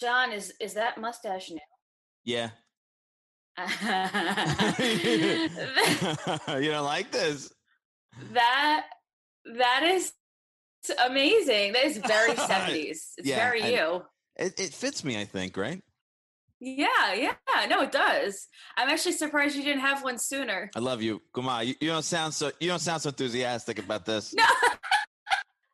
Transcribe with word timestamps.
John, 0.00 0.32
is 0.32 0.52
is 0.60 0.74
that 0.74 0.98
mustache 0.98 1.50
new? 1.50 1.58
Yeah. 2.24 2.50
you 6.58 6.70
don't 6.70 6.84
like 6.84 7.10
this? 7.10 7.52
That 8.32 8.86
that 9.56 9.82
is 9.82 10.12
amazing. 11.04 11.72
That 11.74 11.84
is 11.84 11.98
very 11.98 12.34
seventies. 12.48 13.12
It's 13.18 13.28
Yeah, 13.28 13.36
very 13.36 13.62
I- 13.62 13.68
you. 13.68 14.02
It, 14.36 14.58
it 14.58 14.72
fits 14.72 15.04
me, 15.04 15.20
I 15.20 15.26
think, 15.26 15.56
right? 15.58 15.82
Yeah, 16.60 17.12
yeah. 17.14 17.34
No, 17.68 17.82
it 17.82 17.92
does. 17.92 18.48
I'm 18.76 18.88
actually 18.88 19.12
surprised 19.12 19.54
you 19.56 19.62
didn't 19.62 19.80
have 19.80 20.02
one 20.04 20.18
sooner. 20.18 20.70
I 20.74 20.78
love 20.78 21.02
you, 21.02 21.20
Guma. 21.34 21.66
You, 21.66 21.74
you 21.80 21.88
don't 21.88 22.04
sound 22.04 22.32
so 22.32 22.50
you 22.60 22.68
don't 22.68 22.78
sound 22.78 23.02
so 23.02 23.08
enthusiastic 23.10 23.78
about 23.78 24.06
this. 24.06 24.32
No, 24.32 24.44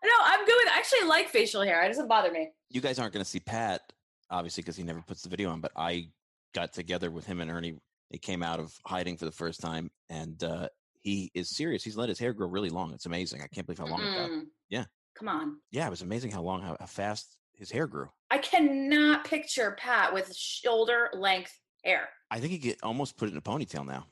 no, 0.05 0.11
I'm 0.25 0.45
good. 0.45 0.69
I 0.69 0.79
actually 0.79 1.07
like 1.09 1.29
facial 1.29 1.63
hair. 1.63 1.85
It 1.85 1.89
doesn't 1.89 2.09
bother 2.09 2.33
me. 2.33 2.51
You 2.71 2.81
guys 2.81 2.99
aren't 2.99 3.13
going 3.13 3.25
to 3.25 3.31
see 3.31 3.39
Pat, 3.41 3.83
obviously, 4.31 4.63
because 4.63 4.77
he 4.77 4.83
never 4.83 5.03
puts 5.03 5.23
the 5.23 5.29
video 5.29 5.51
on. 5.51 5.61
But 5.61 5.73
I 5.77 6.09
got 6.55 6.73
together 6.73 7.11
with 7.11 7.27
him 7.27 7.41
and 7.41 7.51
Ernie. 7.51 7.79
They 8.11 8.19
came 8.19 8.43
out 8.43 8.61
of 8.61 8.73
hiding 8.87 9.17
for 9.17 9.25
the 9.25 9.33
first 9.33 9.61
time, 9.61 9.91
and 10.09 10.43
uh, 10.45 10.69
he 11.01 11.31
is 11.35 11.51
serious. 11.51 11.83
He's 11.83 11.97
let 11.97 12.09
his 12.09 12.19
hair 12.19 12.33
grow 12.33 12.49
really 12.49 12.71
long. 12.71 12.93
It's 12.93 13.07
amazing. 13.07 13.43
I 13.43 13.49
can't 13.49 13.67
believe 13.67 13.79
how 13.79 13.87
long 13.87 14.01
it 14.01 14.15
got. 14.17 14.31
Yeah. 14.71 14.85
Come 15.19 15.29
on. 15.29 15.57
Yeah, 15.71 15.87
it 15.87 15.91
was 15.91 16.03
amazing 16.03 16.31
how 16.31 16.43
long, 16.43 16.63
how, 16.63 16.77
how 16.79 16.87
fast 16.87 17.39
his 17.55 17.71
hair 17.71 17.87
grew. 17.87 18.09
I 18.31 18.39
cannot 18.39 19.25
picture 19.25 19.77
Pat 19.79 20.13
with 20.13 20.35
shoulder 20.37 21.09
length 21.15 21.59
hair. 21.85 22.09
I 22.31 22.39
think 22.39 22.53
he 22.53 22.59
could 22.59 22.77
almost 22.83 23.17
put 23.17 23.29
it 23.29 23.33
in 23.33 23.39
a 23.39 23.43
ponytail 23.43 23.87
now. 23.87 24.07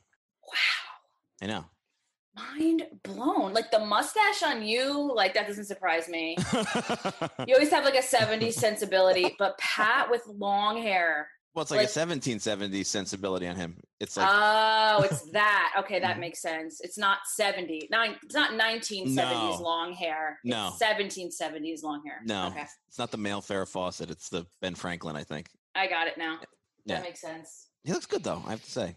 Wow. 0.47 1.42
I 1.42 1.47
know. 1.47 1.65
Mind 2.37 2.83
blown. 3.05 3.53
Like 3.53 3.71
the 3.71 3.79
mustache 3.79 4.43
on 4.45 4.63
you, 4.65 5.13
like 5.15 5.35
that 5.35 5.47
doesn't 5.47 5.67
surprise 5.67 6.09
me. 6.09 6.37
You 7.47 7.55
always 7.55 7.71
have 7.71 7.85
like 7.85 7.95
a 7.95 7.99
70s 7.99 8.55
sensibility, 8.55 9.35
but 9.39 9.57
Pat 9.59 10.11
with 10.11 10.23
long 10.27 10.81
hair. 10.81 11.29
Well, 11.55 11.63
it's 11.63 11.71
like, 11.71 11.79
Like- 11.81 11.89
a 11.89 11.93
1770s 11.93 12.87
sensibility 12.87 13.47
on 13.47 13.55
him. 13.55 13.79
It's 14.01 14.17
like 14.17 14.29
oh, 14.29 15.03
it's 15.05 15.23
that. 15.33 15.73
Okay, 15.81 16.01
that 16.01 16.17
Mhm. 16.17 16.21
makes 16.21 16.41
sense. 16.43 16.81
It's 16.81 16.99
not 16.99 17.19
70. 17.27 17.89
Nine, 17.91 18.17
it's 18.25 18.35
not 18.35 18.53
1970s 18.55 19.15
No. 19.15 19.59
long 19.63 19.93
hair. 19.93 20.41
It's 20.43 20.51
No. 20.51 20.73
1770s 20.81 21.83
long 21.85 22.03
hair. 22.05 22.21
no, 22.25 22.47
Okay. 22.48 22.65
it's 22.89 22.98
not 22.98 23.11
the 23.13 23.19
male 23.19 23.41
Farrah 23.43 23.69
Fawcett. 23.69 24.11
It's 24.11 24.29
the 24.31 24.47
Ben 24.61 24.75
Franklin, 24.75 25.15
I 25.15 25.23
think. 25.23 25.48
I 25.77 25.87
got 25.87 26.09
it 26.09 26.19
now. 26.19 26.39
Yeah. 26.87 26.97
That 26.97 27.05
makes 27.05 27.21
sense. 27.21 27.69
He 27.85 27.93
looks 27.93 28.07
good 28.07 28.25
though. 28.25 28.43
I 28.47 28.51
have 28.51 28.65
to 28.65 28.71
say. 28.71 28.97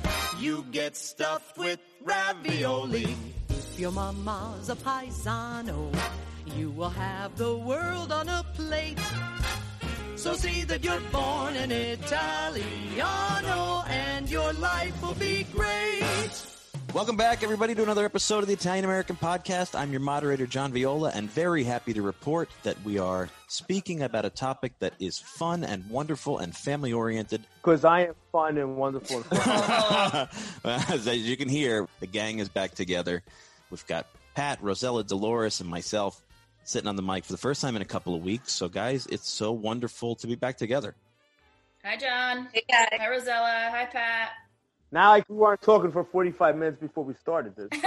You 0.41 0.65
get 0.71 0.97
stuffed 0.97 1.55
with 1.59 1.79
ravioli. 2.03 3.15
If 3.49 3.79
your 3.79 3.91
mama's 3.91 4.69
a 4.69 4.75
paisano, 4.75 5.91
you 6.57 6.71
will 6.71 6.89
have 6.89 7.37
the 7.37 7.55
world 7.55 8.11
on 8.11 8.27
a 8.27 8.43
plate. 8.55 8.97
So 10.15 10.33
see 10.33 10.63
that 10.63 10.83
you're 10.83 10.99
born 11.11 11.55
an 11.55 11.71
Italiano 11.71 13.03
and 13.87 14.27
your 14.31 14.51
life 14.53 14.99
will 15.03 15.13
be 15.13 15.45
great. 15.53 16.60
Welcome 16.89 17.15
back, 17.15 17.41
everybody, 17.41 17.73
to 17.75 17.83
another 17.83 18.03
episode 18.03 18.39
of 18.39 18.47
the 18.47 18.53
Italian 18.53 18.83
American 18.83 19.15
Podcast. 19.15 19.79
I'm 19.79 19.91
your 19.91 20.01
moderator, 20.01 20.45
John 20.45 20.73
Viola, 20.73 21.09
and 21.15 21.31
very 21.31 21.63
happy 21.63 21.93
to 21.93 22.01
report 22.01 22.49
that 22.63 22.75
we 22.83 22.99
are 22.99 23.29
speaking 23.47 24.01
about 24.01 24.25
a 24.25 24.29
topic 24.29 24.73
that 24.79 24.93
is 24.99 25.17
fun 25.17 25.63
and 25.63 25.89
wonderful 25.89 26.39
and 26.39 26.53
family 26.53 26.91
oriented. 26.91 27.45
Because 27.63 27.85
I 27.85 28.07
am 28.07 28.15
fun 28.33 28.57
and 28.57 28.75
wonderful. 28.75 29.17
And 29.17 29.25
fun. 29.25 30.27
As 30.65 31.07
you 31.07 31.37
can 31.37 31.47
hear, 31.47 31.87
the 32.01 32.07
gang 32.07 32.39
is 32.39 32.49
back 32.49 32.75
together. 32.75 33.23
We've 33.69 33.87
got 33.87 34.07
Pat, 34.35 34.61
Rosella, 34.61 35.05
Dolores, 35.05 35.61
and 35.61 35.69
myself 35.69 36.21
sitting 36.65 36.89
on 36.89 36.97
the 36.97 37.03
mic 37.03 37.23
for 37.23 37.31
the 37.31 37.37
first 37.37 37.61
time 37.61 37.77
in 37.77 37.81
a 37.81 37.85
couple 37.85 38.15
of 38.15 38.21
weeks. 38.21 38.51
So, 38.51 38.67
guys, 38.67 39.07
it's 39.07 39.29
so 39.29 39.53
wonderful 39.53 40.15
to 40.17 40.27
be 40.27 40.35
back 40.35 40.57
together. 40.57 40.95
Hi, 41.85 41.95
John. 41.95 42.49
Hey, 42.51 42.65
guys. 42.69 42.89
Hi, 42.99 43.07
Rosella. 43.07 43.69
Hi, 43.71 43.85
Pat. 43.85 44.31
Now, 44.91 45.11
like 45.11 45.27
we 45.29 45.35
weren't 45.37 45.61
talking 45.61 45.91
for 45.91 46.03
45 46.03 46.57
minutes 46.57 46.79
before 46.81 47.05
we 47.05 47.13
started 47.13 47.55
this. 47.55 47.69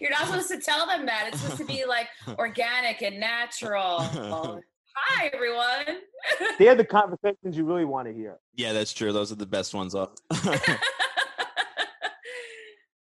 You're 0.00 0.10
not 0.10 0.26
supposed 0.26 0.48
to 0.48 0.58
tell 0.58 0.86
them 0.86 1.04
that. 1.06 1.28
It's 1.28 1.40
supposed 1.40 1.60
to 1.60 1.66
be 1.66 1.84
like 1.86 2.08
organic 2.38 3.02
and 3.02 3.20
natural. 3.20 3.98
Hi, 4.94 5.30
everyone. 5.32 6.00
They're 6.58 6.74
the 6.74 6.84
conversations 6.84 7.56
you 7.56 7.64
really 7.64 7.84
want 7.84 8.08
to 8.08 8.14
hear. 8.14 8.38
Yeah, 8.54 8.72
that's 8.72 8.92
true. 8.92 9.12
Those 9.12 9.30
are 9.32 9.36
the 9.36 9.46
best 9.46 9.74
ones. 9.74 9.94
Up. 9.94 10.16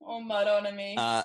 oh, 0.05 0.21
Madonna 0.21 0.73
me. 0.73 0.95
Uh, 0.97 1.23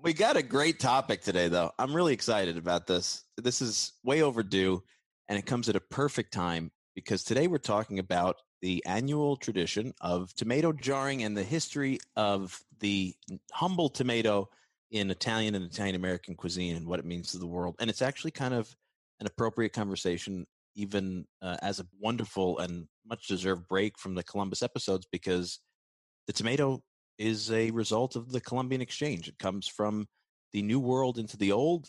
we 0.00 0.12
got 0.12 0.36
a 0.36 0.42
great 0.42 0.78
topic 0.80 1.22
today, 1.22 1.48
though. 1.48 1.72
I'm 1.78 1.94
really 1.94 2.12
excited 2.12 2.56
about 2.56 2.86
this. 2.86 3.24
This 3.36 3.60
is 3.60 3.92
way 4.04 4.22
overdue, 4.22 4.82
and 5.28 5.38
it 5.38 5.46
comes 5.46 5.68
at 5.68 5.76
a 5.76 5.80
perfect 5.80 6.32
time 6.32 6.70
because 6.94 7.24
today 7.24 7.46
we're 7.46 7.58
talking 7.58 7.98
about 7.98 8.36
the 8.62 8.84
annual 8.86 9.36
tradition 9.36 9.92
of 10.00 10.34
tomato 10.34 10.72
jarring 10.72 11.22
and 11.22 11.36
the 11.36 11.42
history 11.42 11.98
of 12.16 12.60
the 12.80 13.14
humble 13.52 13.88
tomato 13.88 14.48
in 14.90 15.10
Italian 15.10 15.54
and 15.54 15.64
Italian 15.64 15.94
American 15.94 16.34
cuisine 16.34 16.76
and 16.76 16.86
what 16.86 16.98
it 16.98 17.04
means 17.04 17.30
to 17.30 17.38
the 17.38 17.46
world. 17.46 17.76
And 17.78 17.88
it's 17.88 18.02
actually 18.02 18.32
kind 18.32 18.54
of 18.54 18.74
an 19.20 19.26
appropriate 19.26 19.72
conversation, 19.72 20.46
even 20.74 21.26
uh, 21.42 21.56
as 21.62 21.80
a 21.80 21.86
wonderful 22.00 22.58
and 22.58 22.86
much 23.06 23.28
deserved 23.28 23.68
break 23.68 23.98
from 23.98 24.14
the 24.14 24.24
Columbus 24.24 24.62
episodes, 24.62 25.06
because 25.10 25.60
the 26.26 26.32
tomato 26.32 26.82
is 27.18 27.50
a 27.52 27.70
result 27.70 28.16
of 28.16 28.32
the 28.32 28.40
Columbian 28.40 28.80
Exchange. 28.80 29.28
It 29.28 29.38
comes 29.38 29.68
from 29.68 30.06
the 30.52 30.62
New 30.62 30.80
World 30.80 31.18
into 31.18 31.36
the 31.36 31.52
Old 31.52 31.88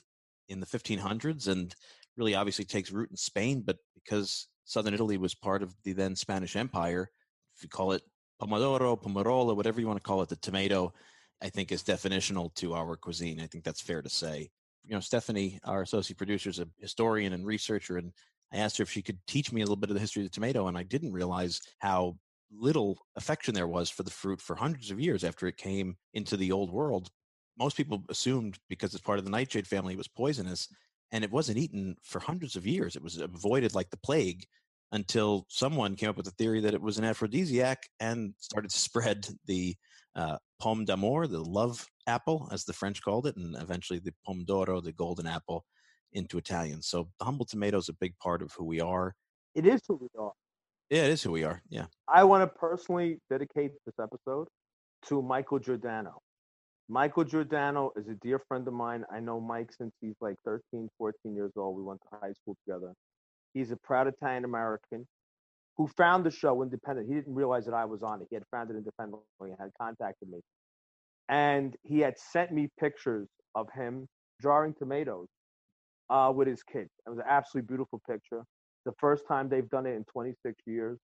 in 0.50 0.60
the 0.60 0.66
1500s 0.66 1.48
and 1.48 1.74
really 2.18 2.36
obviously 2.36 2.66
takes 2.66 2.92
root 2.92 3.10
in 3.10 3.18
Spain, 3.18 3.64
but 3.66 3.78
because 3.96 4.48
southern 4.66 4.94
Italy 4.94 5.18
was 5.18 5.36
part 5.36 5.64
of 5.64 5.76
the 5.84 5.94
then 5.94 6.16
Spanish 6.16 6.56
Empire, 6.56 7.10
if 7.56 7.64
you 7.64 7.70
call 7.70 7.92
it 7.92 8.04
pomodoro, 8.42 9.02
pomarola, 9.02 9.56
whatever 9.56 9.80
you 9.80 9.88
want 9.88 9.98
to 9.98 10.04
call 10.04 10.22
it, 10.22 10.30
the 10.30 10.36
tomato, 10.38 10.94
I 11.42 11.50
think 11.50 11.72
is 11.72 11.84
definitional 11.84 12.54
to 12.56 12.74
our 12.74 12.96
cuisine. 12.96 13.40
I 13.40 13.48
think 13.48 13.64
that's 13.64 13.82
fair 13.82 14.02
to 14.02 14.10
say. 14.10 14.50
You 14.84 14.96
know, 14.96 15.00
Stephanie, 15.00 15.60
our 15.64 15.82
associate 15.82 16.18
producer, 16.18 16.50
is 16.50 16.60
a 16.60 16.68
historian 16.80 17.34
and 17.34 17.46
researcher, 17.46 17.98
and 17.98 18.12
I 18.52 18.58
asked 18.58 18.78
her 18.78 18.84
if 18.84 18.92
she 18.92 19.02
could 19.02 19.20
teach 19.28 19.52
me 19.52 19.62
a 19.62 19.64
little 19.64 19.76
bit 19.76 19.90
of 19.90 19.94
the 19.94 20.00
history 20.00 20.24
of 20.24 20.30
the 20.30 20.34
tomato, 20.34 20.68
and 20.68 20.78
I 20.78 20.84
didn't 20.84 21.14
realize 21.14 21.62
how 21.80 22.18
little 22.52 23.06
affection 23.16 23.54
there 23.54 23.68
was 23.68 23.90
for 23.90 24.04
the 24.04 24.12
fruit 24.12 24.42
for 24.42 24.56
hundreds 24.56 24.92
of 24.92 25.00
years 25.00 25.24
after 25.24 25.48
it 25.48 25.58
came 25.58 25.96
into 26.14 26.36
the 26.36 26.52
old 26.52 26.72
world. 26.72 27.10
Most 27.58 27.78
people 27.78 28.04
assumed 28.10 28.58
because 28.70 28.94
it's 28.94 29.04
part 29.04 29.20
of 29.20 29.26
the 29.26 29.32
nightshade 29.32 29.68
family 29.68 29.94
it 29.94 29.98
was 29.98 30.08
poisonous, 30.08 30.68
and 31.12 31.24
it 31.24 31.32
wasn't 31.32 31.58
eaten 31.58 31.96
for 32.04 32.20
hundreds 32.20 32.56
of 32.56 32.66
years. 32.66 32.96
It 32.96 33.04
was 33.04 33.18
avoided 33.18 33.76
like 33.76 33.90
the 33.90 33.98
plague 33.98 34.46
until 34.92 35.46
someone 35.50 35.96
came 35.96 36.10
up 36.10 36.18
with 36.18 36.28
a 36.28 36.32
theory 36.32 36.62
that 36.62 36.74
it 36.74 36.82
was 36.82 36.98
an 36.98 37.06
aphrodisiac 37.06 37.88
and 38.00 38.34
started 38.38 38.72
to 38.72 38.80
spread 38.90 39.28
the 39.46 39.76
uh, 40.16 40.38
pomme 40.60 40.86
d'amour, 40.86 41.28
the 41.28 41.44
love 41.44 41.88
apple, 42.08 42.50
as 42.52 42.66
the 42.66 42.74
French 42.74 43.02
called 43.02 43.28
it, 43.28 43.38
and 43.38 43.56
eventually 43.56 44.00
the 44.00 44.14
pomo 44.26 44.44
d'oro, 44.44 44.82
the 44.82 44.92
golden 44.92 45.28
apple, 45.28 45.66
into 46.14 46.38
Italian. 46.38 46.82
So 46.82 47.10
the 47.20 47.26
humble 47.26 47.46
tomato 47.46 47.78
is 47.78 47.90
a 47.90 47.94
big 47.94 48.18
part 48.20 48.42
of 48.42 48.52
who 48.58 48.66
we 48.66 48.82
are. 48.82 49.16
It 49.56 49.66
is 49.66 49.82
who 49.88 49.96
we 49.96 50.08
are. 50.20 50.34
Yeah, 50.90 51.04
it 51.04 51.12
is 51.12 51.24
who 51.24 51.32
we 51.32 51.46
are. 51.46 51.62
Yeah. 51.70 51.86
I 52.08 52.26
want 52.26 52.44
to 52.44 52.60
personally 52.60 53.20
dedicate 53.30 53.72
this 53.86 53.96
episode 54.02 54.48
to 55.08 55.22
Michael 55.22 55.60
Giordano. 55.60 56.22
Michael 56.92 57.24
Giordano 57.24 57.94
is 57.96 58.10
a 58.10 58.16
dear 58.16 58.38
friend 58.38 58.68
of 58.68 58.74
mine. 58.74 59.06
I 59.10 59.22
know 59.22 59.40
Mike 59.40 59.72
since 59.72 59.94
he's 60.02 60.18
like 60.20 60.36
13, 60.44 60.90
14 60.98 61.34
years 61.34 61.54
old. 61.56 61.78
We 61.78 61.84
went 61.84 62.02
to 62.02 62.20
high 62.20 62.34
school 62.34 62.58
together. 62.68 62.92
He's 63.54 63.72
a 63.72 63.78
proud 63.78 64.08
Italian 64.08 64.44
American 64.44 65.08
who 65.78 65.88
found 65.88 66.26
the 66.26 66.32
show 66.32 66.62
independent. 66.62 67.08
He 67.08 67.14
didn't 67.14 67.34
realize 67.34 67.64
that 67.64 67.74
I 67.74 67.86
was 67.86 68.04
on 68.04 68.22
it. 68.22 68.28
He 68.30 68.36
had 68.36 68.44
found 68.52 68.72
it 68.72 68.76
independently 68.76 69.22
and 69.40 69.56
had 69.58 69.70
contacted 69.80 70.28
me. 70.28 70.40
And 71.30 71.78
he 71.84 72.00
had 72.00 72.20
sent 72.20 72.52
me 72.52 72.68
pictures 72.78 73.30
of 73.56 73.68
him 73.74 74.06
drawing 74.42 74.74
tomatoes 74.74 75.30
uh, 76.10 76.34
with 76.36 76.50
his 76.50 76.62
kids. 76.62 76.90
It 77.08 77.10
was 77.10 77.20
an 77.20 77.26
absolutely 77.26 77.68
beautiful 77.68 78.02
picture. 78.06 78.44
The 78.84 78.92
first 79.00 79.24
time 79.30 79.48
they've 79.48 79.70
done 79.70 79.86
it 79.86 79.96
in 79.96 80.04
26 80.12 80.56
years. 80.68 81.00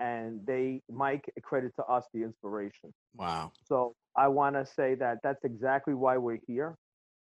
And 0.00 0.40
they, 0.46 0.80
Mike, 0.90 1.30
credit 1.42 1.72
to 1.76 1.84
us 1.84 2.06
the 2.14 2.22
inspiration. 2.22 2.92
Wow. 3.16 3.52
So 3.64 3.94
I 4.16 4.28
want 4.28 4.56
to 4.56 4.64
say 4.64 4.94
that 4.96 5.18
that's 5.22 5.44
exactly 5.44 5.92
why 5.94 6.16
we're 6.16 6.38
here. 6.46 6.74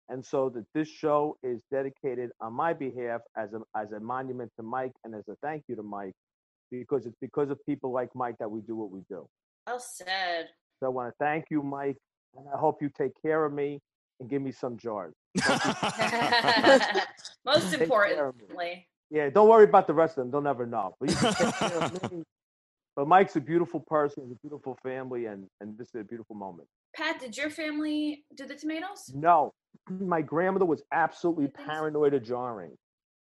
And 0.09 0.25
so 0.25 0.49
that 0.49 0.65
this 0.73 0.89
show 0.89 1.37
is 1.43 1.61
dedicated 1.71 2.31
on 2.41 2.53
my 2.53 2.73
behalf 2.73 3.21
as 3.37 3.53
a 3.53 3.61
as 3.79 3.91
a 3.93 3.99
monument 3.99 4.51
to 4.57 4.63
Mike 4.63 4.91
and 5.05 5.15
as 5.15 5.23
a 5.29 5.35
thank 5.41 5.63
you 5.69 5.75
to 5.77 5.83
Mike, 5.83 6.13
because 6.71 7.05
it's 7.05 7.15
because 7.21 7.49
of 7.51 7.57
people 7.65 7.91
like 7.91 8.09
Mike 8.13 8.35
that 8.39 8.49
we 8.51 8.59
do 8.61 8.75
what 8.75 8.91
we 8.91 9.01
do. 9.07 9.25
Well 9.65 9.79
said. 9.79 10.49
So 10.79 10.87
I 10.87 10.89
want 10.89 11.09
to 11.13 11.15
thank 11.23 11.45
you, 11.49 11.63
Mike, 11.63 11.97
and 12.35 12.45
I 12.53 12.57
hope 12.57 12.81
you 12.81 12.89
take 12.97 13.11
care 13.21 13.45
of 13.45 13.53
me 13.53 13.79
and 14.19 14.29
give 14.29 14.41
me 14.41 14.51
some 14.51 14.77
jars. 14.77 15.13
Most 17.45 17.71
Take 17.71 17.87
care 17.89 18.27
of 18.27 18.35
me. 18.35 18.43
importantly. 18.43 18.87
Yeah, 19.09 19.29
don't 19.29 19.47
worry 19.47 19.65
about 19.65 19.87
the 19.87 19.93
rest 19.93 20.17
of 20.17 20.23
them; 20.23 20.31
they'll 20.31 20.41
never 20.41 20.65
know. 20.65 20.95
But 20.99 21.11
you 21.11 21.15
can 21.15 21.33
take 21.33 21.55
care 21.55 21.77
of 21.83 22.11
me. 22.11 22.23
But 22.95 23.07
Mike's 23.07 23.35
a 23.35 23.41
beautiful 23.41 23.79
person, 23.79 24.29
a 24.31 24.47
beautiful 24.47 24.77
family, 24.83 25.25
and 25.25 25.45
and 25.61 25.77
this 25.77 25.87
is 25.89 26.01
a 26.01 26.03
beautiful 26.03 26.35
moment. 26.35 26.67
Pat, 26.95 27.19
did 27.19 27.35
your 27.35 27.49
family 27.49 28.23
do 28.35 28.45
the 28.45 28.55
tomatoes? 28.55 29.11
No, 29.13 29.51
my 29.89 30.21
grandmother 30.21 30.65
was 30.65 30.83
absolutely 30.91 31.47
paranoid 31.47 32.13
of 32.13 32.23
jarring. 32.23 32.75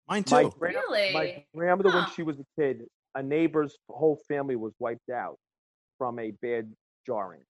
Mine 0.07 0.23
My, 0.29 0.43
too. 0.43 0.53
gran- 0.59 0.75
Really? 0.75 1.13
my 1.13 1.43
grandmother, 1.55 1.89
when 1.89 2.05
she 2.15 2.21
was 2.21 2.37
a 2.39 2.45
kid, 2.61 2.83
a 3.15 3.23
neighbor's 3.23 3.75
whole 3.89 4.19
family 4.27 4.55
was 4.55 4.71
wiped 4.77 5.09
out 5.09 5.37
from 5.97 6.19
a 6.19 6.31
bad 6.43 6.71
jarring. 7.07 7.41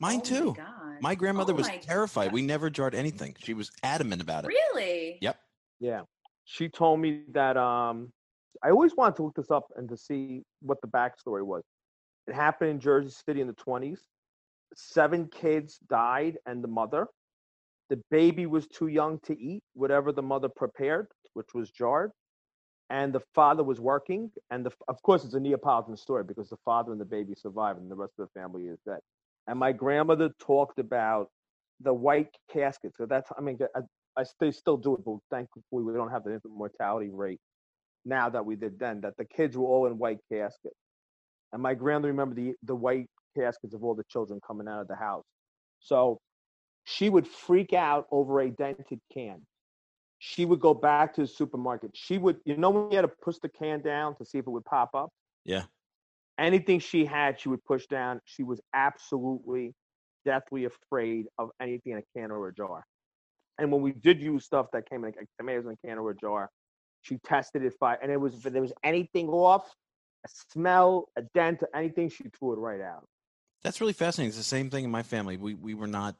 Mine 0.00 0.18
Oh 0.18 0.24
too. 0.24 0.46
My, 0.46 0.52
God. 0.56 0.96
My 1.00 1.14
grandmother 1.14 1.52
Oh 1.52 1.56
was 1.56 1.68
my 1.68 1.76
terrified. 1.76 2.26
God. 2.26 2.32
We 2.32 2.42
never 2.42 2.70
jarred 2.70 2.96
anything. 2.96 3.36
She 3.38 3.54
was 3.54 3.70
adamant 3.84 4.20
about 4.20 4.44
it. 4.44 4.48
Really? 4.48 5.18
Yep. 5.20 5.36
Yeah, 5.78 6.00
she 6.44 6.68
told 6.68 6.98
me 6.98 7.22
that. 7.32 7.56
Um, 7.56 8.12
I 8.62 8.70
always 8.70 8.96
wanted 8.96 9.16
to 9.16 9.24
look 9.24 9.34
this 9.34 9.50
up 9.50 9.66
and 9.76 9.88
to 9.88 9.96
see 9.96 10.42
what 10.60 10.80
the 10.80 10.88
backstory 10.88 11.44
was. 11.44 11.62
It 12.26 12.34
happened 12.34 12.70
in 12.70 12.80
Jersey 12.80 13.10
City 13.10 13.40
in 13.40 13.46
the 13.46 13.52
twenties. 13.52 14.00
Seven 14.74 15.28
kids 15.28 15.78
died, 15.88 16.38
and 16.46 16.62
the 16.62 16.68
mother. 16.68 17.06
The 17.90 18.00
baby 18.10 18.46
was 18.46 18.66
too 18.68 18.86
young 18.86 19.18
to 19.24 19.38
eat 19.38 19.62
whatever 19.74 20.12
the 20.12 20.22
mother 20.22 20.48
prepared, 20.48 21.08
which 21.34 21.48
was 21.54 21.70
jarred. 21.70 22.12
And 22.88 23.12
the 23.12 23.22
father 23.34 23.64
was 23.64 23.80
working, 23.80 24.30
and 24.50 24.66
the, 24.66 24.72
of 24.86 25.00
course 25.02 25.24
it's 25.24 25.34
a 25.34 25.40
Neapolitan 25.40 25.96
story 25.96 26.24
because 26.24 26.48
the 26.48 26.58
father 26.64 26.92
and 26.92 27.00
the 27.00 27.06
baby 27.06 27.34
survived, 27.34 27.80
and 27.80 27.90
the 27.90 27.94
rest 27.94 28.12
of 28.18 28.28
the 28.28 28.40
family 28.40 28.64
is 28.64 28.78
dead. 28.86 29.00
And 29.46 29.58
my 29.58 29.72
grandmother 29.72 30.30
talked 30.38 30.78
about 30.78 31.28
the 31.80 31.92
white 31.92 32.28
casket. 32.52 32.94
So 32.96 33.06
that's, 33.06 33.30
I 33.36 33.40
mean, 33.40 33.58
I, 33.74 33.80
I 34.16 34.24
they 34.40 34.50
still 34.52 34.76
do 34.76 34.94
it, 34.94 35.04
but 35.04 35.16
thankfully 35.30 35.82
we 35.82 35.92
don't 35.94 36.10
have 36.10 36.24
the 36.24 36.34
infant 36.34 36.54
mortality 36.54 37.10
rate 37.10 37.40
now 38.04 38.28
that 38.28 38.44
we 38.44 38.56
did 38.56 38.78
then. 38.78 39.00
That 39.00 39.14
the 39.18 39.24
kids 39.24 39.56
were 39.56 39.66
all 39.66 39.86
in 39.86 39.98
white 39.98 40.18
caskets, 40.30 40.76
and 41.52 41.62
my 41.62 41.74
grandmother 41.74 42.08
remembered 42.08 42.38
the 42.38 42.54
the 42.62 42.74
white 42.74 43.08
caskets 43.36 43.74
of 43.74 43.82
all 43.82 43.94
the 43.94 44.04
children 44.08 44.40
coming 44.46 44.68
out 44.68 44.80
of 44.80 44.88
the 44.88 44.96
house. 44.96 45.24
So 45.80 46.20
she 46.84 47.10
would 47.10 47.26
freak 47.26 47.72
out 47.72 48.06
over 48.10 48.40
a 48.40 48.50
dented 48.50 49.00
can. 49.12 49.42
She 50.18 50.44
would 50.44 50.60
go 50.60 50.74
back 50.74 51.14
to 51.14 51.22
the 51.22 51.26
supermarket. 51.26 51.90
She 51.94 52.18
would, 52.18 52.38
you 52.44 52.56
know, 52.56 52.70
when 52.70 52.90
you 52.90 52.96
had 52.96 53.02
to 53.02 53.08
push 53.08 53.36
the 53.42 53.48
can 53.48 53.80
down 53.80 54.16
to 54.16 54.24
see 54.24 54.38
if 54.38 54.46
it 54.46 54.50
would 54.50 54.64
pop 54.64 54.90
up. 54.94 55.10
Yeah. 55.44 55.64
Anything 56.38 56.78
she 56.78 57.04
had, 57.04 57.40
she 57.40 57.48
would 57.48 57.64
push 57.64 57.86
down. 57.86 58.20
She 58.24 58.42
was 58.42 58.60
absolutely 58.72 59.74
deathly 60.24 60.64
afraid 60.64 61.26
of 61.38 61.50
anything 61.60 61.92
in 61.92 61.98
a 61.98 62.18
can 62.18 62.30
or 62.30 62.48
a 62.48 62.54
jar. 62.54 62.84
And 63.58 63.70
when 63.70 63.82
we 63.82 63.92
did 63.92 64.20
use 64.20 64.44
stuff 64.44 64.66
that 64.72 64.88
came 64.88 65.04
in 65.04 65.12
like 65.16 65.26
tomatoes 65.38 65.66
in 65.66 65.72
a 65.72 65.86
can 65.86 65.98
or 65.98 66.10
a 66.10 66.16
jar, 66.16 66.50
she 67.02 67.18
tested 67.18 67.64
it 67.64 67.78
by, 67.78 67.98
and 68.02 68.10
it 68.10 68.20
was 68.20 68.34
if 68.34 68.52
there 68.52 68.62
was 68.62 68.72
anything 68.82 69.28
off, 69.28 69.74
a 70.24 70.28
smell, 70.52 71.08
a 71.16 71.22
dent, 71.34 71.62
anything, 71.74 72.08
she 72.08 72.24
threw 72.38 72.52
it 72.54 72.58
right 72.58 72.80
out. 72.80 73.04
That's 73.62 73.80
really 73.80 73.92
fascinating. 73.92 74.28
It's 74.28 74.38
the 74.38 74.44
same 74.44 74.70
thing 74.70 74.84
in 74.84 74.90
my 74.90 75.02
family. 75.02 75.36
We 75.36 75.54
we 75.54 75.74
were 75.74 75.86
not, 75.86 76.16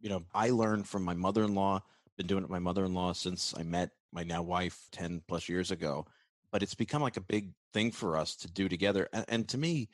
you 0.00 0.08
know, 0.08 0.24
I 0.34 0.50
learned 0.50 0.86
from 0.86 1.02
my 1.02 1.14
mother-in-law. 1.14 1.82
Been 2.16 2.26
doing 2.26 2.42
it 2.42 2.44
with 2.44 2.50
my 2.50 2.58
mother-in-law 2.58 3.12
since 3.12 3.54
I 3.58 3.62
met 3.62 3.90
my 4.12 4.22
now 4.22 4.42
wife 4.42 4.88
ten 4.90 5.22
plus 5.28 5.48
years 5.48 5.70
ago. 5.70 6.06
But 6.50 6.62
it's 6.62 6.74
become 6.74 7.02
like 7.02 7.16
a 7.16 7.20
big 7.20 7.52
thing 7.74 7.90
for 7.90 8.16
us 8.16 8.36
to 8.36 8.48
do 8.50 8.68
together. 8.68 9.08
And, 9.12 9.24
and 9.28 9.48
to 9.48 9.58
me, 9.58 9.88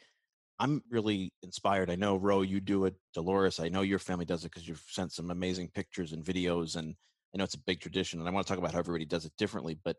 I'm 0.60 0.82
really 0.88 1.32
inspired. 1.42 1.90
I 1.90 1.96
know 1.96 2.16
Ro, 2.16 2.42
you 2.42 2.60
do 2.60 2.84
it. 2.84 2.94
Dolores, 3.14 3.58
I 3.58 3.68
know 3.68 3.80
your 3.80 3.98
family 3.98 4.24
does 4.24 4.44
it 4.44 4.52
because 4.52 4.68
you've 4.68 4.84
sent 4.86 5.12
some 5.12 5.30
amazing 5.30 5.70
pictures 5.74 6.12
and 6.12 6.22
videos, 6.24 6.76
and 6.76 6.94
I 7.34 7.38
know 7.38 7.44
it's 7.44 7.54
a 7.54 7.58
big 7.58 7.80
tradition. 7.80 8.20
And 8.20 8.28
I 8.28 8.32
want 8.32 8.46
to 8.46 8.50
talk 8.50 8.58
about 8.58 8.72
how 8.72 8.78
everybody 8.78 9.06
does 9.06 9.24
it 9.24 9.32
differently. 9.36 9.76
But 9.82 9.96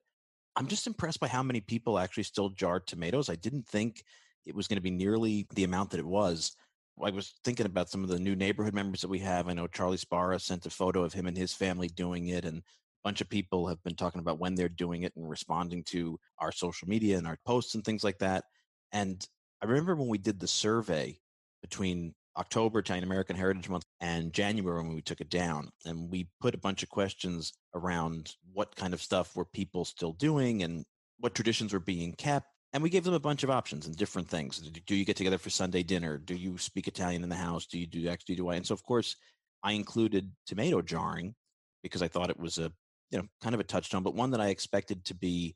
I'm 0.55 0.67
just 0.67 0.87
impressed 0.87 1.19
by 1.19 1.27
how 1.27 1.43
many 1.43 1.61
people 1.61 1.97
actually 1.97 2.23
still 2.23 2.49
jar 2.49 2.79
tomatoes. 2.79 3.29
I 3.29 3.35
didn't 3.35 3.67
think 3.67 4.03
it 4.45 4.55
was 4.55 4.67
going 4.67 4.77
to 4.77 4.81
be 4.81 4.91
nearly 4.91 5.47
the 5.55 5.63
amount 5.63 5.91
that 5.91 5.99
it 5.99 6.05
was. 6.05 6.55
I 7.03 7.09
was 7.09 7.33
thinking 7.43 7.65
about 7.65 7.89
some 7.89 8.03
of 8.03 8.09
the 8.09 8.19
new 8.19 8.35
neighborhood 8.35 8.75
members 8.75 9.01
that 9.01 9.07
we 9.07 9.19
have. 9.19 9.47
I 9.47 9.53
know 9.53 9.67
Charlie 9.67 9.97
Sparra 9.97 10.39
sent 10.39 10.65
a 10.67 10.69
photo 10.69 11.03
of 11.03 11.13
him 11.13 11.25
and 11.25 11.35
his 11.35 11.53
family 11.53 11.87
doing 11.87 12.27
it, 12.27 12.45
and 12.45 12.59
a 12.59 12.63
bunch 13.03 13.19
of 13.19 13.29
people 13.29 13.67
have 13.67 13.81
been 13.83 13.95
talking 13.95 14.19
about 14.19 14.39
when 14.39 14.53
they're 14.53 14.69
doing 14.69 15.01
it 15.01 15.13
and 15.15 15.27
responding 15.27 15.83
to 15.85 16.19
our 16.37 16.51
social 16.51 16.87
media 16.87 17.17
and 17.17 17.25
our 17.25 17.37
posts 17.45 17.73
and 17.73 17.83
things 17.83 18.03
like 18.03 18.19
that. 18.19 18.43
And 18.91 19.27
I 19.61 19.65
remember 19.65 19.95
when 19.95 20.07
we 20.07 20.19
did 20.19 20.39
the 20.39 20.47
survey 20.47 21.17
between 21.63 22.13
October, 22.37 22.79
Italian 22.79 23.03
American 23.03 23.35
Heritage 23.35 23.69
Month, 23.69 23.85
and 24.01 24.33
January 24.33 24.81
when 24.81 24.95
we 24.95 25.01
took 25.01 25.21
it 25.21 25.29
down, 25.29 25.69
and 25.85 26.09
we 26.09 26.27
put 26.41 26.55
a 26.55 26.59
bunch 26.59 26.83
of 26.83 26.89
questions 26.89 27.53
around 27.75 28.35
what 28.53 28.75
kind 28.75 28.93
of 28.93 29.01
stuff 29.01 29.35
were 29.35 29.45
people 29.45 29.85
still 29.85 30.13
doing 30.13 30.63
and 30.63 30.83
what 31.19 31.35
traditions 31.35 31.73
were 31.73 31.79
being 31.79 32.13
kept 32.13 32.47
and 32.73 32.81
we 32.81 32.89
gave 32.89 33.03
them 33.03 33.13
a 33.13 33.19
bunch 33.19 33.43
of 33.43 33.51
options 33.51 33.85
and 33.85 33.95
different 33.95 34.27
things. 34.27 34.57
Do- 34.57 34.95
you 34.95 35.05
get 35.05 35.15
together 35.15 35.37
for 35.37 35.51
Sunday 35.51 35.83
dinner? 35.83 36.17
Do 36.17 36.35
you 36.35 36.57
speak 36.57 36.87
Italian 36.87 37.23
in 37.23 37.29
the 37.29 37.35
house? 37.35 37.67
Do 37.67 37.77
you 37.77 37.85
do 37.85 38.09
X? 38.09 38.23
Do 38.23 38.33
you 38.33 38.37
do 38.37 38.45
Y? 38.45 38.55
And 38.55 38.65
so, 38.65 38.73
of 38.73 38.83
course, 38.83 39.15
I 39.61 39.73
included 39.73 40.31
tomato 40.47 40.81
jarring 40.81 41.35
because 41.83 42.01
I 42.01 42.07
thought 42.07 42.31
it 42.31 42.39
was 42.39 42.57
a 42.57 42.71
you 43.11 43.19
know 43.19 43.27
kind 43.41 43.53
of 43.53 43.61
a 43.61 43.63
touchstone, 43.63 44.01
but 44.01 44.15
one 44.15 44.31
that 44.31 44.41
I 44.41 44.47
expected 44.47 45.05
to 45.05 45.13
be 45.13 45.55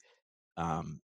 um, 0.58 1.02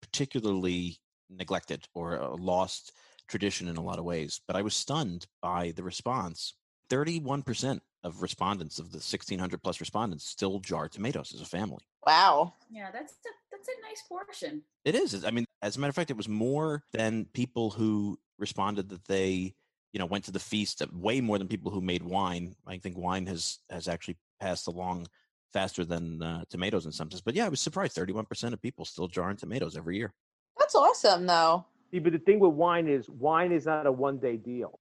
particularly 0.00 0.98
neglected 1.28 1.86
or 1.92 2.16
a 2.16 2.34
lost 2.34 2.92
tradition 3.28 3.68
in 3.68 3.76
a 3.76 3.82
lot 3.82 3.98
of 3.98 4.04
ways. 4.04 4.40
But 4.46 4.56
I 4.56 4.62
was 4.62 4.74
stunned 4.74 5.26
by 5.42 5.72
the 5.74 5.82
response. 5.82 6.54
Thirty-one 6.88 7.42
percent 7.42 7.82
of 8.04 8.22
respondents 8.22 8.78
of 8.78 8.92
the 8.92 9.00
sixteen 9.00 9.38
hundred 9.38 9.62
plus 9.62 9.80
respondents 9.80 10.28
still 10.28 10.60
jar 10.60 10.88
tomatoes 10.88 11.32
as 11.34 11.40
a 11.40 11.46
family. 11.46 11.84
Wow. 12.06 12.54
Yeah, 12.70 12.90
that's 12.92 13.12
a, 13.12 13.28
that's 13.50 13.68
a 13.68 13.88
nice 13.88 14.02
portion. 14.08 14.62
It 14.84 14.94
is. 14.94 15.24
I 15.24 15.32
mean, 15.32 15.44
as 15.62 15.76
a 15.76 15.80
matter 15.80 15.88
of 15.88 15.96
fact, 15.96 16.12
it 16.12 16.16
was 16.16 16.28
more 16.28 16.84
than 16.92 17.26
people 17.32 17.70
who 17.70 18.18
responded 18.38 18.88
that 18.90 19.04
they, 19.06 19.54
you 19.92 19.98
know, 19.98 20.06
went 20.06 20.24
to 20.26 20.30
the 20.30 20.38
feast. 20.38 20.80
uh, 20.82 20.86
Way 20.92 21.20
more 21.20 21.38
than 21.38 21.48
people 21.48 21.72
who 21.72 21.80
made 21.80 22.04
wine. 22.04 22.54
I 22.66 22.78
think 22.78 22.96
wine 22.96 23.26
has 23.26 23.58
has 23.70 23.88
actually 23.88 24.18
passed 24.38 24.68
along 24.68 25.08
faster 25.52 25.84
than 25.84 26.22
uh, 26.22 26.44
tomatoes 26.50 26.86
in 26.86 26.92
some 26.92 27.10
sense. 27.10 27.22
But 27.22 27.34
yeah, 27.34 27.46
I 27.46 27.48
was 27.48 27.60
surprised. 27.60 27.94
Thirty-one 27.96 28.26
percent 28.26 28.54
of 28.54 28.62
people 28.62 28.84
still 28.84 29.08
jarring 29.08 29.38
tomatoes 29.38 29.76
every 29.76 29.96
year. 29.96 30.14
That's 30.56 30.76
awesome, 30.76 31.26
though. 31.26 31.64
See, 31.90 31.98
but 32.00 32.12
the 32.12 32.18
thing 32.18 32.38
with 32.40 32.52
wine 32.52 32.88
is 32.88 33.08
wine 33.08 33.52
is 33.52 33.66
not 33.66 33.86
a 33.86 33.92
one 33.92 34.18
day 34.18 34.36
deal. 34.36 34.78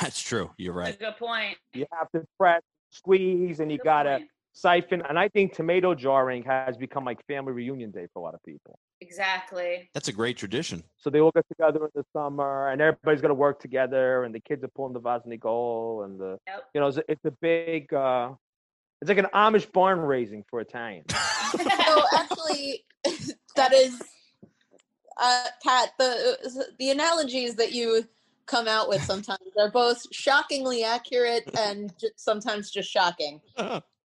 That's 0.00 0.20
true. 0.20 0.50
You're 0.56 0.74
That's 0.74 1.00
right. 1.00 1.08
a 1.08 1.12
good 1.12 1.16
point. 1.18 1.56
You 1.72 1.86
have 1.98 2.10
to 2.12 2.24
press, 2.38 2.62
squeeze, 2.90 3.60
and 3.60 3.70
you 3.70 3.78
Good 3.78 3.84
gotta 3.84 4.16
point. 4.18 4.28
siphon. 4.52 5.02
And 5.08 5.18
I 5.18 5.28
think 5.28 5.54
tomato 5.54 5.94
jarring 5.94 6.42
has 6.44 6.76
become 6.76 7.04
like 7.04 7.24
family 7.26 7.52
reunion 7.52 7.90
day 7.90 8.06
for 8.12 8.20
a 8.20 8.22
lot 8.22 8.34
of 8.34 8.42
people. 8.44 8.78
Exactly. 9.00 9.90
That's 9.94 10.08
a 10.08 10.12
great 10.12 10.36
tradition. 10.36 10.82
So 10.96 11.10
they 11.10 11.20
all 11.20 11.32
get 11.34 11.44
together 11.48 11.84
in 11.84 11.90
the 11.94 12.04
summer, 12.12 12.68
and 12.70 12.80
everybody's 12.80 13.20
gonna 13.20 13.34
work 13.34 13.60
together, 13.60 14.24
and 14.24 14.34
the 14.34 14.40
kids 14.40 14.62
are 14.64 14.68
pulling 14.74 14.92
the 14.94 15.00
Vasnicol, 15.00 16.04
and 16.04 16.18
the 16.18 16.38
Yep. 16.46 16.64
you 16.74 16.80
know 16.80 16.86
it's 16.88 16.96
a, 16.98 17.02
it's 17.08 17.24
a 17.24 17.30
big. 17.42 17.92
uh 17.92 18.32
It's 19.00 19.08
like 19.08 19.18
an 19.18 19.28
Amish 19.34 19.70
barn 19.72 20.00
raising 20.00 20.44
for 20.48 20.60
Italians. 20.60 21.06
So 21.54 22.02
actually, 22.16 22.84
that 23.56 23.72
is, 23.72 24.00
uh, 25.16 25.46
Pat. 25.62 25.92
The 25.98 26.72
the 26.78 26.90
analogies 26.90 27.56
that 27.56 27.72
you 27.72 28.04
come 28.46 28.68
out 28.68 28.88
with 28.88 29.02
sometimes 29.02 29.40
are 29.58 29.70
both 29.70 30.02
shockingly 30.12 30.84
accurate 30.84 31.48
and 31.58 31.92
ju- 31.98 32.10
sometimes 32.16 32.70
just 32.70 32.90
shocking. 32.90 33.40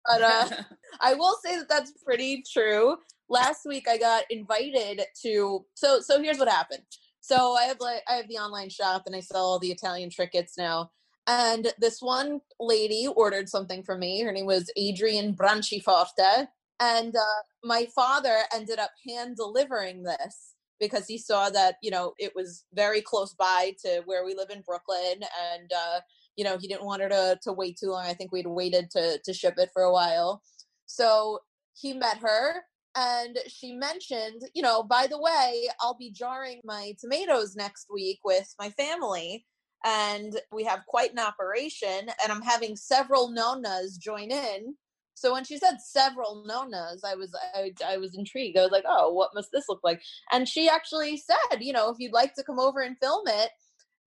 But 0.06 0.22
uh, 0.22 0.48
I 1.00 1.14
will 1.14 1.36
say 1.44 1.56
that 1.58 1.68
that's 1.68 1.92
pretty 2.04 2.42
true. 2.52 2.96
Last 3.28 3.60
week 3.66 3.88
I 3.88 3.96
got 3.96 4.24
invited 4.30 5.02
to 5.22 5.64
so 5.74 6.00
so 6.00 6.22
here's 6.22 6.38
what 6.38 6.48
happened. 6.48 6.82
So 7.20 7.54
I 7.54 7.64
have 7.64 7.78
like 7.80 8.02
I 8.08 8.14
have 8.14 8.28
the 8.28 8.38
online 8.38 8.70
shop 8.70 9.04
and 9.06 9.16
I 9.16 9.20
sell 9.20 9.44
all 9.44 9.58
the 9.58 9.72
Italian 9.72 10.10
trinkets 10.10 10.58
now. 10.58 10.90
And 11.26 11.72
this 11.78 12.02
one 12.02 12.40
lady 12.60 13.08
ordered 13.16 13.48
something 13.48 13.82
from 13.82 14.00
me. 14.00 14.22
Her 14.22 14.32
name 14.32 14.44
was 14.44 14.70
Adrian 14.76 15.34
Branchiforte. 15.34 16.48
And 16.80 17.16
uh, 17.16 17.42
my 17.62 17.86
father 17.94 18.40
ended 18.54 18.78
up 18.78 18.90
hand 19.08 19.36
delivering 19.36 20.02
this 20.02 20.53
because 20.80 21.06
he 21.06 21.18
saw 21.18 21.50
that, 21.50 21.76
you 21.82 21.90
know, 21.90 22.14
it 22.18 22.32
was 22.34 22.64
very 22.72 23.00
close 23.00 23.34
by 23.34 23.72
to 23.84 24.02
where 24.06 24.24
we 24.24 24.34
live 24.34 24.50
in 24.50 24.62
Brooklyn. 24.62 25.22
And, 25.52 25.70
uh, 25.72 26.00
you 26.36 26.44
know, 26.44 26.58
he 26.58 26.68
didn't 26.68 26.84
want 26.84 27.02
her 27.02 27.08
to, 27.08 27.38
to 27.42 27.52
wait 27.52 27.78
too 27.78 27.90
long. 27.90 28.04
I 28.06 28.14
think 28.14 28.32
we'd 28.32 28.46
waited 28.46 28.90
to, 28.92 29.18
to 29.24 29.32
ship 29.32 29.54
it 29.58 29.70
for 29.72 29.82
a 29.82 29.92
while. 29.92 30.42
So 30.86 31.40
he 31.74 31.92
met 31.94 32.18
her 32.18 32.62
and 32.96 33.38
she 33.48 33.72
mentioned, 33.72 34.42
you 34.54 34.62
know, 34.62 34.82
by 34.82 35.06
the 35.08 35.20
way, 35.20 35.68
I'll 35.80 35.96
be 35.96 36.10
jarring 36.10 36.60
my 36.64 36.94
tomatoes 37.00 37.56
next 37.56 37.86
week 37.92 38.20
with 38.24 38.54
my 38.58 38.70
family. 38.70 39.44
And 39.84 40.40
we 40.50 40.64
have 40.64 40.86
quite 40.86 41.12
an 41.12 41.18
operation, 41.18 42.08
and 42.22 42.32
I'm 42.32 42.40
having 42.40 42.74
several 42.74 43.28
nonas 43.28 43.98
join 43.98 44.30
in. 44.30 44.74
So 45.14 45.32
when 45.32 45.44
she 45.44 45.58
said 45.58 45.76
several 45.80 46.44
nonas, 46.46 47.02
I 47.04 47.14
was 47.14 47.34
I, 47.54 47.72
I 47.86 47.96
was 47.96 48.16
intrigued. 48.16 48.58
I 48.58 48.62
was 48.62 48.72
like, 48.72 48.84
oh, 48.86 49.12
what 49.12 49.30
must 49.34 49.50
this 49.52 49.68
look 49.68 49.80
like? 49.84 50.02
And 50.32 50.48
she 50.48 50.68
actually 50.68 51.16
said, 51.16 51.60
you 51.60 51.72
know, 51.72 51.90
if 51.90 51.96
you'd 51.98 52.12
like 52.12 52.34
to 52.34 52.44
come 52.44 52.58
over 52.60 52.80
and 52.80 52.96
film 52.98 53.24
it. 53.28 53.50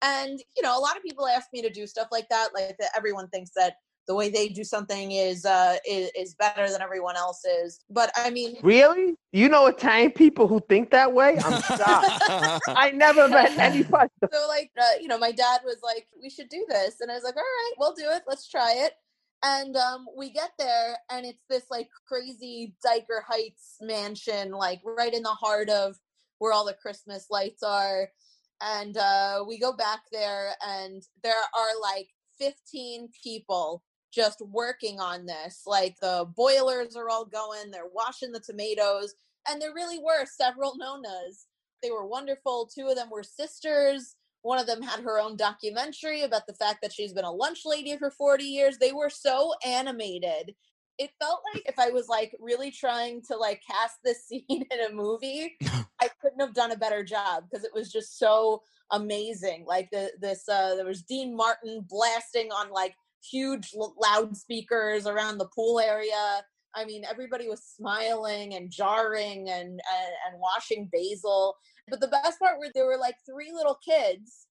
And 0.04 0.40
you 0.56 0.62
know, 0.62 0.78
a 0.78 0.82
lot 0.82 0.96
of 0.96 1.04
people 1.04 1.28
ask 1.28 1.48
me 1.52 1.62
to 1.64 1.70
do 1.70 1.88
stuff 1.88 2.10
like 2.12 2.30
that. 2.30 2.50
Like 2.54 2.78
that 2.78 2.92
everyone 2.96 3.28
thinks 3.30 3.52
that 3.56 3.78
the 4.08 4.16
way 4.16 4.30
they 4.30 4.48
do 4.48 4.64
something 4.64 5.12
is 5.12 5.46
uh 5.46 5.76
is, 5.88 6.10
is 6.18 6.34
better 6.36 6.70
than 6.72 6.82
everyone 6.82 7.18
else's 7.18 7.82
but 7.90 8.10
i 8.16 8.30
mean 8.30 8.56
Really? 8.64 9.16
You 9.34 9.50
know 9.50 9.68
Italian 9.68 10.12
people 10.12 10.48
who 10.48 10.62
think 10.70 10.90
that 10.92 11.12
way? 11.14 11.38
I'm 11.44 11.62
shocked. 11.62 12.62
I 12.70 12.92
never 12.96 13.28
met 13.28 13.56
anybody. 13.60 14.10
so 14.34 14.48
like 14.48 14.72
uh, 14.80 15.00
you 15.02 15.08
know 15.08 15.20
my 15.20 15.32
dad 15.32 15.60
was 15.64 15.78
like 15.84 16.08
we 16.22 16.30
should 16.30 16.50
do 16.50 16.66
this 16.70 17.02
and 17.02 17.12
i 17.12 17.14
was 17.16 17.24
like 17.24 17.36
all 17.36 17.42
right 17.42 17.74
we'll 17.78 17.94
do 17.94 18.06
it 18.08 18.24
let's 18.28 18.48
try 18.48 18.74
it 18.78 18.94
and 19.44 19.76
um 19.76 20.06
we 20.18 20.32
get 20.32 20.52
there 20.58 20.98
and 21.12 21.26
it's 21.26 21.44
this 21.50 21.66
like 21.70 21.90
crazy 22.08 22.74
Dyker 22.86 23.24
Heights 23.28 23.78
mansion 23.82 24.52
like 24.52 24.82
right 24.84 25.14
in 25.14 25.24
the 25.24 25.30
heart 25.30 25.70
of 25.70 25.96
where 26.40 26.54
all 26.54 26.66
the 26.66 26.74
christmas 26.82 27.28
lights 27.30 27.64
are. 27.64 28.10
And 28.62 28.98
uh 28.98 29.44
we 29.48 29.60
go 29.60 29.74
back 29.74 30.02
there 30.12 30.52
and 30.66 31.04
there 31.24 31.34
are 31.34 31.82
like 31.82 32.08
15 32.40 33.10
people 33.24 33.84
just 34.12 34.42
working 34.42 35.00
on 35.00 35.26
this. 35.26 35.64
Like 35.68 35.96
the 36.02 36.28
boilers 36.36 36.96
are 36.96 37.10
all 37.10 37.26
going 37.26 37.72
they're 37.72 37.84
washing 37.94 38.32
the 38.32 38.40
tomatoes 38.40 39.14
and 39.48 39.62
there 39.62 39.74
really 39.74 40.00
were 40.00 40.26
several 40.26 40.76
nonas. 40.78 41.46
They 41.84 41.92
were 41.92 42.08
wonderful 42.08 42.70
two 42.74 42.88
of 42.88 42.96
them 42.96 43.10
were 43.12 43.24
sisters 43.24 44.16
one 44.42 44.60
of 44.60 44.68
them 44.68 44.82
had 44.82 45.02
her 45.02 45.20
own 45.20 45.36
documentary 45.36 46.22
about 46.22 46.48
the 46.48 46.54
fact 46.54 46.80
that 46.82 46.94
she's 46.94 47.14
been 47.14 47.26
a 47.26 47.32
lunch 47.32 47.62
lady 47.66 47.98
for 47.98 48.12
40 48.12 48.44
years. 48.44 48.78
They 48.78 48.92
were 48.92 49.10
so 49.10 49.54
animated. 49.66 50.56
It 50.98 51.12
felt 51.20 51.42
like 51.54 51.64
if 51.68 51.78
i 51.78 51.92
was 51.92 52.08
like 52.08 52.36
really 52.40 52.72
trying 52.72 53.22
to 53.28 53.38
like 53.38 53.62
cast 53.70 53.98
this 54.04 54.26
scene 54.26 54.44
in 54.50 54.80
a 54.90 54.92
movie 54.92 55.56
i 56.02 56.10
couldn't 56.20 56.40
have 56.40 56.56
done 56.56 56.72
a 56.72 56.78
better 56.78 57.04
job 57.04 57.44
because 57.44 57.64
it 57.64 57.72
was 57.74 57.92
just 57.92 58.18
so 58.18 58.64
amazing. 58.92 59.66
Like 59.66 59.90
the 59.92 60.12
this 60.20 60.48
uh 60.50 60.76
there 60.76 60.86
was 60.86 61.04
dean 61.04 61.36
martin 61.36 61.86
blasting 61.88 62.52
on 62.52 62.72
like 62.72 62.96
huge 63.24 63.72
l- 63.76 63.96
loudspeakers 64.02 65.08
around 65.08 65.38
the 65.38 65.50
pool 65.54 65.80
area 65.80 66.44
i 66.76 66.86
mean 66.86 67.04
everybody 67.10 67.48
was 67.48 67.64
smiling 67.64 68.54
and 68.56 68.72
jarring 68.72 69.50
and 69.50 69.70
and, 69.70 69.82
and 70.28 70.40
washing 70.40 70.90
basil 70.92 71.56
but 71.90 72.02
the 72.02 72.08
best 72.08 72.40
part 72.40 72.60
was 72.60 72.72
there 72.74 72.86
were 72.86 72.98
like 72.98 73.16
three 73.26 73.52
little 73.54 73.80
kids 73.86 74.48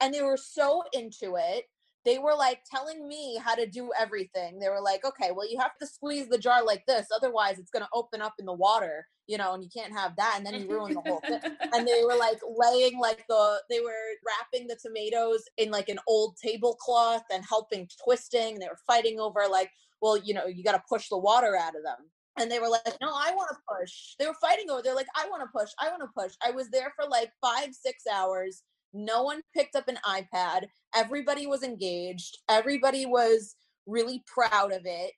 and 0.00 0.14
they 0.14 0.22
were 0.22 0.36
so 0.36 0.82
into 0.92 1.36
it. 1.36 1.64
They 2.04 2.18
were 2.18 2.34
like 2.34 2.60
telling 2.70 3.06
me 3.06 3.38
how 3.42 3.54
to 3.54 3.66
do 3.66 3.90
everything. 3.98 4.58
They 4.58 4.68
were 4.68 4.80
like 4.80 5.04
okay 5.04 5.30
well 5.34 5.50
you 5.50 5.58
have 5.58 5.76
to 5.80 5.86
squeeze 5.86 6.28
the 6.28 6.38
jar 6.38 6.64
like 6.64 6.84
this 6.86 7.06
otherwise 7.14 7.58
it's 7.58 7.70
going 7.70 7.84
to 7.84 7.90
open 7.92 8.22
up 8.22 8.34
in 8.38 8.46
the 8.46 8.52
water 8.52 9.06
you 9.26 9.36
know 9.36 9.52
and 9.52 9.62
you 9.62 9.68
can't 9.74 9.92
have 9.92 10.16
that 10.16 10.34
and 10.36 10.46
then 10.46 10.54
you 10.54 10.68
ruin 10.70 10.94
the 10.94 11.00
whole 11.00 11.20
thing. 11.20 11.40
And 11.74 11.86
they 11.86 12.02
were 12.04 12.16
like 12.16 12.38
laying 12.56 12.98
like 12.98 13.24
the 13.28 13.60
they 13.68 13.80
were 13.80 13.90
wrapping 14.26 14.68
the 14.68 14.78
tomatoes 14.80 15.42
in 15.58 15.70
like 15.70 15.88
an 15.90 15.98
old 16.06 16.36
tablecloth 16.42 17.24
and 17.30 17.44
helping 17.46 17.88
twisting 18.02 18.58
they 18.58 18.68
were 18.68 18.78
fighting 18.86 19.20
over 19.20 19.44
like 19.50 19.70
well 20.00 20.16
you 20.16 20.34
know 20.34 20.46
you 20.46 20.62
got 20.64 20.72
to 20.72 20.82
push 20.88 21.08
the 21.08 21.18
water 21.18 21.56
out 21.56 21.76
of 21.76 21.82
them. 21.82 21.96
And 22.40 22.50
they 22.50 22.60
were 22.60 22.68
like 22.68 22.86
no 23.00 23.08
i 23.08 23.32
want 23.34 23.50
to 23.50 23.56
push. 23.78 24.14
They 24.18 24.26
were 24.26 24.36
fighting 24.40 24.70
over 24.70 24.82
they're 24.82 24.94
like 24.94 25.08
i 25.16 25.28
want 25.28 25.42
to 25.42 25.58
push 25.58 25.70
i 25.80 25.88
want 25.88 26.02
to 26.02 26.20
push. 26.20 26.34
I 26.44 26.50
was 26.50 26.70
there 26.70 26.92
for 26.96 27.08
like 27.08 27.30
five 27.40 27.74
six 27.74 28.04
hours. 28.12 28.62
No 28.92 29.22
one 29.22 29.42
picked 29.54 29.76
up 29.76 29.88
an 29.88 29.98
ipad. 30.06 30.66
Everybody 30.94 31.46
was 31.46 31.62
engaged. 31.62 32.38
Everybody 32.48 33.06
was 33.06 33.56
really 33.86 34.22
proud 34.26 34.72
of 34.72 34.82
it. 34.84 35.12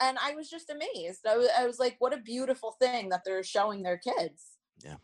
And 0.00 0.18
i 0.22 0.34
was 0.34 0.50
just 0.50 0.70
amazed. 0.70 1.26
I 1.26 1.36
was, 1.36 1.48
I 1.58 1.66
was 1.66 1.78
like 1.78 1.96
what 1.98 2.12
a 2.12 2.18
beautiful 2.18 2.76
thing 2.80 3.08
that 3.10 3.22
they're 3.24 3.42
showing 3.42 3.82
their 3.82 3.98
kids. 3.98 4.44
Yeah. 4.84 4.96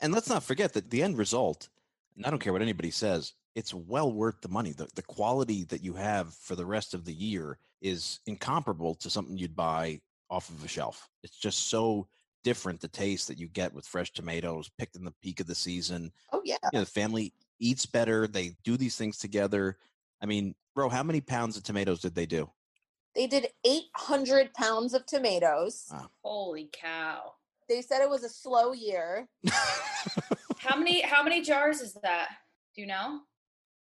And 0.00 0.12
let's 0.12 0.28
not 0.28 0.42
forget 0.42 0.72
that 0.74 0.90
the 0.90 1.02
end 1.02 1.18
result, 1.18 1.68
and 2.16 2.26
I 2.26 2.30
don't 2.30 2.38
care 2.38 2.52
what 2.52 2.62
anybody 2.62 2.90
says, 2.90 3.32
it's 3.54 3.72
well 3.72 4.12
worth 4.12 4.40
the 4.42 4.48
money. 4.48 4.72
The, 4.72 4.86
the 4.94 5.02
quality 5.02 5.64
that 5.64 5.82
you 5.82 5.94
have 5.94 6.34
for 6.34 6.54
the 6.54 6.66
rest 6.66 6.92
of 6.92 7.04
the 7.04 7.14
year 7.14 7.58
is 7.82 8.20
incomparable 8.26 8.94
to 8.96 9.10
something 9.10 9.36
you'd 9.38 9.56
buy 9.56 10.00
off 10.30 10.48
of 10.50 10.64
a 10.64 10.68
shelf. 10.68 11.08
It's 11.22 11.36
just 11.38 11.68
so 11.68 12.08
different 12.44 12.80
the 12.80 12.88
taste 12.88 13.28
that 13.28 13.38
you 13.38 13.48
get 13.48 13.72
with 13.74 13.86
fresh 13.86 14.12
tomatoes 14.12 14.70
picked 14.78 14.96
in 14.96 15.04
the 15.04 15.14
peak 15.22 15.40
of 15.40 15.46
the 15.46 15.54
season. 15.54 16.12
oh 16.32 16.40
yeah 16.44 16.56
You 16.72 16.78
know, 16.78 16.80
the 16.80 16.90
family 16.90 17.32
eats 17.58 17.86
better. 17.86 18.26
They 18.26 18.56
do 18.64 18.76
these 18.76 18.96
things 18.96 19.18
together. 19.18 19.76
I 20.22 20.26
mean, 20.26 20.54
bro, 20.74 20.88
how 20.88 21.02
many 21.02 21.20
pounds 21.20 21.56
of 21.56 21.62
tomatoes 21.62 22.00
did 22.00 22.14
they 22.14 22.26
do? 22.26 22.50
they 23.14 23.26
did 23.26 23.48
800 23.64 24.52
pounds 24.52 24.92
of 24.92 25.06
tomatoes 25.06 25.86
Wow. 25.90 26.10
Holy 26.22 26.68
cow. 26.72 27.32
they 27.66 27.80
said 27.80 28.02
it 28.02 28.10
was 28.10 28.24
a 28.24 28.28
slow 28.28 28.72
year 28.72 29.26
How 30.58 30.76
many 30.76 31.00
how 31.02 31.22
many 31.22 31.42
jars 31.42 31.80
is 31.80 31.94
that? 32.02 32.28
Do 32.74 32.80
you 32.82 32.86
know? 32.86 33.20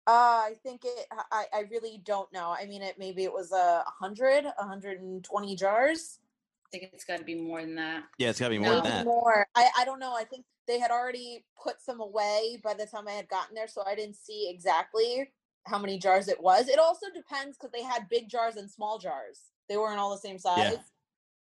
Uh, 0.09 0.41
I 0.49 0.53
think 0.63 0.85
it. 0.85 1.05
I, 1.31 1.45
I 1.53 1.59
really 1.69 2.01
don't 2.03 2.31
know. 2.33 2.49
I 2.59 2.65
mean, 2.65 2.81
it 2.81 2.97
maybe 2.97 3.23
it 3.23 3.31
was 3.31 3.51
a 3.51 3.83
hundred, 3.85 4.43
a 4.45 4.63
hundred 4.65 5.01
and 5.01 5.23
twenty 5.23 5.55
jars. 5.55 6.17
I 6.65 6.69
think 6.71 6.89
it's 6.93 7.03
got 7.03 7.17
to 7.19 7.23
be 7.23 7.35
more 7.35 7.61
than 7.61 7.75
that. 7.75 8.03
yeah, 8.17 8.29
it's 8.29 8.39
got 8.39 8.47
to 8.47 8.51
be 8.51 8.57
more 8.59 8.69
No. 8.69 8.81
than 8.81 8.83
that. 8.85 9.05
More. 9.05 9.45
I 9.55 9.69
I 9.77 9.85
don't 9.85 9.99
know. 9.99 10.15
I 10.15 10.23
think 10.23 10.45
they 10.67 10.79
had 10.79 10.89
already 10.89 11.45
put 11.63 11.79
some 11.81 11.99
away 11.99 12.59
by 12.63 12.73
the 12.73 12.87
time 12.87 13.07
I 13.07 13.11
had 13.11 13.27
gotten 13.29 13.53
there, 13.53 13.67
so 13.67 13.83
I 13.85 13.93
didn't 13.93 14.15
see 14.15 14.49
exactly 14.49 15.29
how 15.67 15.77
many 15.77 15.99
jars 15.99 16.27
it 16.27 16.41
was. 16.41 16.69
It 16.69 16.79
also 16.79 17.05
depends 17.13 17.57
because 17.57 17.71
they 17.71 17.83
had 17.83 18.09
big 18.09 18.29
jars 18.29 18.55
and 18.55 18.69
small 18.69 18.97
jars. 18.97 19.39
They 19.67 19.77
weren't 19.77 19.99
all 19.99 20.11
the 20.11 20.17
same 20.17 20.39
size. 20.39 20.57
Yeah. 20.73 20.77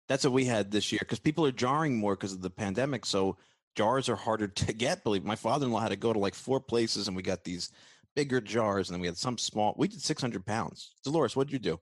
That's 0.09 0.25
what 0.25 0.33
we 0.33 0.47
had 0.47 0.71
this 0.71 0.91
year 0.91 1.01
because 1.01 1.19
people 1.19 1.45
are 1.45 1.53
jarring 1.53 1.97
more 1.97 2.15
because 2.17 2.33
of 2.33 2.41
the 2.41 2.51
pandemic. 2.51 3.05
So 3.05 3.37
jars 3.75 4.09
are 4.09 4.17
harder 4.17 4.49
to 4.49 4.73
get. 4.73 5.05
Believe 5.05 5.25
my 5.25 5.37
father-in-law 5.37 5.81
had 5.81 5.89
to 5.91 5.97
go 5.97 6.15
to 6.15 6.19
like 6.19 6.35
four 6.35 6.61
places, 6.61 7.09
and 7.09 7.17
we 7.17 7.23
got 7.23 7.45
these 7.45 7.71
bigger 8.15 8.41
jars, 8.41 8.89
and 8.89 8.95
then 8.95 9.01
we 9.01 9.07
had 9.07 9.17
some 9.17 9.39
small. 9.39 9.75
We 9.77 9.89
did 9.89 10.01
six 10.01 10.21
hundred 10.21 10.47
pounds. 10.47 10.95
Dolores, 11.05 11.37
what 11.37 11.47
did 11.49 11.53
you 11.53 11.59
do? 11.59 11.81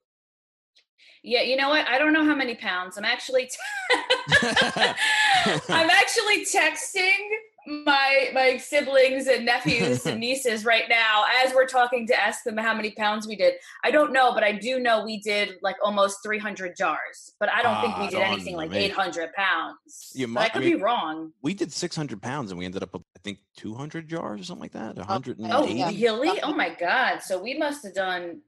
Yeah, 1.23 1.43
you 1.43 1.57
know 1.57 1.69
what? 1.69 1.87
I 1.87 1.99
don't 1.99 2.13
know 2.13 2.25
how 2.25 2.35
many 2.35 2.55
pounds. 2.55 2.99
I'm 2.99 3.05
actually 3.05 3.49
I'm 4.43 5.91
actually 5.91 6.45
texting 6.45 7.29
my 7.67 8.31
my 8.35 8.57
siblings 8.57 9.27
and 9.27 9.45
nephews 9.45 10.05
and 10.07 10.19
nieces 10.27 10.65
right 10.65 10.85
now 10.89 11.25
as 11.45 11.55
we're 11.55 11.67
talking 11.67 12.07
to 12.09 12.21
ask 12.21 12.43
them 12.45 12.57
how 12.57 12.75
many 12.75 12.91
pounds 12.93 13.27
we 13.27 13.37
did. 13.37 13.55
I 13.85 13.91
don't 13.91 14.13
know, 14.13 14.33
but 14.35 14.43
I 14.43 14.53
do 14.53 14.81
know 14.81 15.05
we 15.05 15.21
did 15.21 15.57
like 15.63 15.77
almost 15.85 16.19
300 16.25 16.77
jars. 16.77 17.33
But 17.39 17.49
I 17.51 17.63
don't 17.63 17.81
think 17.81 17.97
we 17.99 18.05
Ah, 18.05 18.11
did 18.11 18.21
anything 18.21 18.57
like 18.57 18.71
me. 18.71 18.79
800 18.79 19.33
pounds. 19.35 20.13
You 20.15 20.29
might- 20.29 20.43
I 20.43 20.45
I 20.47 20.49
could 20.51 20.63
mean- 20.63 20.77
be 20.77 20.83
wrong. 20.83 21.33
We 21.43 21.55
did 21.55 21.73
six 21.73 21.95
hundred 21.97 22.21
pounds, 22.23 22.51
and 22.51 22.59
we 22.59 22.65
ended 22.65 22.83
up 22.83 22.91
I 22.95 23.19
think 23.25 23.39
two 23.57 23.75
hundred 23.75 24.09
jars 24.09 24.41
or 24.41 24.45
something 24.45 24.63
like 24.63 24.73
that. 24.73 24.99
hundred 25.05 25.39
and 25.39 25.53
Oh, 25.53 25.65
eighty. 25.65 25.75
yeah. 25.75 25.89
really? 26.11 26.41
Oh 26.43 26.53
my 26.55 26.71
god. 26.75 27.23
So 27.23 27.41
we 27.43 27.55
must 27.59 27.85
have 27.85 27.95
done 27.95 28.41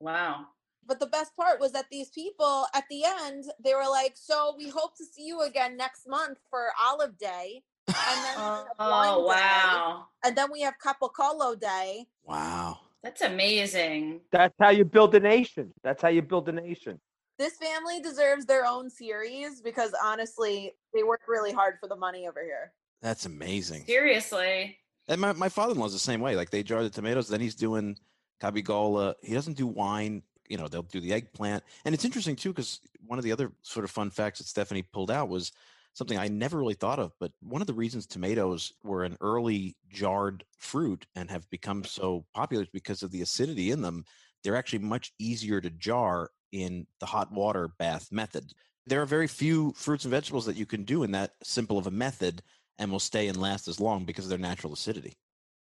wow. 0.00 0.46
But 0.84 0.98
the 0.98 1.06
best 1.06 1.36
part 1.36 1.60
was 1.60 1.70
that 1.72 1.86
these 1.92 2.10
people 2.10 2.66
at 2.74 2.84
the 2.90 3.04
end, 3.04 3.44
they 3.62 3.72
were 3.74 3.88
like, 3.88 4.14
"So 4.16 4.54
we 4.58 4.68
hope 4.68 4.96
to 4.96 5.04
see 5.04 5.24
you 5.24 5.42
again 5.42 5.76
next 5.76 6.08
month 6.08 6.38
for 6.50 6.72
Olive 6.82 7.16
Day." 7.18 7.62
And 7.88 7.96
then 7.98 8.36
we 8.36 8.42
have 8.42 8.66
Wine 8.78 9.08
Oh 9.10 9.22
Day, 9.22 9.34
wow. 9.34 10.06
and 10.24 10.36
then 10.36 10.52
we 10.52 10.60
have 10.62 10.74
Capocolo 10.84 11.58
Day. 11.58 12.06
Wow. 12.24 12.78
That's 13.02 13.22
amazing. 13.22 14.20
That's 14.30 14.54
how 14.60 14.70
you 14.70 14.84
build 14.84 15.14
a 15.14 15.20
nation. 15.20 15.72
That's 15.82 16.00
how 16.00 16.08
you 16.08 16.22
build 16.22 16.48
a 16.48 16.52
nation. 16.52 17.00
This 17.38 17.56
family 17.56 18.00
deserves 18.00 18.46
their 18.46 18.64
own 18.64 18.88
series 18.88 19.60
because 19.60 19.92
honestly, 20.02 20.72
they 20.94 21.02
work 21.02 21.22
really 21.26 21.52
hard 21.52 21.74
for 21.80 21.88
the 21.88 21.96
money 21.96 22.28
over 22.28 22.42
here. 22.44 22.72
That's 23.00 23.26
amazing. 23.26 23.84
Seriously. 23.86 24.78
And 25.08 25.20
my, 25.20 25.32
my 25.32 25.48
father-in-law's 25.48 25.92
the 25.92 25.98
same 25.98 26.20
way. 26.20 26.36
Like 26.36 26.50
they 26.50 26.62
jar 26.62 26.84
the 26.84 26.90
tomatoes, 26.90 27.28
then 27.28 27.40
he's 27.40 27.56
doing 27.56 27.96
cabigola. 28.40 29.16
He 29.22 29.34
doesn't 29.34 29.56
do 29.56 29.66
wine. 29.66 30.22
You 30.48 30.58
know, 30.58 30.68
they'll 30.68 30.82
do 30.82 31.00
the 31.00 31.12
eggplant. 31.12 31.64
And 31.84 31.94
it's 31.94 32.04
interesting 32.04 32.36
too, 32.36 32.50
because 32.50 32.80
one 33.04 33.18
of 33.18 33.24
the 33.24 33.32
other 33.32 33.50
sort 33.62 33.84
of 33.84 33.90
fun 33.90 34.10
facts 34.10 34.38
that 34.38 34.46
Stephanie 34.46 34.82
pulled 34.82 35.10
out 35.10 35.28
was 35.28 35.50
something 35.94 36.18
I 36.18 36.28
never 36.28 36.58
really 36.58 36.74
thought 36.74 36.98
of. 36.98 37.12
But 37.20 37.32
one 37.40 37.60
of 37.60 37.66
the 37.66 37.74
reasons 37.74 38.06
tomatoes 38.06 38.72
were 38.82 39.04
an 39.04 39.16
early 39.20 39.76
jarred 39.90 40.44
fruit 40.58 41.06
and 41.14 41.30
have 41.30 41.48
become 41.50 41.82
mm-hmm. 41.82 42.02
so 42.02 42.24
popular 42.34 42.62
is 42.64 42.70
because 42.70 43.02
of 43.02 43.10
the 43.10 43.22
acidity 43.22 43.70
in 43.70 43.82
them. 43.82 44.04
they're 44.42 44.56
actually 44.56 44.80
much 44.80 45.12
easier 45.20 45.60
to 45.60 45.70
jar 45.70 46.30
in 46.50 46.86
the 47.00 47.06
hot 47.06 47.32
water 47.32 47.68
bath 47.78 48.10
method. 48.10 48.52
There 48.86 49.00
are 49.00 49.06
very 49.06 49.28
few 49.28 49.72
fruits 49.76 50.04
and 50.04 50.10
vegetables 50.10 50.46
that 50.46 50.56
you 50.56 50.66
can 50.66 50.82
do 50.84 51.04
in 51.04 51.12
that 51.12 51.32
simple 51.42 51.78
of 51.78 51.86
a 51.86 51.90
method 51.92 52.42
and 52.78 52.90
will 52.90 52.98
stay 52.98 53.28
and 53.28 53.40
last 53.40 53.68
as 53.68 53.78
long 53.78 54.04
because 54.04 54.24
of 54.24 54.30
their 54.30 54.38
natural 54.38 54.72
acidity. 54.72 55.14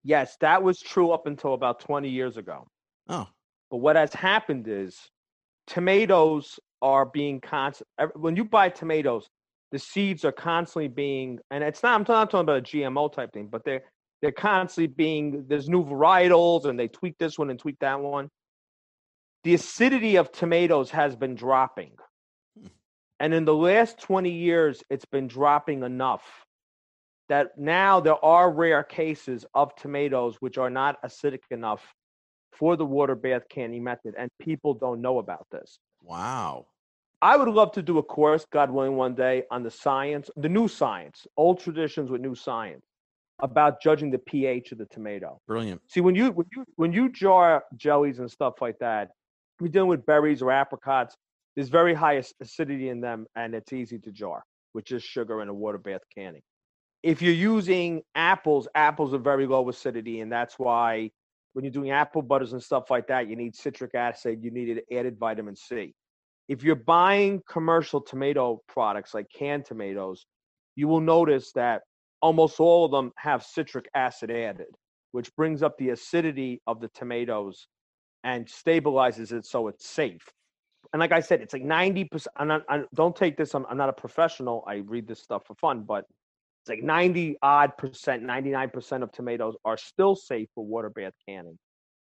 Yes, 0.05 0.37
that 0.41 0.63
was 0.63 0.79
true 0.79 1.11
up 1.11 1.27
until 1.27 1.55
about 1.55 1.81
20 1.81 2.09
years 2.09 2.37
ago. 2.37 2.69
Oh, 3.09 3.27
But 3.71 3.79
what 3.79 3.97
has 3.97 4.15
happened 4.15 4.69
is 4.69 4.97
tomatoes 5.67 6.61
are 6.81 7.05
being 7.05 7.41
constant. 7.41 7.89
When 8.15 8.37
you 8.37 8.45
buy 8.45 8.69
tomatoes, 8.69 9.29
the 9.73 9.79
seeds 9.79 10.25
are 10.25 10.33
constantly 10.33 10.89
being, 10.89 11.39
and 11.51 11.63
it's 11.63 11.83
not. 11.83 11.95
I'm 11.95 12.05
not 12.09 12.31
talking 12.31 12.41
about 12.41 12.59
a 12.59 12.63
GMO 12.63 13.13
type 13.13 13.33
thing, 13.33 13.49
but 13.49 13.65
they're 13.65 13.83
they're 14.23 14.33
constantly 14.33 14.89
being. 14.89 15.45
There's 15.49 15.69
new 15.69 15.85
varietals, 15.85 16.65
and 16.65 16.79
they 16.79 16.89
tweak 16.89 17.17
this 17.19 17.39
one 17.39 17.51
and 17.51 17.59
tweak 17.59 17.79
that 17.81 18.01
one. 18.01 18.31
The 19.45 19.55
acidity 19.55 20.17
of 20.17 20.33
tomatoes 20.33 20.91
has 20.91 21.15
been 21.17 21.35
dropping, 21.35 21.93
Hmm. 22.59 22.67
and 23.21 23.35
in 23.35 23.45
the 23.45 23.55
last 23.55 23.99
20 24.01 24.31
years, 24.31 24.83
it's 24.91 25.05
been 25.05 25.29
dropping 25.29 25.83
enough 25.85 26.25
that 27.29 27.59
now 27.59 28.01
there 28.01 28.23
are 28.25 28.51
rare 28.51 28.83
cases 28.83 29.45
of 29.55 29.75
tomatoes 29.77 30.37
which 30.41 30.57
are 30.57 30.71
not 30.71 30.97
acidic 31.05 31.41
enough 31.51 31.95
for 32.53 32.75
the 32.75 32.87
water 32.87 33.15
bath 33.15 33.43
canning 33.51 33.85
method, 33.85 34.15
and 34.19 34.31
people 34.41 34.73
don't 34.75 35.01
know 35.03 35.19
about 35.19 35.47
this. 35.53 35.79
wow. 36.03 36.67
I 37.21 37.37
would 37.37 37.49
love 37.49 37.73
to 37.73 37.83
do 37.83 37.99
a 37.99 38.03
course, 38.03 38.47
God 38.53 38.71
willing, 38.71 38.97
one 38.97 39.15
day 39.15 39.43
on 39.51 39.63
the 39.63 39.71
science, 39.71 40.31
the 40.37 40.49
new 40.49 40.69
science, 40.69 41.27
old 41.37 41.59
traditions 41.61 42.11
with 42.11 42.21
new 42.21 42.35
science, 42.35 42.85
about 43.41 43.83
judging 43.83 44.11
the 44.11 44.19
pH 44.19 44.73
of 44.73 44.79
the 44.79 44.87
tomato. 44.87 45.41
Brilliant. 45.47 45.81
See, 45.89 46.01
when 46.01 46.15
you 46.15 46.31
when 46.31 46.47
you 46.55 46.65
when 46.77 46.93
you 46.93 47.11
jar 47.11 47.65
jellies 47.77 48.21
and 48.21 48.31
stuff 48.31 48.55
like 48.61 48.79
that, 48.79 49.11
you're 49.61 49.69
dealing 49.69 49.89
with 49.89 50.07
berries 50.07 50.43
or 50.43 50.53
apricots. 50.53 51.17
There's 51.57 51.69
very 51.69 51.95
high 51.95 52.23
acidity 52.41 52.89
in 52.89 53.01
them, 53.01 53.27
and 53.35 53.53
it's 53.53 53.73
easy 53.73 53.99
to 53.99 54.13
jar 54.13 54.45
with 54.75 54.85
just 54.85 55.05
sugar 55.05 55.41
and 55.41 55.51
a 55.51 55.55
water 55.55 55.79
bath 55.79 56.03
canning. 56.15 56.43
If 57.03 57.21
you're 57.21 57.33
using 57.33 58.03
apples, 58.15 58.69
apples 58.77 59.13
are 59.13 59.19
very 59.19 59.47
low 59.47 59.69
acidity, 59.69 60.21
and 60.21 60.31
that's 60.31 60.57
why 60.57 61.11
when 61.53 61.65
you're 61.65 61.73
doing 61.73 61.91
apple 61.91 62.23
butters 62.23 62.53
and 62.53 62.63
stuff 62.63 62.91
like 62.91 63.09
that, 63.09 63.29
you 63.29 63.35
need 63.35 63.57
citric 63.57 63.97
acid, 63.97 64.45
you 64.45 64.53
need 64.53 64.83
added 64.93 65.19
vitamin 65.19 65.57
C. 65.57 65.95
If 66.49 66.63
you're 66.63 66.77
buying 66.77 67.43
commercial 67.49 68.01
tomato 68.01 68.63
products 68.69 69.13
like 69.15 69.27
canned 69.35 69.67
tomatoes, 69.67 70.25
you 70.77 70.89
will 70.89 71.01
notice 71.01 71.53
that 71.53 71.83
almost 72.23 72.59
all 72.59 72.87
of 72.87 72.91
them 72.91 73.13
have 73.17 73.43
citric 73.43 73.89
acid 73.95 74.31
added, 74.31 74.69
which 75.13 75.35
brings 75.37 75.63
up 75.63 75.77
the 75.79 75.91
acidity 75.91 76.63
of 76.67 76.81
the 76.81 76.89
tomatoes 76.89 77.69
and 78.25 78.47
stabilizes 78.47 79.33
it 79.33 79.45
so 79.47 79.69
it's 79.69 79.87
safe. 79.87 80.27
And 80.93 81.01
like 81.01 81.13
I 81.13 81.21
said, 81.21 81.43
it's 81.43 81.53
like 81.53 81.65
90%. 81.65 82.27
I'm 82.37 82.49
not, 82.49 82.63
I, 82.69 82.83
don't 82.95 83.15
take 83.15 83.37
this, 83.37 83.55
I'm, 83.55 83.67
I'm 83.69 83.77
not 83.77 83.91
a 83.91 83.93
professional. 83.93 84.65
I 84.67 84.77
read 84.77 85.07
this 85.07 85.21
stuff 85.21 85.43
for 85.47 85.55
fun, 85.55 85.83
but 85.83 86.05
it's 86.63 86.71
like 86.71 86.83
90 86.83 87.37
odd 87.43 87.77
percent, 87.77 88.23
99% 88.25 89.03
of 89.03 89.13
tomatoes 89.13 89.55
are 89.65 89.77
still 89.77 90.17
safe 90.17 90.49
for 90.55 90.65
water 90.65 90.91
bath 90.91 91.13
canning. 91.29 91.59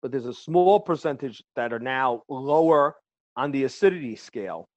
But 0.02 0.12
there's 0.12 0.26
a 0.26 0.34
small 0.34 0.80
percentage 0.80 1.42
that 1.56 1.72
are 1.72 1.80
now 1.80 2.24
lower 2.28 2.96
on 3.36 3.52
the 3.52 3.64
acidity 3.64 4.16
scale 4.16 4.68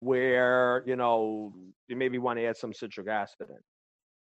where, 0.00 0.82
you 0.86 0.96
know, 0.96 1.52
you 1.88 1.96
maybe 1.96 2.18
want 2.18 2.38
to 2.38 2.44
add 2.44 2.56
some 2.56 2.72
citric 2.72 3.08
acid 3.08 3.48
in. 3.50 3.56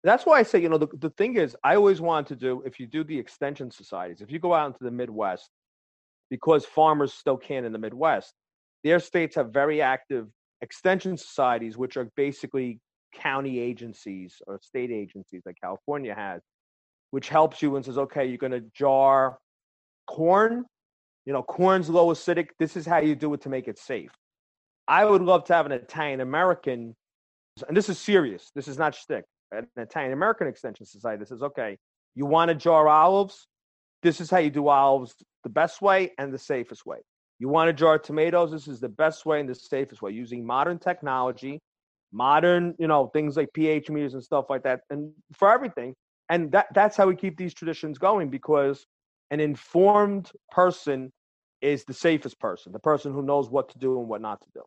That's 0.03 0.25
why 0.25 0.39
I 0.39 0.43
say, 0.43 0.61
you 0.61 0.69
know, 0.69 0.77
the, 0.77 0.87
the 0.99 1.09
thing 1.11 1.35
is, 1.35 1.55
I 1.63 1.75
always 1.75 2.01
want 2.01 2.27
to 2.27 2.35
do, 2.35 2.63
if 2.65 2.79
you 2.79 2.87
do 2.87 3.03
the 3.03 3.17
extension 3.17 3.69
societies, 3.69 4.21
if 4.21 4.31
you 4.31 4.39
go 4.39 4.53
out 4.53 4.67
into 4.67 4.83
the 4.83 4.91
Midwest, 4.91 5.49
because 6.29 6.65
farmers 6.65 7.13
still 7.13 7.37
can 7.37 7.65
in 7.65 7.71
the 7.71 7.79
Midwest, 7.79 8.33
their 8.83 8.99
states 8.99 9.35
have 9.35 9.51
very 9.51 9.81
active 9.81 10.27
extension 10.61 11.17
societies, 11.17 11.77
which 11.77 11.97
are 11.97 12.09
basically 12.15 12.79
county 13.13 13.59
agencies 13.59 14.35
or 14.47 14.59
state 14.61 14.91
agencies 14.91 15.41
like 15.45 15.57
California 15.61 16.13
has, 16.15 16.41
which 17.11 17.29
helps 17.29 17.61
you 17.61 17.75
and 17.75 17.85
says, 17.85 17.97
okay, 17.97 18.25
you're 18.25 18.37
going 18.37 18.51
to 18.51 18.63
jar 18.73 19.37
corn. 20.07 20.65
You 21.27 21.33
know, 21.33 21.43
corn's 21.43 21.89
low 21.89 22.07
acidic. 22.07 22.51
This 22.57 22.77
is 22.77 22.85
how 22.85 22.99
you 22.99 23.13
do 23.13 23.33
it 23.33 23.41
to 23.41 23.49
make 23.49 23.67
it 23.67 23.77
safe. 23.77 24.11
I 24.87 25.03
would 25.03 25.21
love 25.21 25.43
to 25.45 25.53
have 25.53 25.65
an 25.65 25.73
Italian 25.73 26.21
American, 26.21 26.95
and 27.67 27.75
this 27.75 27.89
is 27.89 27.99
serious. 27.99 28.49
This 28.55 28.69
is 28.69 28.77
not 28.77 28.95
shtick. 28.95 29.25
An 29.51 29.67
Italian 29.75 30.13
American 30.13 30.47
Extension 30.47 30.85
Society 30.85 31.19
that 31.19 31.27
says, 31.27 31.43
okay, 31.43 31.77
you 32.15 32.25
want 32.25 32.47
to 32.47 32.55
jar 32.55 32.87
olives? 32.87 33.45
This 34.03 34.21
is 34.21 34.31
how 34.31 34.37
you 34.37 34.49
do 34.49 34.69
olives 34.69 35.15
the 35.43 35.49
best 35.49 35.81
way 35.81 36.13
and 36.17 36.33
the 36.33 36.39
safest 36.39 36.85
way. 36.85 36.99
You 37.39 37.49
want 37.49 37.67
to 37.67 37.73
jar 37.73 37.99
tomatoes? 37.99 38.51
This 38.51 38.69
is 38.69 38.79
the 38.79 38.87
best 38.87 39.25
way 39.25 39.41
and 39.41 39.49
the 39.49 39.55
safest 39.55 40.01
way 40.01 40.11
using 40.11 40.45
modern 40.45 40.79
technology, 40.79 41.59
modern, 42.13 42.73
you 42.79 42.87
know, 42.87 43.07
things 43.07 43.35
like 43.35 43.49
pH 43.53 43.89
meters 43.89 44.13
and 44.13 44.23
stuff 44.23 44.45
like 44.49 44.63
that, 44.63 44.79
and 44.89 45.11
for 45.33 45.51
everything. 45.51 45.93
And 46.29 46.53
that 46.53 46.67
that's 46.73 46.95
how 46.95 47.05
we 47.05 47.17
keep 47.17 47.35
these 47.35 47.53
traditions 47.53 47.97
going 47.97 48.29
because 48.29 48.85
an 49.29 49.41
informed 49.41 50.31
person 50.51 51.11
is 51.61 51.83
the 51.85 51.93
safest 51.93 52.39
person, 52.39 52.71
the 52.71 52.79
person 52.79 53.13
who 53.13 53.21
knows 53.21 53.49
what 53.49 53.69
to 53.69 53.79
do 53.79 53.99
and 53.99 54.07
what 54.07 54.21
not 54.21 54.41
to 54.41 54.47
do. 54.53 54.61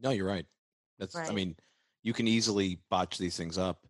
No, 0.00 0.10
you're 0.10 0.26
right. 0.26 0.46
That's, 0.98 1.16
I 1.16 1.32
mean, 1.32 1.56
you 2.02 2.12
can 2.12 2.28
easily 2.28 2.80
botch 2.90 3.18
these 3.18 3.36
things 3.36 3.58
up. 3.58 3.86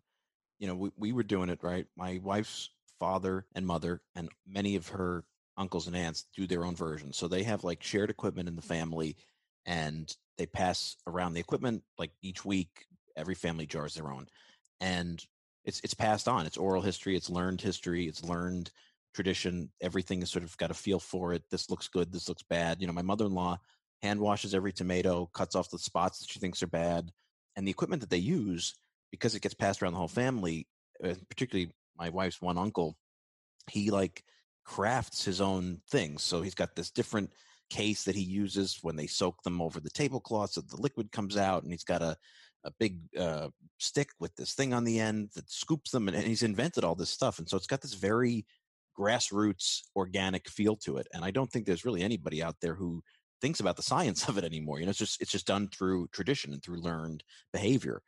You 0.59 0.67
know, 0.67 0.75
we, 0.75 0.91
we 0.97 1.11
were 1.11 1.23
doing 1.23 1.49
it, 1.49 1.59
right? 1.61 1.85
My 1.95 2.19
wife's 2.23 2.69
father 2.99 3.45
and 3.55 3.65
mother 3.65 4.01
and 4.15 4.29
many 4.47 4.75
of 4.75 4.87
her 4.89 5.23
uncles 5.57 5.87
and 5.87 5.95
aunts 5.95 6.25
do 6.35 6.47
their 6.47 6.65
own 6.65 6.75
version. 6.75 7.13
So 7.13 7.27
they 7.27 7.43
have 7.43 7.63
like 7.63 7.83
shared 7.83 8.09
equipment 8.09 8.47
in 8.47 8.55
the 8.55 8.61
mm-hmm. 8.61 8.73
family 8.73 9.17
and 9.65 10.15
they 10.37 10.45
pass 10.45 10.95
around 11.07 11.33
the 11.33 11.39
equipment 11.39 11.83
like 11.97 12.11
each 12.21 12.45
week. 12.45 12.85
Every 13.15 13.35
family 13.35 13.65
jars 13.65 13.93
their 13.93 14.11
own. 14.11 14.27
And 14.79 15.23
it's 15.65 15.81
it's 15.81 15.93
passed 15.93 16.27
on. 16.27 16.45
It's 16.45 16.57
oral 16.57 16.81
history, 16.81 17.15
it's 17.15 17.29
learned 17.29 17.61
history, 17.61 18.07
it's 18.07 18.23
learned 18.23 18.71
tradition. 19.19 19.69
Everything 19.81 20.21
has 20.21 20.31
sort 20.31 20.45
of 20.45 20.55
got 20.57 20.71
a 20.71 20.73
feel 20.73 20.99
for 20.99 21.33
it. 21.33 21.43
This 21.51 21.69
looks 21.69 21.89
good, 21.89 22.09
this 22.09 22.29
looks 22.29 22.43
bad. 22.43 22.79
You 22.79 22.87
know, 22.87 22.93
my 22.93 23.01
mother-in-law 23.01 23.57
hand 24.01 24.19
washes 24.21 24.55
every 24.55 24.71
tomato, 24.71 25.29
cuts 25.33 25.55
off 25.55 25.69
the 25.69 25.77
spots 25.77 26.19
that 26.19 26.29
she 26.29 26.39
thinks 26.39 26.63
are 26.63 26.67
bad. 26.67 27.11
And 27.57 27.67
the 27.67 27.71
equipment 27.71 27.99
that 27.99 28.09
they 28.09 28.17
use, 28.17 28.75
because 29.11 29.35
it 29.35 29.41
gets 29.41 29.53
passed 29.53 29.83
around 29.83 29.91
the 29.91 29.99
whole 29.99 30.07
family, 30.07 30.67
uh, 31.03 31.15
particularly 31.27 31.73
my 31.97 32.07
wife's 32.07 32.41
one 32.41 32.57
uncle, 32.57 32.95
he 33.69 33.91
like 33.91 34.23
crafts 34.63 35.25
his 35.25 35.41
own 35.41 35.81
things. 35.91 36.23
So 36.23 36.41
he's 36.41 36.55
got 36.55 36.77
this 36.77 36.91
different 36.91 37.31
case 37.69 38.05
that 38.05 38.15
he 38.15 38.21
uses 38.21 38.79
when 38.81 38.95
they 38.95 39.07
soak 39.07 39.43
them 39.43 39.61
over 39.61 39.79
the 39.79 39.89
tablecloth 39.89 40.51
so 40.51 40.61
the 40.61 40.81
liquid 40.81 41.11
comes 41.11 41.37
out 41.37 41.61
and 41.61 41.71
he's 41.71 41.83
got 41.83 42.01
a, 42.01 42.17
a 42.63 42.71
big 42.79 42.99
uh, 43.15 43.47
stick 43.77 44.09
with 44.19 44.35
this 44.37 44.53
thing 44.53 44.73
on 44.73 44.83
the 44.83 44.99
end 44.99 45.29
that 45.35 45.49
scoops 45.51 45.91
them 45.91 46.07
and, 46.07 46.17
and 46.17 46.25
he's 46.25 46.41
invented 46.41 46.83
all 46.83 46.95
this 46.95 47.11
stuff 47.11 47.37
and 47.37 47.47
so 47.47 47.55
it's 47.55 47.67
got 47.67 47.79
this 47.79 47.93
very 47.93 48.43
grassroots 48.99 49.81
organic 49.95 50.49
feel 50.49 50.75
to 50.75 50.97
it 50.97 51.07
and 51.13 51.23
i 51.23 51.31
don't 51.31 51.51
think 51.51 51.65
there's 51.65 51.85
really 51.85 52.01
anybody 52.01 52.43
out 52.43 52.55
there 52.61 52.75
who 52.75 53.01
thinks 53.41 53.59
about 53.59 53.75
the 53.75 53.83
science 53.91 54.27
of 54.27 54.37
it 54.37 54.43
anymore 54.43 54.79
you 54.79 54.85
know 54.85 54.89
it's 54.89 54.99
just 54.99 55.21
it's 55.21 55.31
just 55.31 55.47
done 55.47 55.67
through 55.69 56.07
tradition 56.11 56.53
and 56.53 56.63
through 56.63 56.81
learned 56.81 57.23
behavior. 57.53 58.01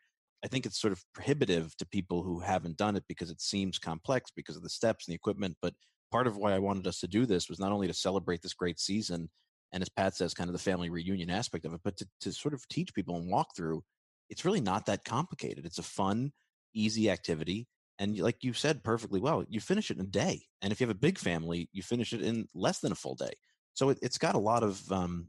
I 0.44 0.48
think 0.48 0.66
it's 0.66 0.82
sort 0.82 0.92
of 0.92 1.04
prohibitive 1.14 1.78
to 1.78 1.86
people 1.86 2.24
who 2.24 2.40
haven't 2.40 2.78
done 2.78 2.96
it 2.96 3.04
because 3.08 3.30
it 3.30 3.40
seems 3.40 3.78
complex 3.78 4.32
because 4.36 4.56
of 4.56 4.64
the 4.64 4.72
steps 4.72 5.06
and 5.06 5.14
the 5.14 5.16
equipment 5.16 5.56
but 5.62 5.76
part 6.12 6.26
of 6.26 6.36
why 6.36 6.54
i 6.54 6.60
wanted 6.60 6.88
us 6.88 7.00
to 7.02 7.08
do 7.08 7.28
this 7.28 7.48
was 7.48 7.60
not 7.60 7.72
only 7.72 7.86
to 7.86 7.94
celebrate 7.94 8.42
this 8.42 8.56
great 8.56 8.80
season 8.80 9.30
and 9.72 9.84
as 9.84 9.90
pat 9.90 10.16
says 10.16 10.34
kind 10.34 10.50
of 10.50 10.54
the 10.54 10.60
family 10.60 10.90
reunion 10.90 11.30
aspect 11.30 11.64
of 11.64 11.76
it 11.76 11.82
but 11.84 11.96
to, 11.96 12.08
to 12.22 12.32
sort 12.32 12.56
of 12.56 12.68
teach 12.70 12.92
people 12.96 13.18
and 13.18 13.30
walk 13.30 13.50
through 13.56 13.84
it's 14.32 14.46
really 14.46 14.62
not 14.62 14.86
that 14.86 15.04
complicated. 15.04 15.66
It's 15.66 15.78
a 15.78 15.84
fun 15.84 16.32
easy 16.74 17.12
activity 17.12 17.68
and 18.00 18.18
like 18.20 18.44
you 18.44 18.54
said 18.54 18.84
perfectly 18.84 19.20
well 19.20 19.44
you 19.50 19.60
finish 19.60 19.92
it 19.92 19.98
in 19.98 20.04
a 20.04 20.08
day 20.08 20.42
and 20.62 20.72
if 20.72 20.80
you 20.80 20.88
have 20.88 20.96
a 20.96 21.00
big 21.00 21.18
family 21.18 21.70
you 21.72 21.82
finish 21.84 22.14
it 22.14 22.22
in 22.22 22.48
less 22.54 22.80
than 22.80 22.92
a 22.92 22.96
full 22.96 23.16
day 23.16 23.32
so 23.74 23.90
it, 23.90 24.00
it's 24.02 24.18
got 24.18 24.36
a 24.36 24.40
lot 24.40 24.64
of 24.64 24.92
um, 24.92 25.28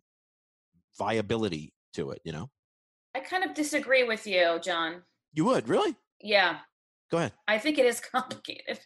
viability 0.99 1.73
to 1.95 2.11
it 2.11 2.21
you 2.25 2.33
know 2.33 2.51
I 3.15 3.21
kind 3.21 3.45
of 3.45 3.53
disagree 3.53 4.05
with 4.05 4.27
you, 4.27 4.59
John. 4.63 5.03
you 5.35 5.45
would 5.45 5.69
really 5.69 5.95
Yeah, 6.23 6.61
go 7.11 7.19
ahead 7.19 7.33
I 7.47 7.59
think 7.59 7.79
it 7.79 7.85
is 7.87 8.01
complicated. 8.13 8.81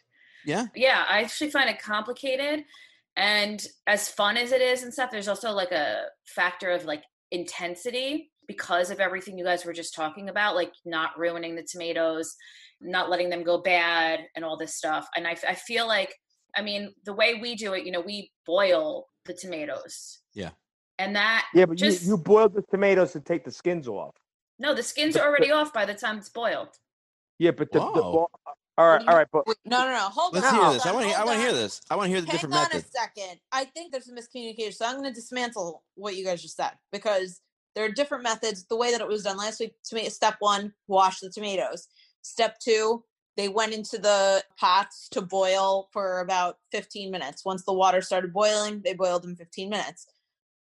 yeah 0.45 0.67
Yeah, 0.75 1.05
I 1.07 1.21
actually 1.21 1.51
find 1.51 1.69
it 1.69 1.81
complicated. 1.81 2.65
And 3.15 3.65
as 3.87 4.09
fun 4.09 4.37
as 4.37 4.51
it 4.51 4.61
is 4.61 4.83
and 4.83 4.93
stuff, 4.93 5.09
there's 5.11 5.27
also 5.27 5.51
like 5.51 5.71
a 5.71 6.03
factor 6.25 6.69
of 6.71 6.85
like 6.85 7.03
intensity 7.31 8.31
because 8.47 8.91
of 8.91 8.99
everything 8.99 9.37
you 9.37 9.43
guys 9.43 9.65
were 9.65 9.73
just 9.73 9.95
talking 9.95 10.29
about, 10.29 10.55
like 10.55 10.71
not 10.85 11.17
ruining 11.17 11.55
the 11.55 11.63
tomatoes, 11.63 12.35
not 12.81 13.09
letting 13.09 13.29
them 13.29 13.43
go 13.43 13.57
bad, 13.57 14.21
and 14.35 14.45
all 14.45 14.57
this 14.57 14.75
stuff. 14.75 15.07
And 15.15 15.27
I, 15.27 15.35
I 15.47 15.55
feel 15.55 15.87
like, 15.87 16.13
I 16.55 16.61
mean, 16.61 16.93
the 17.05 17.13
way 17.13 17.35
we 17.35 17.55
do 17.55 17.73
it, 17.73 17.85
you 17.85 17.91
know, 17.91 18.01
we 18.01 18.31
boil 18.45 19.07
the 19.25 19.33
tomatoes. 19.33 20.19
Yeah. 20.33 20.51
And 20.99 21.15
that, 21.15 21.45
Yeah, 21.53 21.65
but 21.65 21.77
just, 21.77 22.03
you, 22.03 22.09
you 22.11 22.17
boil 22.17 22.49
the 22.49 22.63
tomatoes 22.71 23.13
to 23.13 23.19
take 23.19 23.43
the 23.45 23.51
skins 23.51 23.87
off. 23.87 24.15
no, 24.59 24.73
the 24.73 24.83
skins 24.83 25.15
are 25.15 25.27
already 25.27 25.51
off 25.51 25.71
by 25.73 25.85
the 25.85 25.93
time 25.93 26.17
it's 26.17 26.29
boiled. 26.29 26.69
Yeah, 27.39 27.51
but 27.51 27.71
the, 27.71 27.79
the 27.79 27.85
bo- 28.01 28.29
All 28.79 28.87
right, 28.87 29.01
you- 29.01 29.07
all 29.07 29.15
right, 29.15 29.27
but 29.31 29.45
Wait, 29.45 29.57
no, 29.65 29.81
no, 29.81 29.91
no. 29.91 30.09
Hold 30.09 30.35
on. 30.35 30.41
Let's 30.41 30.53
on. 30.53 30.59
hear 30.63 30.73
this. 30.73 30.85
I 30.87 30.91
want 30.91 31.07
to. 31.09 31.19
I 31.19 31.23
want 31.23 31.37
to 31.37 31.43
hear 31.43 31.53
this. 31.53 31.81
I 31.91 31.95
want 31.95 32.05
to 32.07 32.09
hear 32.11 32.21
the 32.21 32.27
Hang 32.27 32.35
different 32.35 32.55
on 32.55 32.61
methods. 32.63 32.85
a 32.85 32.99
second. 32.99 33.39
I 33.51 33.65
think 33.65 33.91
there's 33.91 34.09
a 34.09 34.13
miscommunication. 34.13 34.73
So 34.73 34.85
I'm 34.87 34.93
going 34.97 35.03
to 35.05 35.13
dismantle 35.13 35.83
what 35.95 36.15
you 36.15 36.25
guys 36.25 36.41
just 36.41 36.55
said 36.55 36.71
because 36.91 37.41
there 37.75 37.85
are 37.85 37.89
different 37.89 38.23
methods. 38.23 38.65
The 38.65 38.75
way 38.75 38.91
that 38.91 39.01
it 39.01 39.07
was 39.07 39.21
done 39.23 39.37
last 39.37 39.59
week, 39.59 39.73
tomato, 39.83 40.09
step 40.09 40.37
one, 40.39 40.73
wash 40.87 41.19
the 41.19 41.29
tomatoes. 41.29 41.87
Step 42.21 42.59
two, 42.59 43.03
they 43.37 43.49
went 43.49 43.73
into 43.73 43.97
the 43.99 44.43
pots 44.59 45.07
to 45.09 45.21
boil 45.21 45.89
for 45.93 46.19
about 46.19 46.57
15 46.71 47.11
minutes. 47.11 47.45
Once 47.45 47.63
the 47.63 47.73
water 47.73 48.01
started 48.01 48.33
boiling, 48.33 48.81
they 48.83 48.93
boiled 48.93 49.23
them 49.23 49.35
15 49.35 49.69
minutes. 49.69 50.07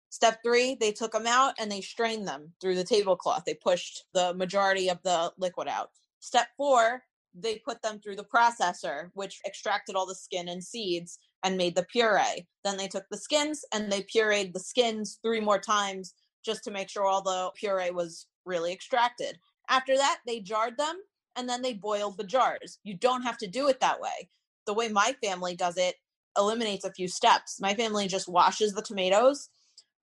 Step 0.09 0.39
three, 0.43 0.75
they 0.75 0.91
took 0.91 1.11
them 1.11 1.27
out 1.27 1.53
and 1.57 1.71
they 1.71 1.81
strained 1.81 2.27
them 2.27 2.51
through 2.61 2.75
the 2.75 2.83
tablecloth. 2.83 3.43
They 3.45 3.53
pushed 3.53 4.05
the 4.13 4.33
majority 4.33 4.89
of 4.89 5.01
the 5.03 5.31
liquid 5.37 5.67
out. 5.67 5.89
Step 6.19 6.47
four, 6.57 7.03
they 7.33 7.57
put 7.57 7.81
them 7.81 7.99
through 7.99 8.15
the 8.15 8.23
processor, 8.23 9.09
which 9.13 9.41
extracted 9.45 9.95
all 9.95 10.05
the 10.05 10.15
skin 10.15 10.47
and 10.47 10.63
seeds 10.63 11.19
and 11.43 11.57
made 11.57 11.75
the 11.75 11.83
puree. 11.83 12.47
Then 12.63 12.77
they 12.77 12.87
took 12.87 13.05
the 13.09 13.17
skins 13.17 13.65
and 13.73 13.91
they 13.91 14.03
pureed 14.03 14.53
the 14.53 14.59
skins 14.59 15.19
three 15.21 15.41
more 15.41 15.59
times 15.59 16.13
just 16.43 16.63
to 16.63 16.71
make 16.71 16.89
sure 16.89 17.05
all 17.05 17.21
the 17.21 17.51
puree 17.55 17.91
was 17.91 18.27
really 18.45 18.71
extracted. 18.71 19.37
After 19.69 19.97
that, 19.97 20.19
they 20.25 20.39
jarred 20.39 20.77
them 20.77 20.97
and 21.35 21.47
then 21.47 21.61
they 21.61 21.73
boiled 21.73 22.17
the 22.17 22.23
jars. 22.23 22.79
You 22.83 22.95
don't 22.95 23.23
have 23.23 23.37
to 23.39 23.47
do 23.47 23.67
it 23.67 23.79
that 23.79 23.99
way. 23.99 24.29
The 24.65 24.73
way 24.73 24.89
my 24.89 25.15
family 25.23 25.55
does 25.55 25.77
it 25.77 25.95
eliminates 26.37 26.85
a 26.85 26.91
few 26.91 27.07
steps. 27.07 27.59
My 27.61 27.73
family 27.73 28.07
just 28.07 28.27
washes 28.27 28.73
the 28.73 28.81
tomatoes, 28.81 29.49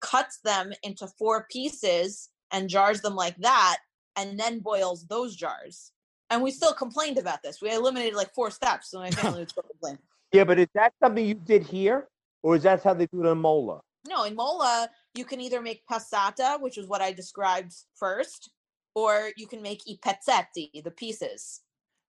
cuts 0.02 0.40
them 0.44 0.72
into 0.84 1.08
four 1.08 1.48
pieces, 1.52 2.30
and 2.52 2.70
jars 2.70 3.02
them 3.02 3.16
like 3.16 3.38
that, 3.38 3.78
and 4.16 4.40
then 4.40 4.60
boils 4.60 5.06
those 5.08 5.36
jars. 5.36 5.92
And 6.30 6.42
we 6.42 6.52
still 6.52 6.74
complained 6.74 7.18
about 7.18 7.44
this. 7.44 7.62
We 7.62 7.74
eliminated 7.74 8.16
like 8.16 8.34
four 8.34 8.52
steps, 8.52 8.92
so 8.92 9.00
my 9.00 9.12
family 9.12 9.40
would 9.40 9.50
still 9.50 9.64
complain. 9.64 9.98
yeah, 10.32 10.44
but 10.44 10.60
is 10.60 10.68
that 10.76 10.94
something 11.02 11.26
you 11.26 11.34
did 11.34 11.64
here, 11.64 12.08
or 12.44 12.56
is 12.56 12.64
that 12.64 12.84
how 12.84 12.94
they 12.94 13.08
do 13.08 13.26
it 13.26 13.30
in 13.30 13.38
Mola? 13.38 13.82
No, 14.08 14.24
in 14.24 14.36
Mola, 14.36 14.90
you 15.14 15.26
can 15.26 15.42
either 15.42 15.62
make 15.62 15.84
passata, 15.92 16.60
which 16.62 16.78
is 16.78 16.88
what 16.88 17.02
I 17.02 17.12
described 17.12 17.74
first, 17.96 18.50
or 18.96 19.32
you 19.38 19.48
can 19.48 19.62
make 19.62 19.82
i 19.88 19.98
pezzetti, 20.02 20.84
the 20.84 20.92
pieces. 20.92 21.62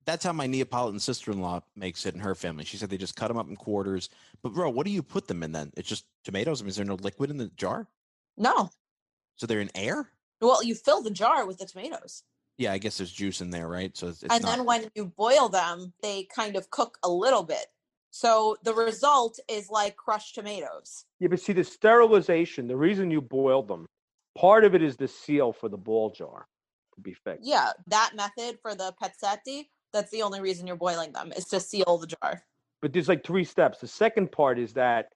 That's 0.06 0.26
how 0.26 0.34
my 0.34 0.48
Neapolitan 0.48 1.00
sister-in-law 1.00 1.62
makes 1.76 2.06
it 2.06 2.14
in 2.14 2.20
her 2.20 2.36
family. 2.36 2.66
She 2.66 2.78
said 2.78 2.90
they 2.90 2.98
just 2.98 3.16
cut 3.16 3.30
them 3.30 3.38
up 3.38 3.48
in 3.48 3.56
quarters. 3.56 4.10
But 4.42 4.54
bro, 4.54 4.70
what 4.70 4.86
do 4.86 4.92
you 4.92 5.02
put 5.02 5.28
them 5.28 5.44
in 5.44 5.54
then? 5.54 5.72
It's 5.78 5.88
just 5.88 6.06
tomatoes. 6.26 6.62
I 6.62 6.64
mean, 6.64 6.70
is 6.70 6.76
there 6.76 6.86
no 6.86 6.96
liquid 6.96 7.30
in 7.30 7.38
the 7.38 7.48
jar? 7.56 7.88
No. 8.38 8.70
So 9.38 9.48
they're 9.48 9.62
in 9.62 9.72
air? 9.76 10.10
Well, 10.42 10.64
you 10.64 10.76
fill 10.76 11.02
the 11.02 11.10
jar 11.10 11.46
with 11.46 11.58
the 11.58 11.66
tomatoes. 11.66 12.24
Yeah, 12.58 12.74
I 12.74 12.78
guess 12.78 12.98
there's 12.98 13.12
juice 13.12 13.42
in 13.42 13.50
there, 13.50 13.68
right? 13.68 13.96
So 13.96 14.10
it's, 14.10 14.24
it's 14.24 14.34
and 14.34 14.44
not. 14.44 14.58
then 14.58 14.66
when 14.66 14.92
you 14.94 15.06
boil 15.06 15.50
them, 15.50 15.94
they 16.02 16.26
kind 16.26 16.56
of 16.56 16.70
cook 16.70 16.98
a 17.04 17.10
little 17.10 17.44
bit. 17.44 17.68
So 18.12 18.58
the 18.64 18.76
result 18.76 19.40
is 19.50 19.72
like 19.72 19.96
crushed 19.96 20.36
tomatoes. 20.36 21.06
Yeah, 21.20 21.30
but 21.30 21.40
see 21.40 21.54
the 21.54 21.64
sterilization. 21.64 22.68
The 22.68 22.76
reason 22.76 23.10
you 23.10 23.22
boiled 23.22 23.68
them, 23.68 23.88
part 24.38 24.66
of 24.66 24.76
it 24.76 24.84
is 24.84 24.96
the 24.98 25.08
seal 25.08 25.52
for 25.52 25.68
the 25.68 25.78
ball 25.78 26.12
jar 26.12 26.46
to 26.46 26.46
be 27.02 27.14
fixed. 27.14 27.46
Yeah, 27.46 27.72
that 27.88 28.12
method 28.16 28.60
for 28.62 28.76
the 28.76 28.94
pezzetti, 29.02 29.68
that's 29.92 30.12
the 30.12 30.22
only 30.22 30.42
reason 30.42 30.68
you're 30.68 30.76
boiling 30.76 31.12
them 31.12 31.32
is 31.36 31.46
to 31.46 31.60
seal 31.60 31.98
the 31.98 32.08
jar. 32.08 32.44
But 32.82 32.94
there's 32.94 33.08
like 33.08 33.24
three 33.24 33.44
steps. 33.46 33.80
The 33.80 33.88
second 33.88 34.32
part 34.32 34.60
is 34.60 34.74
that 34.74 35.10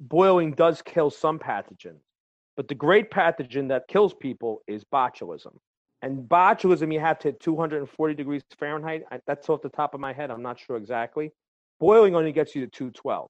boiling 0.00 0.52
does 0.52 0.82
kill 0.82 1.10
some 1.10 1.38
pathogens, 1.38 2.00
but 2.56 2.68
the 2.68 2.74
great 2.74 3.10
pathogen 3.10 3.68
that 3.68 3.88
kills 3.88 4.14
people 4.14 4.62
is 4.68 4.84
botulism. 4.84 5.56
And 6.02 6.28
botulism, 6.28 6.92
you 6.92 7.00
have 7.00 7.18
to 7.20 7.28
hit 7.28 7.40
240 7.40 8.14
degrees 8.14 8.42
Fahrenheit. 8.56 9.02
I, 9.10 9.18
that's 9.26 9.48
off 9.48 9.62
the 9.62 9.68
top 9.68 9.94
of 9.94 10.00
my 10.00 10.12
head. 10.12 10.30
I'm 10.30 10.42
not 10.42 10.58
sure 10.58 10.76
exactly. 10.76 11.32
Boiling 11.80 12.14
only 12.14 12.32
gets 12.32 12.54
you 12.54 12.64
to 12.64 12.70
212. 12.70 13.28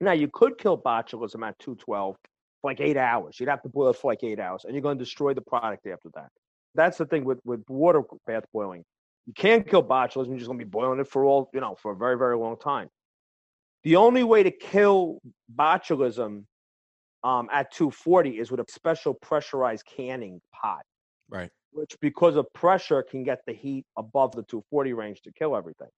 Now, 0.00 0.12
you 0.12 0.28
could 0.28 0.58
kill 0.58 0.78
botulism 0.80 1.46
at 1.46 1.58
212 1.58 2.16
for 2.60 2.70
like 2.70 2.80
eight 2.80 2.96
hours. 2.96 3.38
You'd 3.38 3.48
have 3.48 3.62
to 3.62 3.68
boil 3.68 3.90
it 3.90 3.96
for 3.96 4.10
like 4.12 4.22
eight 4.22 4.38
hours, 4.38 4.64
and 4.64 4.74
you're 4.74 4.82
going 4.82 4.98
to 4.98 5.04
destroy 5.04 5.34
the 5.34 5.40
product 5.40 5.86
after 5.86 6.08
that. 6.14 6.30
That's 6.74 6.98
the 6.98 7.06
thing 7.06 7.24
with, 7.24 7.40
with 7.44 7.62
water 7.68 8.02
bath 8.26 8.44
boiling. 8.52 8.84
You 9.26 9.32
can't 9.32 9.68
kill 9.68 9.82
botulism. 9.82 10.28
You're 10.28 10.38
just 10.38 10.48
going 10.48 10.58
to 10.58 10.64
be 10.64 10.68
boiling 10.68 11.00
it 11.00 11.08
for 11.08 11.24
all, 11.24 11.50
you 11.54 11.60
know, 11.60 11.76
for 11.80 11.92
a 11.92 11.96
very, 11.96 12.18
very 12.18 12.36
long 12.36 12.58
time. 12.58 12.88
The 13.84 13.96
only 13.96 14.24
way 14.24 14.42
to 14.42 14.50
kill 14.50 15.20
botulism 15.54 16.44
um, 17.22 17.48
at 17.52 17.72
240 17.72 18.38
is 18.38 18.50
with 18.50 18.60
a 18.60 18.64
special 18.68 19.14
pressurized 19.14 19.84
canning 19.86 20.40
pot, 20.54 20.82
right. 21.30 21.50
which 21.72 21.96
because 22.00 22.36
of 22.36 22.46
pressure 22.52 23.02
can 23.02 23.24
get 23.24 23.40
the 23.46 23.52
heat 23.52 23.84
above 23.96 24.32
the 24.32 24.42
240 24.42 24.92
range 24.92 25.22
to 25.22 25.32
kill 25.32 25.56
everything. 25.56 25.88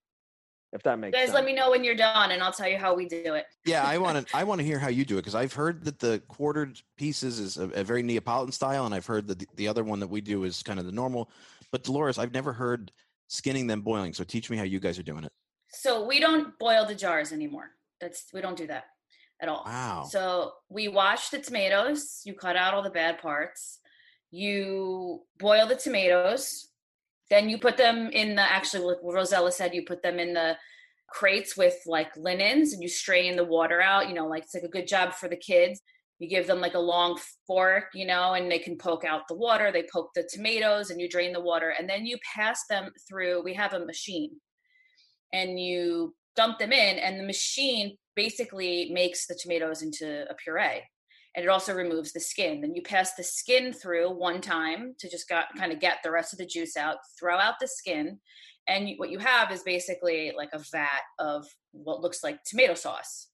If 0.72 0.82
that 0.82 0.98
makes 0.98 1.14
Guys, 1.16 1.26
sense. 1.26 1.34
let 1.34 1.44
me 1.44 1.52
know 1.52 1.70
when 1.70 1.84
you're 1.84 1.94
done, 1.94 2.32
and 2.32 2.42
I'll 2.42 2.52
tell 2.52 2.68
you 2.68 2.76
how 2.76 2.94
we 2.94 3.06
do 3.08 3.34
it. 3.34 3.46
Yeah, 3.64 3.84
I 3.84 3.98
want 3.98 4.26
to. 4.26 4.36
I 4.36 4.44
want 4.44 4.60
to 4.60 4.64
hear 4.64 4.78
how 4.78 4.88
you 4.88 5.04
do 5.04 5.14
it 5.14 5.22
because 5.22 5.34
I've 5.34 5.52
heard 5.52 5.84
that 5.84 5.98
the 5.98 6.20
quartered 6.28 6.78
pieces 6.96 7.38
is 7.38 7.56
a, 7.56 7.68
a 7.70 7.84
very 7.84 8.02
Neapolitan 8.02 8.52
style, 8.52 8.84
and 8.84 8.94
I've 8.94 9.06
heard 9.06 9.28
that 9.28 9.38
the, 9.38 9.46
the 9.54 9.68
other 9.68 9.84
one 9.84 10.00
that 10.00 10.08
we 10.08 10.20
do 10.20 10.44
is 10.44 10.62
kind 10.62 10.78
of 10.78 10.86
the 10.86 10.92
normal. 10.92 11.30
But 11.70 11.84
Dolores, 11.84 12.18
I've 12.18 12.34
never 12.34 12.52
heard 12.52 12.90
skinning 13.28 13.66
them 13.66 13.80
boiling. 13.80 14.12
So 14.12 14.24
teach 14.24 14.50
me 14.50 14.56
how 14.56 14.64
you 14.64 14.80
guys 14.80 14.98
are 14.98 15.02
doing 15.04 15.24
it. 15.24 15.32
So 15.70 16.06
we 16.06 16.20
don't 16.20 16.58
boil 16.58 16.84
the 16.84 16.94
jars 16.94 17.32
anymore. 17.32 17.70
That's 18.00 18.26
we 18.32 18.40
don't 18.40 18.56
do 18.56 18.66
that 18.66 18.84
at 19.40 19.48
all. 19.48 19.62
Wow. 19.64 20.06
So 20.10 20.52
we 20.68 20.88
wash 20.88 21.28
the 21.30 21.38
tomatoes. 21.38 22.22
You 22.24 22.34
cut 22.34 22.56
out 22.56 22.74
all 22.74 22.82
the 22.82 22.90
bad 22.90 23.18
parts. 23.18 23.78
You 24.30 25.22
boil 25.38 25.66
the 25.66 25.76
tomatoes. 25.76 26.68
Then 27.30 27.48
you 27.48 27.58
put 27.58 27.76
them 27.76 28.10
in 28.10 28.36
the 28.36 28.42
actually 28.42 28.84
like 28.84 28.98
Rosella 29.02 29.52
said, 29.52 29.74
you 29.74 29.84
put 29.84 30.02
them 30.02 30.18
in 30.18 30.34
the 30.34 30.56
crates 31.08 31.56
with 31.56 31.76
like 31.86 32.16
linens 32.16 32.72
and 32.72 32.82
you 32.82 32.88
strain 32.88 33.36
the 33.36 33.44
water 33.44 33.80
out. 33.80 34.08
You 34.08 34.14
know, 34.14 34.26
like 34.26 34.44
it's 34.44 34.54
like 34.54 34.62
a 34.62 34.68
good 34.68 34.86
job 34.86 35.12
for 35.12 35.28
the 35.28 35.36
kids. 35.36 35.80
You 36.18 36.28
give 36.28 36.46
them 36.46 36.60
like 36.60 36.74
a 36.74 36.78
long 36.78 37.18
fork, 37.46 37.86
you 37.94 38.06
know, 38.06 38.32
and 38.32 38.50
they 38.50 38.58
can 38.58 38.78
poke 38.78 39.04
out 39.04 39.28
the 39.28 39.34
water. 39.34 39.70
They 39.70 39.86
poke 39.92 40.10
the 40.14 40.28
tomatoes 40.32 40.90
and 40.90 41.00
you 41.00 41.08
drain 41.08 41.32
the 41.32 41.40
water. 41.40 41.74
And 41.78 41.88
then 41.88 42.06
you 42.06 42.16
pass 42.34 42.60
them 42.70 42.90
through. 43.08 43.42
We 43.42 43.54
have 43.54 43.74
a 43.74 43.84
machine 43.84 44.30
and 45.32 45.60
you 45.60 46.14
dump 46.36 46.58
them 46.58 46.72
in, 46.72 46.98
and 46.98 47.18
the 47.18 47.24
machine 47.24 47.96
basically 48.14 48.90
makes 48.92 49.26
the 49.26 49.38
tomatoes 49.40 49.82
into 49.82 50.24
a 50.30 50.34
puree. 50.34 50.82
And 51.36 51.44
it 51.44 51.48
also 51.48 51.74
removes 51.74 52.12
the 52.12 52.20
skin. 52.20 52.62
Then 52.62 52.74
you 52.74 52.82
pass 52.82 53.14
the 53.14 53.22
skin 53.22 53.72
through 53.72 54.10
one 54.10 54.40
time 54.40 54.94
to 54.98 55.08
just 55.08 55.28
got, 55.28 55.46
kind 55.56 55.70
of 55.70 55.80
get 55.80 55.98
the 56.02 56.10
rest 56.10 56.32
of 56.32 56.38
the 56.38 56.46
juice 56.46 56.76
out, 56.76 56.96
throw 57.20 57.38
out 57.38 57.56
the 57.60 57.68
skin, 57.68 58.18
and 58.68 58.90
what 58.96 59.10
you 59.10 59.18
have 59.18 59.52
is 59.52 59.62
basically 59.62 60.32
like 60.36 60.50
a 60.52 60.58
vat 60.72 61.02
of 61.18 61.46
what 61.72 62.00
looks 62.00 62.24
like 62.24 62.42
tomato 62.44 62.74
sauce. 62.74 63.28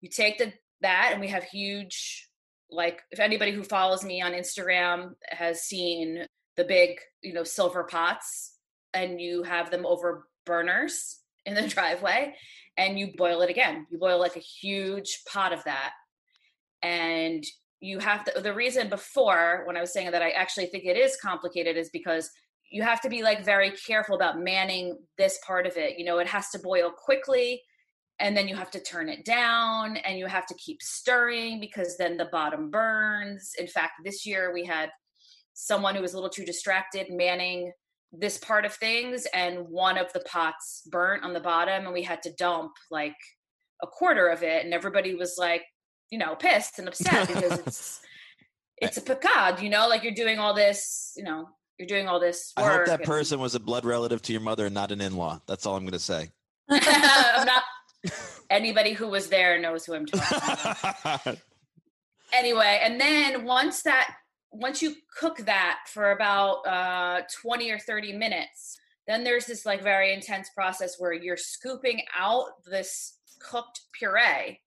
You 0.00 0.10
take 0.10 0.38
the 0.38 0.52
that, 0.80 1.10
and 1.12 1.20
we 1.20 1.28
have 1.28 1.44
huge, 1.44 2.28
like 2.70 3.00
if 3.10 3.18
anybody 3.18 3.52
who 3.52 3.62
follows 3.62 4.04
me 4.04 4.20
on 4.20 4.32
Instagram 4.32 5.12
has 5.30 5.62
seen 5.62 6.26
the 6.56 6.64
big, 6.64 6.98
you 7.22 7.32
know, 7.32 7.44
silver 7.44 7.84
pots, 7.84 8.56
and 8.94 9.20
you 9.20 9.42
have 9.42 9.70
them 9.70 9.86
over 9.86 10.26
burners 10.44 11.20
in 11.46 11.54
the 11.54 11.66
driveway, 11.68 12.34
and 12.76 12.98
you 12.98 13.12
boil 13.16 13.40
it 13.40 13.50
again. 13.50 13.86
You 13.90 13.98
boil 13.98 14.20
like 14.20 14.36
a 14.36 14.40
huge 14.40 15.22
pot 15.26 15.52
of 15.52 15.64
that, 15.64 15.92
and 16.82 17.44
you 17.80 17.98
have 17.98 18.24
to. 18.24 18.40
The 18.40 18.52
reason 18.52 18.88
before 18.88 19.62
when 19.66 19.76
I 19.76 19.80
was 19.80 19.92
saying 19.92 20.10
that 20.10 20.22
I 20.22 20.30
actually 20.30 20.66
think 20.66 20.84
it 20.84 20.96
is 20.96 21.16
complicated 21.20 21.76
is 21.76 21.90
because 21.90 22.30
you 22.70 22.82
have 22.82 23.00
to 23.00 23.08
be 23.08 23.22
like 23.22 23.44
very 23.44 23.70
careful 23.70 24.16
about 24.16 24.40
manning 24.40 24.98
this 25.16 25.38
part 25.46 25.66
of 25.66 25.76
it. 25.76 25.98
You 25.98 26.04
know, 26.04 26.18
it 26.18 26.26
has 26.26 26.50
to 26.50 26.58
boil 26.58 26.90
quickly 26.90 27.62
and 28.20 28.36
then 28.36 28.48
you 28.48 28.56
have 28.56 28.70
to 28.72 28.80
turn 28.80 29.08
it 29.08 29.24
down 29.24 29.96
and 29.98 30.18
you 30.18 30.26
have 30.26 30.46
to 30.46 30.54
keep 30.54 30.82
stirring 30.82 31.60
because 31.60 31.96
then 31.96 32.16
the 32.16 32.28
bottom 32.32 32.70
burns. 32.70 33.52
In 33.58 33.66
fact, 33.66 33.92
this 34.04 34.26
year 34.26 34.52
we 34.52 34.64
had 34.64 34.90
someone 35.54 35.94
who 35.94 36.02
was 36.02 36.12
a 36.12 36.16
little 36.16 36.30
too 36.30 36.44
distracted 36.44 37.06
manning 37.10 37.72
this 38.12 38.38
part 38.38 38.64
of 38.64 38.72
things 38.74 39.26
and 39.34 39.58
one 39.68 39.98
of 39.98 40.12
the 40.12 40.20
pots 40.20 40.82
burnt 40.90 41.24
on 41.24 41.32
the 41.32 41.40
bottom 41.40 41.84
and 41.84 41.92
we 41.92 42.02
had 42.02 42.22
to 42.22 42.32
dump 42.38 42.72
like 42.90 43.16
a 43.82 43.86
quarter 43.86 44.28
of 44.28 44.42
it 44.42 44.64
and 44.64 44.74
everybody 44.74 45.14
was 45.14 45.36
like, 45.38 45.62
you 46.10 46.18
know, 46.18 46.34
pissed 46.34 46.78
and 46.78 46.88
upset 46.88 47.28
because 47.28 47.58
it's 47.66 48.00
it's 48.80 48.96
a 48.96 49.02
pecado, 49.02 49.60
you 49.60 49.70
know, 49.70 49.88
like 49.88 50.02
you're 50.02 50.12
doing 50.12 50.38
all 50.38 50.54
this, 50.54 51.12
you 51.16 51.24
know, 51.24 51.48
you're 51.78 51.88
doing 51.88 52.08
all 52.08 52.20
this 52.20 52.52
work. 52.56 52.66
I 52.66 52.76
hope 52.76 52.86
that 52.86 53.00
and- 53.00 53.08
person 53.08 53.40
was 53.40 53.54
a 53.54 53.60
blood 53.60 53.84
relative 53.84 54.22
to 54.22 54.32
your 54.32 54.40
mother 54.40 54.66
and 54.66 54.74
not 54.74 54.92
an 54.92 55.00
in-law. 55.00 55.40
That's 55.46 55.66
all 55.66 55.76
I'm 55.76 55.84
going 55.84 55.92
to 55.92 55.98
say. 55.98 56.30
I'm 56.70 57.46
not 57.46 57.62
anybody 58.50 58.92
who 58.92 59.08
was 59.08 59.28
there 59.28 59.60
knows 59.60 59.84
who 59.84 59.94
I'm 59.94 60.06
talking 60.06 60.38
about. 61.14 61.38
Anyway, 62.30 62.78
and 62.82 63.00
then 63.00 63.46
once 63.46 63.80
that 63.84 64.14
once 64.50 64.82
you 64.82 64.94
cook 65.18 65.38
that 65.46 65.78
for 65.86 66.12
about 66.12 66.56
uh 66.66 67.22
20 67.40 67.70
or 67.70 67.78
30 67.78 68.12
minutes, 68.12 68.78
then 69.06 69.24
there's 69.24 69.46
this 69.46 69.64
like 69.64 69.82
very 69.82 70.12
intense 70.12 70.50
process 70.54 70.96
where 70.98 71.14
you're 71.14 71.38
scooping 71.38 72.02
out 72.14 72.44
this 72.70 73.16
cooked 73.40 73.80
puree 73.98 74.60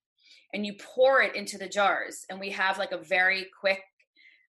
and 0.54 0.66
you 0.66 0.74
pour 0.96 1.22
it 1.22 1.36
into 1.36 1.58
the 1.58 1.68
jars 1.68 2.26
and 2.30 2.40
we 2.40 2.50
have 2.50 2.78
like 2.78 2.92
a 2.92 2.98
very 2.98 3.48
quick 3.60 3.82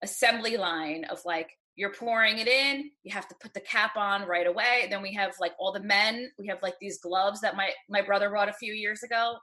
assembly 0.03 0.57
line 0.57 1.05
of 1.05 1.19
like 1.25 1.51
you're 1.75 1.93
pouring 1.93 2.37
it 2.37 2.47
in 2.47 2.89
you 3.03 3.13
have 3.13 3.27
to 3.27 3.35
put 3.41 3.53
the 3.53 3.59
cap 3.61 3.95
on 3.95 4.27
right 4.27 4.47
away 4.47 4.87
then 4.89 5.01
we 5.01 5.13
have 5.13 5.31
like 5.39 5.53
all 5.59 5.71
the 5.71 5.79
men 5.79 6.29
we 6.37 6.47
have 6.47 6.61
like 6.61 6.75
these 6.79 6.99
gloves 6.99 7.41
that 7.41 7.55
my 7.55 7.71
my 7.89 8.01
brother 8.01 8.29
brought 8.29 8.49
a 8.49 8.53
few 8.53 8.73
years 8.73 9.03
ago. 9.03 9.35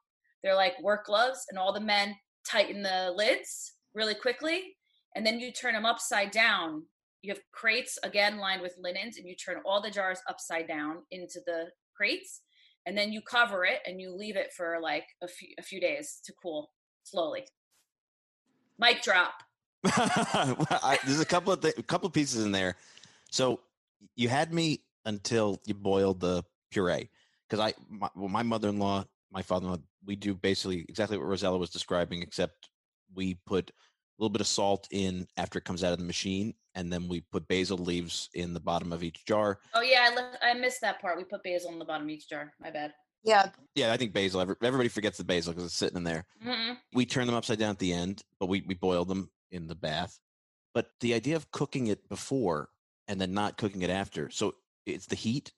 They're 0.42 0.54
like 0.54 0.80
work 0.82 1.06
gloves 1.06 1.46
and 1.50 1.58
all 1.58 1.72
the 1.72 1.80
men 1.80 2.14
tighten 2.48 2.82
the 2.82 3.12
lids 3.14 3.74
really 3.94 4.14
quickly 4.14 4.76
and 5.14 5.26
then 5.26 5.40
you 5.40 5.52
turn 5.52 5.74
them 5.74 5.86
upside 5.86 6.30
down. 6.30 6.84
You 7.22 7.32
have 7.32 7.42
crates 7.52 7.98
again 8.02 8.38
lined 8.38 8.62
with 8.62 8.76
linens 8.78 9.16
and 9.16 9.26
you 9.26 9.34
turn 9.34 9.60
all 9.64 9.82
the 9.82 9.90
jars 9.90 10.20
upside 10.28 10.68
down 10.68 10.98
into 11.10 11.40
the 11.46 11.66
crates 11.96 12.42
and 12.88 12.98
then 12.98 13.12
you 13.12 13.20
cover 13.20 13.64
it 13.64 13.80
and 13.86 14.00
you 14.00 14.12
leave 14.12 14.36
it 14.36 14.52
for 14.56 14.78
like 14.82 15.04
a 15.22 15.28
few 15.28 15.48
a 15.58 15.62
few 15.62 15.80
days 15.80 16.20
to 16.24 16.32
cool 16.42 16.72
slowly 17.04 17.46
mic 18.78 19.00
drop 19.02 19.34
I, 19.84 20.98
there's 21.06 21.20
a 21.20 21.26
couple 21.26 21.52
of 21.52 21.60
th- 21.60 21.78
a 21.78 21.82
couple 21.82 22.08
of 22.08 22.12
pieces 22.12 22.44
in 22.44 22.50
there. 22.50 22.76
So 23.30 23.60
you 24.16 24.28
had 24.28 24.52
me 24.52 24.80
until 25.04 25.60
you 25.66 25.74
boiled 25.74 26.20
the 26.20 26.42
puree 26.70 27.08
because 27.48 27.64
I 27.64 27.74
my, 27.88 28.08
well, 28.16 28.28
my 28.28 28.42
mother-in-law, 28.42 29.04
my 29.32 29.42
father-in-law, 29.42 29.78
we 30.04 30.16
do 30.16 30.34
basically 30.34 30.84
exactly 30.88 31.16
what 31.16 31.26
Rosella 31.26 31.58
was 31.58 31.70
describing, 31.70 32.22
except 32.22 32.70
we 33.14 33.34
put 33.46 33.70
a 34.18 34.22
little 34.22 34.32
bit 34.32 34.40
of 34.40 34.46
salt 34.46 34.88
in 34.90 35.26
after 35.36 35.58
it 35.58 35.64
comes 35.64 35.84
out 35.84 35.92
of 35.92 35.98
the 35.98 36.04
machine, 36.04 36.54
and 36.74 36.92
then 36.92 37.08
we 37.08 37.20
put 37.20 37.46
basil 37.48 37.78
leaves 37.78 38.28
in 38.34 38.52
the 38.52 38.60
bottom 38.60 38.92
of 38.92 39.02
each 39.02 39.24
jar. 39.24 39.58
oh 39.74 39.80
yeah 39.80 40.08
i, 40.10 40.14
left, 40.14 40.38
I 40.42 40.54
missed 40.54 40.80
that 40.80 41.00
part 41.00 41.16
we 41.16 41.24
put 41.24 41.42
basil 41.42 41.72
in 41.72 41.78
the 41.78 41.84
bottom 41.84 42.06
of 42.06 42.10
each 42.10 42.28
jar 42.28 42.52
my 42.60 42.70
bad 42.70 42.92
Yeah, 43.24 43.48
Yeah, 43.74 43.92
I 43.92 43.96
think 43.96 44.12
basil. 44.12 44.40
Everybody 44.40 44.88
forgets 44.88 45.18
the 45.18 45.24
basil 45.24 45.52
because 45.52 45.66
it's 45.66 45.74
sitting 45.76 45.96
in 45.96 46.04
there. 46.04 46.24
hmm 46.42 46.72
we 46.94 47.04
turn 47.04 47.26
them 47.26 47.34
upside 47.36 47.58
down 47.58 47.70
at 47.70 47.78
the 47.78 47.92
end, 47.92 48.22
but 48.40 48.46
we, 48.48 48.62
we 48.66 48.74
boil 48.74 49.04
them 49.04 49.30
in 49.50 49.66
the 49.66 49.74
bath. 49.74 50.18
But 50.74 50.90
the 51.00 51.12
idea 51.14 51.36
of 51.36 51.50
cooking 51.50 51.88
it 51.88 52.08
before 52.08 52.70
and 53.08 53.20
then 53.20 53.32
not 53.34 53.58
cooking 53.58 53.82
it 53.82 53.90
after. 53.90 54.30
So 54.30 54.54
it's 54.86 55.06
the 55.06 55.16
heat 55.16 55.52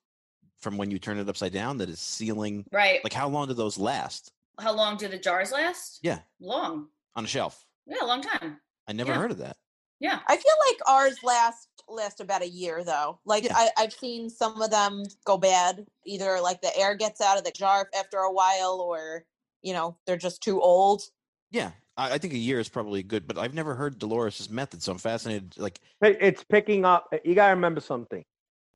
from 0.58 0.76
when 0.76 0.90
you 0.90 0.98
turn 0.98 1.18
it 1.18 1.28
upside 1.28 1.52
down 1.52 1.78
that 1.78 1.88
is 1.88 2.00
sealing. 2.00 2.64
right 2.72 3.00
Like 3.04 3.12
how 3.12 3.28
long 3.28 3.48
do 3.48 3.54
those 3.54 3.78
last 3.78 4.32
how 4.58 4.72
long 4.74 4.96
do 4.98 5.08
the 5.08 5.18
jars 5.18 5.52
last 5.52 6.00
Yeah. 6.02 6.18
long 6.40 6.88
on 7.14 7.24
a 7.24 7.28
shelf? 7.28 7.64
Yeah 7.86 7.98
a 8.02 8.06
long 8.06 8.22
time 8.22 8.58
I 8.88 8.92
never 8.92 9.12
Yeah. 9.12 9.18
heard 9.18 9.30
of 9.30 9.38
that. 9.38 9.56
yeah 10.00 10.20
I 10.26 10.36
feel 10.36 10.54
like 10.68 10.78
ours 10.88 11.18
last 11.22 11.68
last 11.88 12.20
about 12.20 12.42
a 12.42 12.48
year 12.48 12.84
though. 12.84 13.18
Like 13.24 13.44
Yeah. 13.44 13.54
I, 13.56 13.70
I've 13.76 13.92
seen 13.92 14.30
some 14.30 14.60
of 14.62 14.70
them 14.70 15.02
go 15.24 15.36
bad. 15.36 15.84
Either 16.06 16.40
like 16.40 16.60
the 16.60 16.76
air 16.76 16.94
gets 16.94 17.20
out 17.20 17.36
of 17.38 17.42
the 17.44 17.50
jar 17.50 17.88
after 17.98 18.18
a 18.18 18.32
while, 18.32 18.80
or 18.80 19.24
you 19.62 19.72
know 19.72 19.96
they're 20.06 20.16
just 20.16 20.40
too 20.42 20.60
old. 20.60 21.02
Yeah. 21.50 21.72
I, 21.96 22.12
I 22.14 22.18
think 22.18 22.32
a 22.32 22.38
year 22.38 22.60
is 22.60 22.68
probably 22.68 23.02
good, 23.02 23.26
but 23.26 23.38
I've 23.38 23.54
never 23.54 23.74
heard 23.74 23.98
Dolores' 23.98 24.48
method. 24.48 24.82
So 24.82 24.92
I'm 24.92 24.98
fascinated. 24.98 25.54
Like, 25.58 25.80
It's 26.00 26.44
picking 26.44 26.84
up. 26.84 27.08
Eh, 27.12 27.18
you 27.24 27.34
got 27.34 27.48
to 27.48 27.54
remember 27.54 27.80
something. 27.80 28.22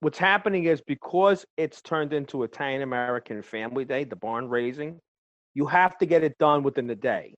What's 0.01 0.19
happening 0.19 0.65
is 0.65 0.83
because 0.85 1.47
it's 1.57 1.81
turned 1.81 2.13
into 2.13 2.43
Italian 2.43 2.83
American 2.83 3.41
Family 3.43 3.85
Day, 3.85 4.03
the 4.05 4.17
barn 4.17 4.49
raising, 4.49 4.99
you 5.55 5.67
have 5.67 5.97
to 5.99 6.07
get 6.07 6.25
it 6.25 6.37
done 6.39 6.65
within 6.65 6.89
the 6.89 6.97
day. 6.97 7.35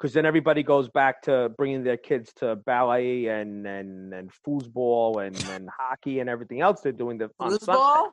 Because 0.00 0.14
then 0.14 0.24
everybody 0.24 0.62
goes 0.62 0.88
back 0.88 1.20
to 1.22 1.52
bringing 1.58 1.84
their 1.84 1.98
kids 1.98 2.32
to 2.36 2.56
ballet 2.56 3.26
and 3.26 3.66
and 3.66 4.14
and 4.14 4.30
foosball 4.46 5.26
and 5.26 5.36
and 5.50 5.68
hockey 5.68 6.20
and 6.20 6.30
everything 6.30 6.60
else 6.60 6.80
they're 6.80 6.92
doing 6.92 7.18
the, 7.18 7.30
on 7.38 7.52
Foosball? 7.52 8.10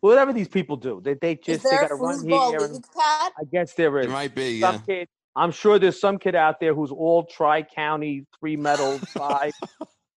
Whatever 0.00 0.32
these 0.32 0.48
people 0.48 0.76
do, 0.76 1.00
they 1.02 1.14
they 1.14 1.32
Is 1.32 1.44
just 1.44 1.64
they 1.64 1.76
got 1.76 1.88
to 1.88 1.94
run 1.94 2.20
foosball 2.20 2.50
here. 2.50 2.64
And, 2.64 2.74
league, 2.74 2.84
Pat? 2.96 3.32
I 3.38 3.44
guess 3.52 3.74
there 3.74 3.98
is 3.98 4.06
it 4.06 4.10
might 4.10 4.34
be, 4.34 4.60
some 4.60 4.76
yeah. 4.76 4.80
kid. 5.00 5.08
I'm 5.34 5.52
sure 5.52 5.78
there's 5.78 6.00
some 6.00 6.18
kid 6.18 6.34
out 6.34 6.60
there 6.60 6.74
who's 6.74 6.90
all 6.90 7.24
tri 7.24 7.62
county, 7.62 8.24
three 8.38 8.56
medal, 8.56 8.98
five. 8.98 9.52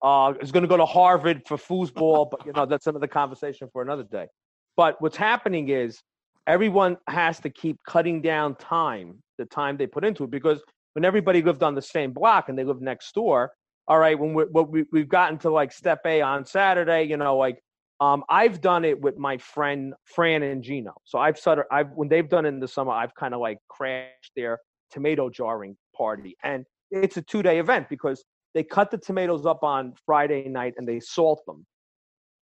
Uh, 0.01 0.33
is 0.41 0.53
going 0.53 0.63
to 0.63 0.69
go 0.69 0.77
to 0.77 0.87
Harvard 0.87 1.43
for 1.45 1.57
foosball, 1.57 2.31
but 2.31 2.47
you 2.47 2.53
know 2.53 2.65
that's 2.65 2.87
another 2.87 3.09
conversation 3.09 3.69
for 3.73 3.83
another 3.83 4.05
day. 4.05 4.29
But 4.77 5.03
what's 5.03 5.17
happening 5.17 5.71
is 5.71 6.01
everyone 6.47 6.99
has 7.09 7.41
to 7.41 7.51
keep 7.51 7.79
cutting 7.85 8.23
down 8.23 8.55
time, 8.55 9.17
the 9.39 9.45
time 9.45 9.77
they 9.77 9.89
put 9.89 10.05
into 10.05 10.23
it, 10.23 10.31
because 10.31 10.63
when 10.95 11.05
everybody 11.05 11.43
lived 11.43 11.63
on 11.63 11.75
the 11.75 11.83
same 11.83 12.13
block 12.13 12.49
and 12.49 12.59
they 12.59 12.65
lived 12.65 12.83
next 12.83 13.15
door, 13.15 13.53
all 13.87 13.99
right, 13.99 14.19
when 14.19 14.35
we're, 14.35 14.47
what 14.47 14.71
we, 14.71 14.85
we've 14.93 15.09
gotten 15.09 15.39
to 15.39 15.51
like 15.51 15.73
step 15.73 16.01
A 16.05 16.21
on 16.21 16.45
Saturday, 16.45 17.05
you 17.05 17.17
know, 17.17 17.37
like 17.37 17.63
um, 18.01 18.23
I've 18.29 18.61
done 18.61 18.85
it 18.85 19.01
with 19.01 19.17
my 19.17 19.39
friend 19.39 19.95
Fran 20.05 20.43
and 20.43 20.63
Gino. 20.63 20.95
So 21.05 21.19
I've 21.19 21.39
sort 21.39 21.67
I've 21.71 21.91
when 21.91 22.09
they've 22.09 22.29
done 22.29 22.45
it 22.45 22.51
in 22.51 22.61
the 22.61 22.69
summer, 22.69 22.93
I've 22.93 23.15
kind 23.15 23.35
of 23.35 23.41
like 23.41 23.59
crashed 23.69 24.33
their 24.37 24.59
tomato 24.91 25.29
jarring 25.29 25.77
party, 25.97 26.37
and 26.45 26.65
it's 26.91 27.17
a 27.17 27.23
two 27.23 27.43
day 27.43 27.59
event 27.59 27.89
because 27.89 28.25
they 28.55 28.63
cut 28.63 28.91
the 28.91 28.99
tomatoes 28.99 29.47
up 29.47 29.63
on 29.63 29.95
Friday 30.07 30.49
night 30.49 30.75
and 30.77 30.87
they 30.87 31.01
salt 31.01 31.43
them 31.47 31.67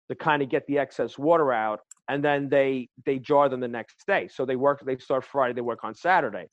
to 0.09 0.15
kind 0.15 0.41
of 0.41 0.49
get 0.49 0.67
the 0.67 0.77
excess 0.77 1.17
water 1.17 1.53
out, 1.53 1.79
and 2.09 2.23
then 2.23 2.49
they 2.49 2.89
they 3.05 3.17
jar 3.19 3.47
them 3.47 3.61
the 3.61 3.67
next 3.67 4.05
day. 4.05 4.27
So 4.27 4.45
they 4.45 4.57
work, 4.57 4.83
they 4.85 4.97
start 4.97 5.23
Friday, 5.23 5.53
they 5.53 5.61
work 5.61 5.83
on 5.83 5.95
Saturday. 5.95 6.47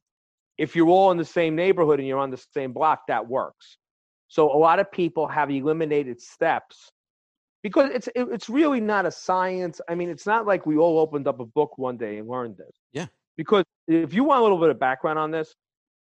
If 0.63 0.77
you're 0.77 0.89
all 0.89 1.11
in 1.11 1.17
the 1.17 1.25
same 1.25 1.57
neighborhood 1.57 1.99
and 1.99 2.07
you're 2.07 2.21
on 2.21 2.31
the 2.31 2.43
same 2.55 2.73
block, 2.73 3.09
that 3.09 3.27
works. 3.27 3.79
So 4.29 4.49
a 4.49 4.57
lot 4.57 4.79
of 4.79 4.93
people 4.93 5.27
have 5.27 5.51
eliminated 5.51 6.21
steps 6.21 6.93
because 7.65 7.91
it's 7.93 8.07
it, 8.15 8.29
it's 8.31 8.49
really 8.49 8.81
not 8.81 9.05
a 9.05 9.11
science. 9.11 9.81
I 9.89 9.97
mean, 9.97 10.09
it's 10.09 10.25
not 10.25 10.47
like 10.47 10.65
we 10.65 10.77
all 10.77 11.01
opened 11.01 11.27
up 11.27 11.41
a 11.41 11.45
book 11.45 11.79
one 11.79 11.97
day 11.97 12.19
and 12.19 12.29
learned 12.29 12.59
this. 12.59 12.77
Yeah. 12.93 13.07
Because 13.37 13.65
if 13.89 14.15
you 14.15 14.23
want 14.23 14.39
a 14.39 14.43
little 14.45 14.61
bit 14.61 14.71
of 14.71 14.79
background 14.79 15.19
on 15.19 15.33
this, 15.33 15.53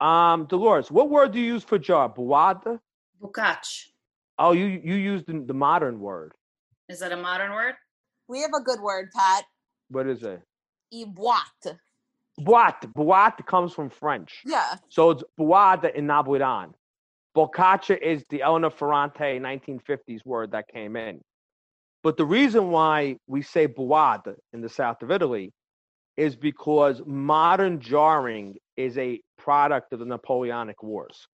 um, 0.02 0.48
Dolores, 0.48 0.90
what 0.90 1.12
word 1.12 1.32
do 1.32 1.40
you 1.40 1.46
use 1.46 1.64
for 1.64 1.78
jar? 1.78 2.10
Buada? 2.10 2.80
Bukach. 3.22 3.86
Oh, 4.40 4.54
you 4.54 4.66
you 4.66 4.96
used 4.96 5.28
the, 5.28 5.44
the 5.46 5.54
modern 5.54 6.00
word. 6.00 6.34
Is 6.88 7.02
that 7.02 7.12
a 7.12 7.18
modern 7.18 7.52
word? 7.52 7.76
We 8.28 8.42
have 8.42 8.54
a 8.60 8.64
good 8.64 8.82
word, 8.82 9.10
Pat. 9.16 9.44
What 9.90 10.08
is 10.08 10.24
it? 10.24 10.42
Iboite. 10.92 11.78
Boite. 12.40 12.92
Boite 12.94 13.46
comes 13.46 13.74
from 13.74 13.90
French. 13.90 14.42
Yeah. 14.46 14.76
So 14.90 15.12
it's 15.12 15.24
Buada 15.40 15.94
in 15.94 16.08
Nabuidan. 16.08 16.74
Bocaccia 17.36 18.00
is 18.02 18.24
the 18.30 18.42
Elena 18.42 18.70
Ferrante 18.70 19.40
1950s 19.40 20.26
word 20.26 20.52
that 20.52 20.68
came 20.68 20.96
in. 20.96 21.22
But 22.02 22.18
the 22.18 22.26
reason 22.26 22.72
why 22.72 23.18
we 23.28 23.42
say 23.42 23.68
Buada 23.68 24.36
in 24.54 24.62
the 24.62 24.70
south 24.70 25.04
of 25.04 25.12
Italy 25.12 25.52
is 26.18 26.36
because 26.36 27.02
modern 27.06 27.80
jarring 27.80 28.56
is 28.78 28.98
a 28.98 29.22
product 29.38 29.94
of 29.94 30.00
the 30.00 30.06
Napoleonic 30.06 30.82
Wars. 30.82 31.28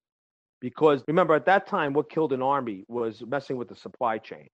Because 0.61 1.03
remember, 1.07 1.33
at 1.35 1.45
that 1.45 1.67
time, 1.67 1.93
what 1.93 2.09
killed 2.09 2.33
an 2.33 2.41
army 2.41 2.85
was 2.87 3.23
messing 3.27 3.57
with 3.57 3.69
the 3.69 3.75
supply 3.75 4.17
chain. 4.17 4.47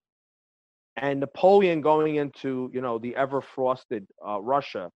And 0.97 1.21
Napoleon 1.21 1.81
going 1.81 2.15
into, 2.15 2.69
you 2.73 2.81
know, 2.81 2.97
the 2.97 3.15
ever 3.15 3.41
frosted 3.41 4.05
uh, 4.25 4.41
Russia 4.41 4.89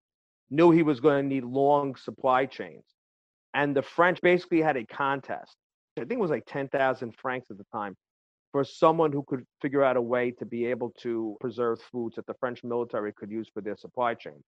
knew 0.50 0.70
he 0.70 0.83
was 0.83 1.00
going 1.00 1.22
to 1.22 1.35
need 1.35 1.44
long 1.44 1.96
supply 1.96 2.46
chains. 2.46 2.85
And 3.54 3.74
the 3.74 3.83
French 3.83 4.20
basically 4.20 4.61
had 4.61 4.76
a 4.76 4.85
contest. 4.85 5.57
I 5.96 6.00
think 6.00 6.12
it 6.12 6.18
was 6.18 6.30
like 6.30 6.46
10,000 6.46 7.14
francs 7.16 7.50
at 7.50 7.59
the 7.59 7.66
time 7.72 7.96
for 8.50 8.64
someone 8.64 9.12
who 9.12 9.24
could 9.26 9.44
figure 9.62 9.83
out 9.83 9.96
a 9.96 10.02
way 10.02 10.30
to 10.33 10.44
be 10.44 10.66
able 10.66 10.92
to 11.00 11.37
preserve 11.40 11.80
foods 11.92 12.16
that 12.16 12.26
the 12.26 12.35
French 12.35 12.62
military 12.64 13.12
could 13.12 13.30
use 13.30 13.48
for 13.52 13.61
their 13.61 13.76
supply 13.76 14.14
chain. 14.14 14.42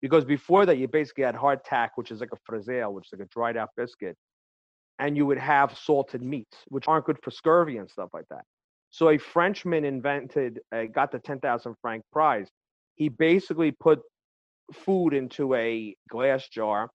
Because 0.00 0.24
before 0.24 0.66
that, 0.66 0.78
you 0.78 0.88
basically 0.88 1.24
had 1.24 1.34
hardtack, 1.34 1.90
which 1.94 2.10
is 2.10 2.20
like 2.20 2.30
a 2.32 2.50
friselle, 2.50 2.92
which 2.92 3.06
is 3.06 3.18
like 3.18 3.26
a 3.26 3.30
dried 3.30 3.56
out 3.56 3.70
biscuit, 3.76 4.16
and 4.98 5.16
you 5.16 5.26
would 5.26 5.38
have 5.38 5.76
salted 5.76 6.22
meats, 6.22 6.56
which 6.68 6.88
aren't 6.88 7.04
good 7.04 7.18
for 7.22 7.30
scurvy 7.30 7.78
and 7.78 7.90
stuff 7.90 8.10
like 8.12 8.26
that. 8.30 8.44
So 8.90 9.08
a 9.08 9.18
Frenchman 9.18 9.84
invented, 9.84 10.60
uh, 10.74 10.84
got 10.84 11.12
the 11.12 11.18
10,000 11.18 11.74
franc 11.80 12.04
prize. 12.12 12.48
He 12.96 13.08
basically 13.08 13.70
put 13.70 14.00
food 14.72 15.14
into 15.14 15.54
a 15.54 15.94
glass 16.08 16.48
jar 16.48 16.90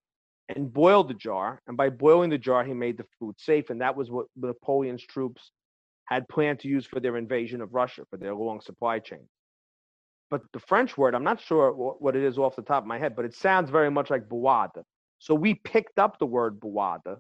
and 0.50 0.72
boiled 0.72 1.10
the 1.10 1.14
jar. 1.14 1.62
And 1.68 1.78
by 1.78 1.90
boiling 1.90 2.30
the 2.30 2.38
jar, 2.38 2.64
he 2.64 2.74
made 2.74 2.98
the 2.98 3.06
food 3.20 3.36
safe. 3.38 3.70
And 3.70 3.82
that 3.82 3.96
was 3.96 4.10
what 4.10 4.28
Napoleon's 4.36 5.04
troops 5.04 5.52
had 6.06 6.28
planned 6.30 6.60
to 6.60 6.68
use 6.68 6.86
for 6.86 7.00
their 7.00 7.18
invasion 7.18 7.62
of 7.62 7.74
Russia, 7.74 8.04
for 8.10 8.18
their 8.18 8.34
long 8.34 8.62
supply 8.62 9.00
chain. 9.00 9.28
But 10.30 10.42
the 10.52 10.60
French 10.60 10.98
word, 10.98 11.16
I'm 11.16 11.24
not 11.24 11.42
sure 11.42 11.72
what 11.72 12.16
it 12.16 12.24
is 12.24 12.38
off 12.38 12.56
the 12.56 12.62
top 12.62 12.84
of 12.84 12.88
my 12.88 12.98
head, 12.98 13.16
but 13.16 13.26
it 13.26 13.34
sounds 13.34 13.70
very 13.70 13.90
much 13.90 14.10
like 14.10 14.28
bouade. 14.28 14.84
So 15.20 15.34
we 15.34 15.56
picked 15.56 16.00
up 16.00 16.20
the 16.20 16.26
word 16.26 16.60
bouade 16.60 17.18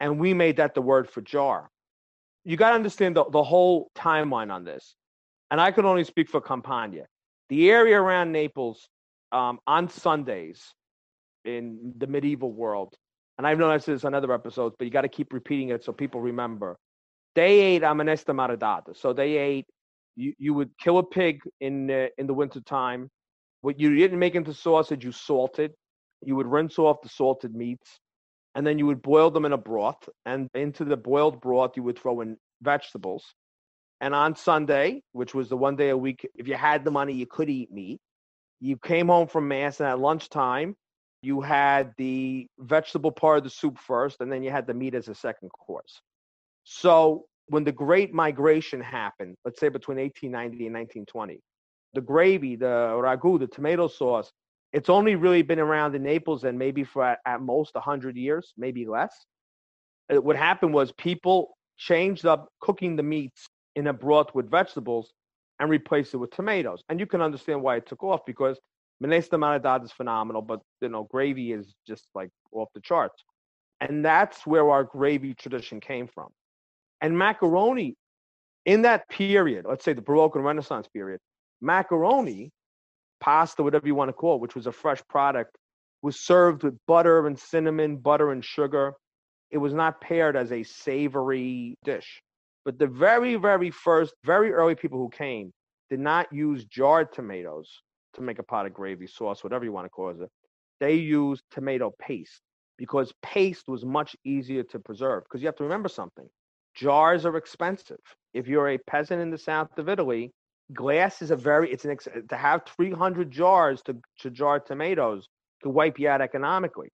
and 0.00 0.18
we 0.18 0.34
made 0.34 0.56
that 0.56 0.74
the 0.74 0.82
word 0.82 1.10
for 1.10 1.20
jar. 1.20 1.68
You 2.44 2.56
got 2.56 2.70
to 2.70 2.76
understand 2.76 3.16
the, 3.16 3.24
the 3.30 3.42
whole 3.42 3.90
timeline 3.96 4.52
on 4.52 4.64
this. 4.64 4.94
And 5.50 5.60
I 5.60 5.70
can 5.70 5.84
only 5.84 6.04
speak 6.04 6.28
for 6.28 6.40
Campania. 6.40 7.06
The 7.48 7.70
area 7.70 8.00
around 8.00 8.32
Naples 8.32 8.88
um, 9.32 9.58
on 9.66 9.88
Sundays 9.88 10.74
in 11.44 11.94
the 11.96 12.06
medieval 12.06 12.52
world, 12.52 12.94
and 13.38 13.46
I've 13.46 13.58
noticed 13.58 13.86
this 13.86 14.04
on 14.04 14.14
other 14.14 14.32
episodes, 14.32 14.74
but 14.78 14.84
you 14.84 14.90
got 14.90 15.02
to 15.02 15.08
keep 15.08 15.32
repeating 15.32 15.68
it 15.68 15.84
so 15.84 15.92
people 15.92 16.20
remember. 16.20 16.76
They 17.34 17.60
ate 17.60 17.82
amanesta 17.82 18.34
maradata. 18.34 18.96
So 18.96 19.12
they 19.12 19.36
ate, 19.36 19.66
you, 20.16 20.32
you 20.38 20.54
would 20.54 20.70
kill 20.78 20.98
a 20.98 21.04
pig 21.04 21.40
in, 21.60 21.88
uh, 21.90 22.06
in 22.18 22.26
the 22.26 22.34
wintertime. 22.34 23.08
What 23.60 23.78
you 23.78 23.94
didn't 23.94 24.18
make 24.18 24.34
into 24.34 24.52
sausage, 24.52 25.04
you 25.04 25.12
salted. 25.12 25.72
You 26.22 26.34
would 26.34 26.48
rinse 26.48 26.80
off 26.80 27.00
the 27.00 27.08
salted 27.08 27.54
meats, 27.54 28.00
and 28.56 28.66
then 28.66 28.76
you 28.76 28.86
would 28.86 29.02
boil 29.02 29.30
them 29.30 29.44
in 29.44 29.52
a 29.52 29.58
broth. 29.58 30.08
And 30.26 30.48
into 30.54 30.84
the 30.84 30.96
boiled 30.96 31.40
broth, 31.40 31.72
you 31.76 31.84
would 31.84 31.98
throw 31.98 32.22
in 32.22 32.36
vegetables. 32.60 33.24
And 34.00 34.14
on 34.14 34.34
Sunday, 34.34 35.02
which 35.12 35.34
was 35.34 35.48
the 35.48 35.56
one 35.56 35.76
day 35.76 35.90
a 35.90 35.96
week, 35.96 36.28
if 36.34 36.48
you 36.48 36.54
had 36.54 36.84
the 36.84 36.90
money, 36.90 37.12
you 37.12 37.26
could 37.26 37.48
eat 37.48 37.70
meat. 37.70 38.00
You 38.60 38.76
came 38.76 39.08
home 39.08 39.28
from 39.28 39.48
mass, 39.48 39.80
and 39.80 39.88
at 39.88 39.98
lunchtime, 39.98 40.76
you 41.22 41.40
had 41.40 41.92
the 41.96 42.46
vegetable 42.58 43.12
part 43.12 43.38
of 43.38 43.44
the 43.44 43.50
soup 43.50 43.78
first, 43.78 44.20
and 44.20 44.30
then 44.30 44.42
you 44.42 44.50
had 44.50 44.66
the 44.66 44.74
meat 44.74 44.94
as 44.94 45.08
a 45.08 45.14
second 45.14 45.50
course. 45.50 46.00
So 46.64 47.26
when 47.48 47.64
the 47.64 47.72
Great 47.72 48.12
Migration 48.12 48.80
happened, 48.80 49.36
let's 49.44 49.58
say 49.58 49.68
between 49.68 49.98
1890 49.98 50.66
and 50.66 50.74
1920, 50.74 51.40
the 51.94 52.00
gravy, 52.00 52.56
the 52.56 52.66
ragu, 52.66 53.38
the 53.38 53.46
tomato 53.46 53.88
sauce, 53.88 54.30
it's 54.72 54.90
only 54.90 55.16
really 55.16 55.42
been 55.42 55.58
around 55.58 55.94
in 55.94 56.02
Naples 56.02 56.44
and 56.44 56.58
maybe 56.58 56.84
for 56.84 57.16
at, 57.26 57.40
most 57.40 57.74
100 57.74 58.16
years, 58.16 58.52
maybe 58.58 58.86
less. 58.86 59.14
What 60.10 60.36
happened 60.36 60.74
was 60.74 60.92
people 60.92 61.56
changed 61.78 62.26
up 62.26 62.48
cooking 62.60 62.96
the 62.96 63.02
meats 63.02 63.48
in 63.76 63.86
a 63.86 63.92
broth 63.92 64.34
with 64.34 64.50
vegetables 64.50 65.12
and 65.60 65.70
replace 65.70 66.14
it 66.14 66.18
with 66.18 66.30
tomatoes. 66.30 66.82
And 66.88 67.00
you 67.00 67.06
can 67.06 67.20
understand 67.20 67.62
why 67.62 67.76
it 67.76 67.86
took 67.86 68.02
off 68.02 68.20
because 68.26 68.58
Minestra 69.02 69.38
Maritata 69.38 69.84
is 69.84 69.92
phenomenal, 69.92 70.42
but 70.42 70.60
you 70.80 70.88
know, 70.88 71.04
gravy 71.10 71.52
is 71.52 71.74
just 71.86 72.06
like 72.14 72.30
off 72.52 72.68
the 72.74 72.80
charts. 72.80 73.22
And 73.80 74.04
that's 74.04 74.46
where 74.46 74.70
our 74.70 74.84
gravy 74.84 75.34
tradition 75.34 75.80
came 75.80 76.08
from. 76.08 76.28
And 77.00 77.16
macaroni 77.16 77.94
in 78.64 78.82
that 78.82 79.08
period, 79.08 79.64
let's 79.68 79.84
say 79.84 79.92
the 79.92 80.02
Baroque 80.02 80.34
and 80.34 80.44
Renaissance 80.44 80.88
period, 80.88 81.20
macaroni, 81.60 82.50
pasta, 83.20 83.62
whatever 83.62 83.86
you 83.86 83.94
want 83.94 84.08
to 84.08 84.12
call 84.12 84.36
it, 84.36 84.40
which 84.40 84.54
was 84.54 84.66
a 84.66 84.72
fresh 84.72 85.00
product, 85.08 85.56
was 86.02 86.20
served 86.20 86.64
with 86.64 86.76
butter 86.86 87.26
and 87.26 87.38
cinnamon, 87.38 87.96
butter 87.96 88.30
and 88.30 88.44
sugar. 88.44 88.92
It 89.50 89.58
was 89.58 89.72
not 89.72 90.00
paired 90.00 90.36
as 90.36 90.52
a 90.52 90.62
savory 90.62 91.76
dish. 91.84 92.20
But 92.68 92.78
the 92.78 92.86
very, 92.86 93.36
very 93.36 93.70
first, 93.70 94.12
very 94.26 94.52
early 94.52 94.74
people 94.74 94.98
who 94.98 95.08
came 95.08 95.54
did 95.88 96.00
not 96.00 96.30
use 96.30 96.66
jarred 96.66 97.10
tomatoes 97.14 97.80
to 98.12 98.20
make 98.20 98.38
a 98.38 98.42
pot 98.42 98.66
of 98.66 98.74
gravy, 98.74 99.06
sauce, 99.06 99.42
whatever 99.42 99.64
you 99.64 99.72
want 99.72 99.86
to 99.86 99.88
call 99.88 100.10
it. 100.10 100.30
They 100.78 100.92
used 100.92 101.44
tomato 101.50 101.94
paste 101.98 102.42
because 102.76 103.10
paste 103.22 103.68
was 103.68 103.86
much 103.86 104.14
easier 104.22 104.62
to 104.64 104.78
preserve. 104.78 105.22
Because 105.24 105.40
you 105.40 105.46
have 105.46 105.56
to 105.56 105.62
remember 105.62 105.88
something 105.88 106.28
jars 106.74 107.24
are 107.24 107.38
expensive. 107.38 108.02
If 108.34 108.46
you're 108.46 108.68
a 108.68 108.76
peasant 108.76 109.22
in 109.22 109.30
the 109.30 109.38
south 109.38 109.78
of 109.78 109.88
Italy, 109.88 110.30
glass 110.74 111.22
is 111.22 111.30
a 111.30 111.36
very 111.36 111.72
it's 111.72 111.86
an 111.86 111.92
ex- 111.92 112.06
uh, 112.06 112.20
to 112.28 112.36
have 112.36 112.66
300 112.76 113.30
jars 113.30 113.80
to, 113.86 113.96
to 114.18 114.28
jar 114.28 114.60
tomatoes 114.60 115.26
to 115.62 115.70
wipe 115.70 115.98
you 115.98 116.10
out 116.10 116.20
economically. 116.20 116.90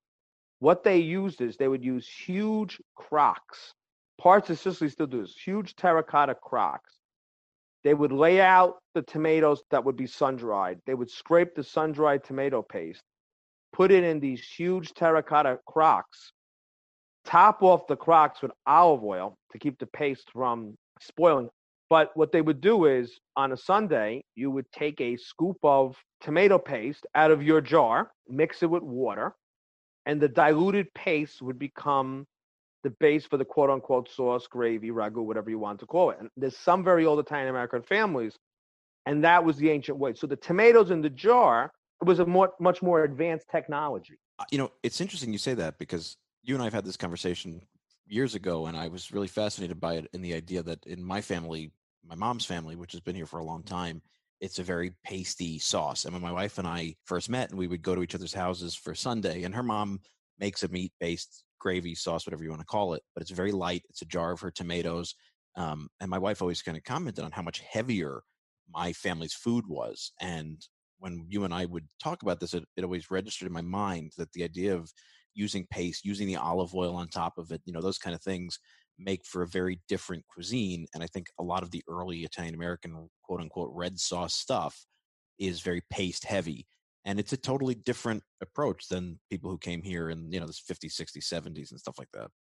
What 0.59 0.85
they 0.85 0.99
used 0.99 1.41
is 1.41 1.57
they 1.57 1.67
would 1.67 1.83
use 1.83 2.07
huge 2.07 2.79
crocks. 2.95 3.73
Parts 4.17 4.49
of 4.49 4.59
Sicily 4.59 4.89
still 4.89 5.07
do 5.07 5.21
this. 5.21 5.35
Huge 5.35 5.75
terracotta 5.75 6.35
crocks. 6.35 6.93
They 7.83 7.93
would 7.93 8.11
lay 8.11 8.41
out 8.41 8.77
the 8.95 9.03
tomatoes 9.03 9.61
that 9.69 9.83
would 9.83 9.95
be 9.95 10.07
sun 10.07 10.37
dried. 10.37 10.79
They 10.85 10.95
would 10.95 11.11
scrape 11.11 11.53
the 11.53 11.63
sun 11.63 11.91
dried 11.91 12.23
tomato 12.23 12.63
paste, 12.63 13.03
put 13.73 13.91
it 13.91 14.03
in 14.03 14.19
these 14.19 14.41
huge 14.41 14.93
terracotta 14.93 15.59
crocks, 15.67 16.31
top 17.25 17.61
off 17.61 17.85
the 17.87 17.95
crocks 17.95 18.41
with 18.41 18.51
olive 18.65 19.03
oil 19.03 19.35
to 19.51 19.59
keep 19.59 19.77
the 19.77 19.85
paste 19.87 20.31
from 20.33 20.75
spoiling. 20.99 21.49
But 21.89 22.09
what 22.15 22.31
they 22.31 22.41
would 22.41 22.61
do 22.61 22.85
is 22.85 23.19
on 23.35 23.51
a 23.51 23.57
Sunday, 23.57 24.23
you 24.33 24.49
would 24.49 24.71
take 24.71 24.99
a 24.99 25.17
scoop 25.17 25.57
of 25.61 25.95
tomato 26.21 26.57
paste 26.57 27.05
out 27.13 27.29
of 27.29 27.43
your 27.43 27.61
jar, 27.61 28.09
mix 28.27 28.63
it 28.63 28.69
with 28.69 28.81
water, 28.81 29.35
and 30.07 30.19
the 30.19 30.27
diluted 30.27 30.91
paste 30.95 31.41
would 31.43 31.59
become 31.59 32.25
the 32.85 32.91
base 32.99 33.25
for 33.25 33.37
the 33.37 33.43
quote 33.43 33.71
unquote 33.71 34.07
sauce, 34.09 34.45
gravy, 34.47 34.91
ragu, 34.91 35.25
whatever 35.25 35.49
you 35.49 35.57
want 35.57 35.79
to 35.79 35.87
call 35.87 36.11
it. 36.11 36.17
And 36.19 36.29
there's 36.37 36.55
some 36.55 36.83
very 36.83 37.03
old 37.03 37.19
Italian 37.19 37.49
American 37.49 37.81
families, 37.81 38.37
and 39.07 39.23
that 39.23 39.43
was 39.43 39.57
the 39.57 39.71
ancient 39.71 39.97
way. 39.97 40.13
So 40.13 40.27
the 40.27 40.35
tomatoes 40.35 40.91
in 40.91 41.01
the 41.01 41.09
jar 41.09 41.71
was 42.01 42.19
a 42.19 42.25
more, 42.27 42.53
much 42.59 42.83
more 42.83 43.03
advanced 43.03 43.47
technology. 43.49 44.17
Uh, 44.37 44.45
You 44.51 44.59
know, 44.59 44.71
it's 44.83 45.01
interesting 45.01 45.33
you 45.33 45.39
say 45.39 45.55
that 45.55 45.79
because 45.79 46.17
you 46.43 46.53
and 46.53 46.61
I 46.61 46.67
have 46.67 46.73
had 46.73 46.85
this 46.85 46.95
conversation 46.95 47.61
years 48.05 48.35
ago, 48.35 48.67
and 48.67 48.77
I 48.77 48.87
was 48.87 49.11
really 49.11 49.27
fascinated 49.27 49.79
by 49.79 49.95
it 49.95 50.07
in 50.13 50.21
the 50.21 50.35
idea 50.35 50.61
that 50.61 50.85
in 50.85 51.03
my 51.03 51.21
family, 51.21 51.71
my 52.05 52.15
mom's 52.15 52.45
family, 52.45 52.75
which 52.75 52.91
has 52.91 53.01
been 53.01 53.15
here 53.15 53.25
for 53.25 53.39
a 53.39 53.45
long 53.51 53.63
time, 53.63 54.03
it's 54.41 54.59
a 54.59 54.63
very 54.63 54.93
pasty 55.03 55.57
sauce. 55.57 56.05
And 56.05 56.13
when 56.13 56.21
my 56.21 56.31
wife 56.31 56.59
and 56.59 56.67
I 56.67 56.95
first 57.05 57.29
met, 57.31 57.49
and 57.49 57.57
we 57.57 57.67
would 57.67 57.81
go 57.81 57.95
to 57.95 58.03
each 58.03 58.13
other's 58.13 58.33
houses 58.33 58.75
for 58.75 58.93
Sunday, 58.93 59.41
and 59.41 59.55
her 59.55 59.63
mom 59.63 60.01
makes 60.37 60.61
a 60.61 60.67
meat 60.67 60.91
based 60.99 61.45
gravy 61.59 61.95
sauce, 61.95 62.25
whatever 62.25 62.43
you 62.43 62.49
want 62.49 62.61
to 62.61 62.65
call 62.65 62.93
it, 62.93 63.03
but 63.13 63.21
it's 63.21 63.31
very 63.31 63.51
light. 63.51 63.83
It's 63.89 64.01
a 64.01 64.05
jar 64.05 64.31
of 64.31 64.41
her 64.41 64.51
tomatoes. 64.51 65.15
Um, 65.55 65.87
and 66.01 66.09
my 66.09 66.17
wife 66.17 66.41
always 66.41 66.61
kind 66.61 66.77
of 66.77 66.83
commented 66.83 67.23
on 67.23 67.31
how 67.31 67.41
much 67.41 67.59
heavier 67.59 68.21
my 68.73 68.93
family's 68.93 69.33
food 69.33 69.65
was. 69.67 70.11
And 70.21 70.61
when 70.99 71.25
you 71.29 71.43
and 71.43 71.53
I 71.53 71.65
would 71.65 71.87
talk 72.01 72.23
about 72.23 72.39
this, 72.39 72.53
it, 72.53 72.65
it 72.75 72.83
always 72.83 73.11
registered 73.11 73.47
in 73.47 73.53
my 73.53 73.61
mind 73.61 74.11
that 74.17 74.31
the 74.33 74.43
idea 74.43 74.75
of 74.75 74.91
using 75.33 75.67
paste, 75.69 76.05
using 76.05 76.27
the 76.27 76.37
olive 76.37 76.73
oil 76.73 76.95
on 76.95 77.07
top 77.07 77.37
of 77.37 77.51
it, 77.51 77.61
you 77.65 77.73
know, 77.73 77.81
those 77.81 77.97
kind 77.97 78.15
of 78.15 78.21
things 78.21 78.59
make 78.97 79.25
for 79.25 79.41
a 79.41 79.47
very 79.47 79.81
different 79.87 80.25
cuisine. 80.27 80.85
And 80.93 81.03
I 81.03 81.07
think 81.07 81.27
a 81.39 81.43
lot 81.43 81.63
of 81.63 81.71
the 81.71 81.83
early 81.89 82.19
Italian 82.19 82.55
American 82.55 83.09
quote 83.23 83.41
unquote 83.41 83.71
red 83.73 83.99
sauce 83.99 84.33
stuff 84.33 84.85
is 85.37 85.61
very 85.61 85.81
paste 85.91 86.25
heavy. 86.25 86.65
And 87.05 87.19
it's 87.19 87.33
a 87.33 87.37
totally 87.37 87.75
different 87.75 88.23
approach 88.41 88.87
than 88.87 89.19
people 89.29 89.51
who 89.51 89.59
came 89.59 89.83
here 89.83 90.09
in, 90.09 90.31
you 90.31 90.39
know, 90.39 90.47
the 90.47 90.53
50s, 90.53 90.99
60s, 90.99 91.23
70s 91.23 91.71
and 91.71 91.79
stuff 91.79 91.99
like 91.99 92.09
that. 92.13 92.31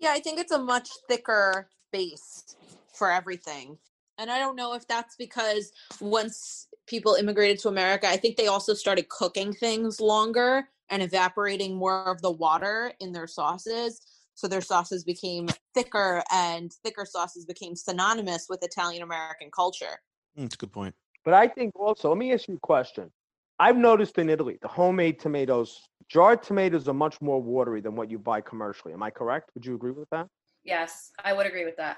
Yeah, 0.00 0.10
I 0.10 0.20
think 0.20 0.40
it's 0.40 0.52
a 0.52 0.58
much 0.58 0.90
thicker 1.08 1.68
base 1.92 2.56
for 2.92 3.10
everything. 3.10 3.78
And 4.18 4.30
I 4.30 4.38
don't 4.38 4.56
know 4.56 4.74
if 4.74 4.86
that's 4.88 5.14
because 5.16 5.70
once 6.00 6.66
people 6.86 7.14
immigrated 7.14 7.60
to 7.60 7.68
America, 7.68 8.08
I 8.08 8.16
think 8.16 8.36
they 8.36 8.48
also 8.48 8.74
started 8.74 9.08
cooking 9.08 9.52
things 9.52 10.00
longer 10.00 10.68
and 10.90 11.02
evaporating 11.02 11.76
more 11.76 12.08
of 12.08 12.20
the 12.20 12.30
water 12.30 12.92
in 13.00 13.12
their 13.12 13.28
sauces. 13.28 14.00
So 14.34 14.48
their 14.48 14.60
sauces 14.60 15.04
became 15.04 15.48
thicker, 15.74 16.22
and 16.32 16.72
thicker 16.84 17.04
sauces 17.04 17.44
became 17.44 17.74
synonymous 17.74 18.46
with 18.48 18.62
Italian 18.62 19.02
American 19.02 19.50
culture. 19.50 20.00
Mm, 20.36 20.42
That's 20.42 20.54
a 20.54 20.58
good 20.58 20.72
point. 20.72 20.94
But 21.24 21.34
I 21.34 21.48
think 21.48 21.74
also, 21.74 22.08
let 22.08 22.18
me 22.18 22.32
ask 22.32 22.48
you 22.48 22.54
a 22.54 22.60
question. 22.60 23.10
I've 23.58 23.76
noticed 23.76 24.18
in 24.18 24.30
Italy, 24.30 24.58
the 24.62 24.68
homemade 24.68 25.18
tomatoes, 25.18 25.80
jarred 26.08 26.42
tomatoes 26.42 26.86
are 26.88 26.94
much 26.94 27.20
more 27.20 27.42
watery 27.42 27.80
than 27.80 27.96
what 27.96 28.10
you 28.10 28.18
buy 28.18 28.40
commercially. 28.40 28.94
Am 28.94 29.02
I 29.02 29.10
correct? 29.10 29.50
Would 29.54 29.66
you 29.66 29.74
agree 29.74 29.90
with 29.90 30.08
that? 30.10 30.28
Yes, 30.64 31.10
I 31.24 31.32
would 31.32 31.46
agree 31.46 31.64
with 31.64 31.76
that. 31.76 31.96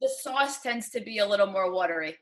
The 0.00 0.08
sauce 0.08 0.60
tends 0.60 0.90
to 0.90 1.00
be 1.00 1.18
a 1.18 1.26
little 1.26 1.46
more 1.46 1.72
watery. 1.72 2.16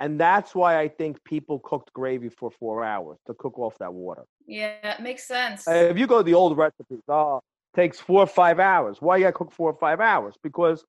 And 0.00 0.18
that's 0.20 0.54
why 0.54 0.78
I 0.78 0.88
think 0.88 1.22
people 1.24 1.58
cooked 1.60 1.92
gravy 1.92 2.28
for 2.28 2.50
four 2.50 2.84
hours 2.84 3.18
to 3.26 3.34
cook 3.34 3.58
off 3.58 3.76
that 3.78 3.92
water. 3.92 4.24
Yeah, 4.46 4.94
it 4.94 5.00
makes 5.00 5.26
sense. 5.26 5.66
Uh, 5.66 5.72
If 5.72 5.98
you 5.98 6.06
go 6.06 6.18
to 6.18 6.22
the 6.24 6.34
old 6.34 6.56
recipes, 6.56 7.00
oh, 7.08 7.40
takes 7.74 7.98
four 8.00 8.22
or 8.22 8.26
five 8.26 8.58
hours. 8.58 9.00
Why 9.00 9.16
you 9.16 9.24
gotta 9.24 9.32
cook 9.32 9.52
four 9.52 9.70
or 9.70 9.78
five 9.78 10.00
hours? 10.00 10.34
Because 10.42 10.84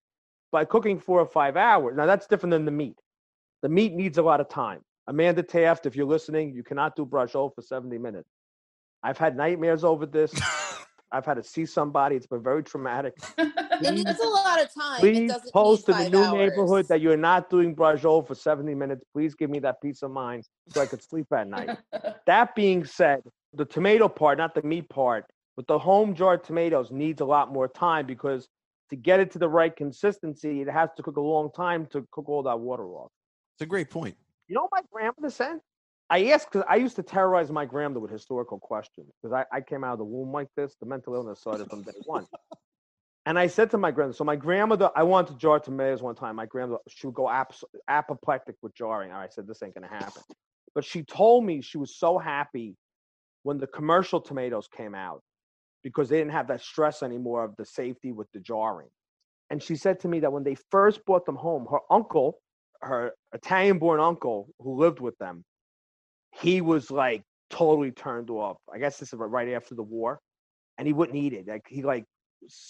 by 0.51 0.65
cooking 0.65 0.99
four 0.99 1.19
or 1.19 1.25
five 1.25 1.57
hours, 1.57 1.95
now 1.95 2.05
that's 2.05 2.27
different 2.27 2.51
than 2.51 2.65
the 2.65 2.71
meat. 2.71 2.97
The 3.61 3.69
meat 3.69 3.93
needs 3.93 4.17
a 4.17 4.23
lot 4.23 4.41
of 4.41 4.49
time. 4.49 4.81
Amanda 5.09 5.41
Taft, 5.41 5.87
if 5.87 5.95
you're 5.95 6.05
listening, 6.05 6.53
you 6.53 6.63
cannot 6.63 6.95
do 6.95 7.03
brajol 7.03 7.53
for 7.53 7.63
70 7.63 7.97
minutes. 7.97 8.29
I've 9.01 9.17
had 9.17 9.35
nightmares 9.35 9.83
over 9.83 10.05
this. 10.05 10.31
I've 11.11 11.25
had 11.25 11.33
to 11.33 11.43
see 11.43 11.65
somebody. 11.65 12.15
It's 12.15 12.27
been 12.27 12.43
very 12.43 12.63
traumatic. 12.63 13.15
It 13.35 14.07
is 14.07 14.19
a 14.19 14.27
lot 14.27 14.61
of 14.61 14.71
time. 14.71 14.99
Please 14.99 15.31
doesn't 15.31 15.51
post 15.51 15.87
need 15.87 15.95
in 15.95 16.03
the 16.03 16.09
new 16.11 16.23
hours. 16.23 16.33
neighborhood 16.33 16.87
that 16.89 17.01
you're 17.01 17.17
not 17.17 17.49
doing 17.49 17.75
brajol 17.75 18.27
for 18.27 18.35
70 18.35 18.75
minutes. 18.75 19.03
Please 19.11 19.33
give 19.33 19.49
me 19.49 19.57
that 19.59 19.81
peace 19.81 20.03
of 20.03 20.11
mind 20.11 20.43
so 20.67 20.81
I 20.81 20.85
could 20.85 21.01
sleep 21.01 21.25
at 21.33 21.47
night. 21.47 21.77
That 22.27 22.53
being 22.53 22.85
said, 22.85 23.23
the 23.53 23.65
tomato 23.65 24.07
part, 24.07 24.37
not 24.37 24.53
the 24.53 24.61
meat 24.61 24.87
part, 24.89 25.25
but 25.57 25.65
the 25.65 25.79
home 25.79 26.13
jarred 26.13 26.43
tomatoes 26.43 26.91
needs 26.91 27.21
a 27.21 27.25
lot 27.25 27.51
more 27.51 27.67
time 27.67 28.05
because 28.05 28.47
to 28.91 28.95
get 28.95 29.19
it 29.19 29.31
to 29.31 29.39
the 29.39 29.49
right 29.49 29.75
consistency, 29.75 30.61
it 30.61 30.69
has 30.69 30.89
to 30.97 31.01
cook 31.01 31.17
a 31.17 31.21
long 31.21 31.49
time 31.51 31.87
to 31.87 32.07
cook 32.11 32.29
all 32.29 32.43
that 32.43 32.59
water 32.59 32.85
off. 32.89 33.09
It's 33.55 33.63
a 33.63 33.65
great 33.65 33.89
point. 33.89 34.15
You 34.49 34.55
know 34.55 34.63
what 34.63 34.71
my 34.73 34.81
grandmother 34.91 35.29
said? 35.29 35.59
I 36.09 36.25
asked 36.31 36.51
because 36.51 36.65
I 36.67 36.77
used 36.77 36.95
to 36.95 37.03
terrorize 37.03 37.51
my 37.51 37.65
grandmother 37.65 37.99
with 37.99 38.11
historical 38.11 38.59
questions 38.59 39.11
because 39.21 39.31
I, 39.31 39.55
I 39.55 39.61
came 39.61 39.83
out 39.83 39.93
of 39.93 39.99
the 39.99 40.05
womb 40.05 40.31
like 40.31 40.47
this. 40.57 40.75
The 40.81 40.87
mental 40.87 41.13
illness 41.13 41.39
started 41.39 41.69
from 41.69 41.83
day 41.83 41.93
one. 42.05 42.27
And 43.25 43.37
I 43.37 43.45
said 43.45 43.69
to 43.71 43.77
my 43.77 43.91
grandmother, 43.91 44.15
so 44.15 44.23
my 44.23 44.37
grandmother, 44.37 44.89
I 44.95 45.03
wanted 45.03 45.33
to 45.33 45.37
jar 45.37 45.59
tomatoes 45.59 46.01
one 46.01 46.15
time. 46.15 46.37
My 46.37 46.47
grandmother, 46.47 46.81
she 46.87 47.05
would 47.05 47.13
go 47.13 47.29
abs- 47.29 47.65
apoplectic 47.87 48.55
with 48.63 48.73
jarring. 48.73 49.11
I 49.11 49.27
said, 49.29 49.45
this 49.45 49.61
ain't 49.61 49.75
going 49.75 49.87
to 49.87 49.93
happen. 49.93 50.23
But 50.73 50.83
she 50.83 51.03
told 51.03 51.45
me 51.45 51.61
she 51.61 51.77
was 51.77 51.95
so 51.95 52.17
happy 52.17 52.75
when 53.43 53.59
the 53.59 53.67
commercial 53.67 54.19
tomatoes 54.19 54.67
came 54.75 54.95
out 54.95 55.21
because 55.83 56.09
they 56.09 56.17
didn't 56.17 56.31
have 56.31 56.47
that 56.47 56.61
stress 56.61 57.03
anymore 57.03 57.43
of 57.43 57.55
the 57.57 57.65
safety 57.65 58.13
with 58.13 58.27
the 58.33 58.39
jarring. 58.39 58.89
And 59.51 59.61
she 59.61 59.75
said 59.75 59.99
to 59.99 60.07
me 60.07 60.21
that 60.21 60.31
when 60.31 60.43
they 60.43 60.55
first 60.71 61.05
brought 61.05 61.25
them 61.27 61.35
home, 61.35 61.67
her 61.69 61.81
uncle, 61.91 62.39
her 62.81 63.13
Italian 63.33 63.79
born 63.79 63.99
uncle 63.99 64.49
who 64.59 64.75
lived 64.75 64.99
with 64.99 65.17
them, 65.17 65.43
he 66.31 66.61
was 66.61 66.91
like 66.91 67.23
totally 67.49 67.91
turned 67.91 68.29
off. 68.29 68.57
I 68.73 68.79
guess 68.79 68.97
this 68.97 69.13
is 69.13 69.19
right 69.19 69.49
after 69.49 69.75
the 69.75 69.83
war. 69.83 70.19
And 70.77 70.87
he 70.87 70.93
wouldn't 70.93 71.17
eat 71.17 71.33
it. 71.33 71.47
Like 71.47 71.65
he 71.67 71.81
like 71.81 72.05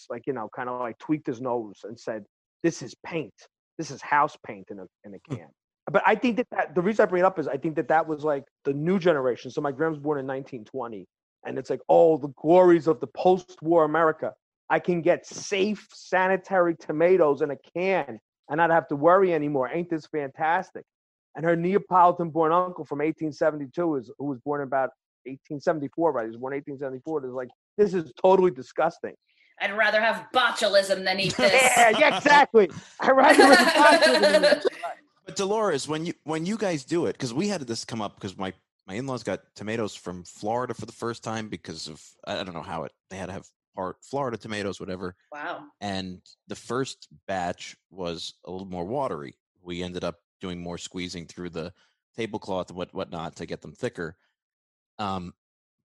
like 0.09 0.25
you 0.25 0.33
know, 0.33 0.49
kind 0.55 0.67
of 0.69 0.79
like 0.79 0.97
tweaked 0.97 1.27
his 1.27 1.41
nose 1.41 1.81
and 1.83 1.99
said, 1.99 2.25
This 2.63 2.81
is 2.81 2.95
paint. 3.05 3.33
This 3.77 3.91
is 3.91 4.01
house 4.01 4.35
paint 4.45 4.67
in 4.71 4.79
a 4.79 4.85
in 5.03 5.13
a 5.13 5.17
hmm. 5.27 5.35
can. 5.35 5.47
but 5.91 6.01
I 6.05 6.15
think 6.15 6.37
that, 6.37 6.47
that 6.51 6.75
the 6.75 6.81
reason 6.81 7.03
I 7.03 7.05
bring 7.05 7.21
it 7.21 7.25
up 7.25 7.37
is 7.37 7.47
I 7.47 7.57
think 7.57 7.75
that 7.75 7.87
that 7.89 8.07
was 8.07 8.23
like 8.23 8.45
the 8.65 8.73
new 8.73 8.99
generation. 8.99 9.51
So 9.51 9.61
my 9.61 9.71
grandma 9.71 9.91
was 9.91 9.99
born 9.99 10.19
in 10.19 10.25
1920, 10.25 11.05
and 11.45 11.57
it's 11.57 11.69
like, 11.69 11.81
oh, 11.87 12.17
the 12.17 12.33
glories 12.41 12.87
of 12.87 12.99
the 12.99 13.07
post-war 13.07 13.83
America. 13.83 14.33
I 14.71 14.77
can 14.77 15.01
get 15.01 15.25
safe, 15.25 15.87
sanitary 15.91 16.75
tomatoes 16.75 17.41
in 17.41 17.49
a 17.49 17.55
can 17.75 18.19
and 18.49 18.57
not 18.57 18.69
have 18.71 18.87
to 18.89 18.95
worry 18.95 19.33
anymore. 19.33 19.69
Ain't 19.73 19.89
this 19.89 20.07
fantastic? 20.07 20.83
And 21.35 21.45
her 21.45 21.55
Neapolitan-born 21.55 22.51
uncle 22.51 22.85
from 22.85 22.99
1872 22.99 23.95
is 23.95 24.11
who 24.17 24.25
was 24.25 24.39
born 24.39 24.61
about 24.61 24.89
1874, 25.25 26.11
right? 26.11 26.23
He 26.23 26.27
was 26.27 26.37
born 26.37 26.53
1874. 26.53 27.25
Is 27.25 27.33
like, 27.33 27.49
this 27.77 27.93
is 27.93 28.11
totally 28.21 28.51
disgusting. 28.51 29.13
I'd 29.61 29.77
rather 29.77 30.01
have 30.01 30.25
botulism 30.33 31.03
than 31.03 31.19
eat 31.19 31.35
this. 31.37 31.51
yeah, 31.53 31.91
yeah, 31.97 32.17
exactly. 32.17 32.69
I'd 32.99 33.11
rather 33.11 33.55
have 33.55 34.01
botulism. 34.01 34.63
But 35.25 35.35
Dolores, 35.35 35.87
when 35.87 36.05
you 36.05 36.13
when 36.23 36.45
you 36.45 36.57
guys 36.57 36.83
do 36.83 37.05
it, 37.05 37.13
because 37.13 37.33
we 37.33 37.49
had 37.49 37.61
this 37.61 37.85
come 37.85 38.01
up 38.01 38.15
because 38.15 38.37
my 38.37 38.53
my 38.87 38.95
in-laws 38.95 39.23
got 39.23 39.41
tomatoes 39.55 39.93
from 39.93 40.23
Florida 40.23 40.73
for 40.73 40.87
the 40.87 40.91
first 40.91 41.23
time 41.23 41.49
because 41.49 41.87
of 41.87 42.03
I 42.25 42.43
don't 42.43 42.55
know 42.55 42.63
how 42.63 42.83
it 42.85 42.93
they 43.11 43.17
had 43.17 43.27
to 43.27 43.33
have 43.33 43.47
part 43.79 43.97
Florida 44.03 44.37
tomatoes, 44.37 44.79
whatever. 44.79 45.15
Wow. 45.31 45.63
And 45.79 46.21
the 46.47 46.55
first 46.55 47.07
batch 47.27 47.77
was 47.89 48.33
a 48.45 48.51
little 48.51 48.67
more 48.67 48.85
watery. 48.85 49.37
We 49.61 49.83
ended 49.83 50.03
up 50.03 50.15
doing 50.41 50.59
more 50.61 50.77
squeezing 50.77 51.27
through 51.27 51.51
the 51.51 51.71
tablecloth 52.17 52.69
and 52.69 52.77
what 52.77 52.93
whatnot 52.93 53.37
to 53.37 53.45
get 53.45 53.61
them 53.61 53.71
thicker. 53.71 54.17
Um, 54.97 55.33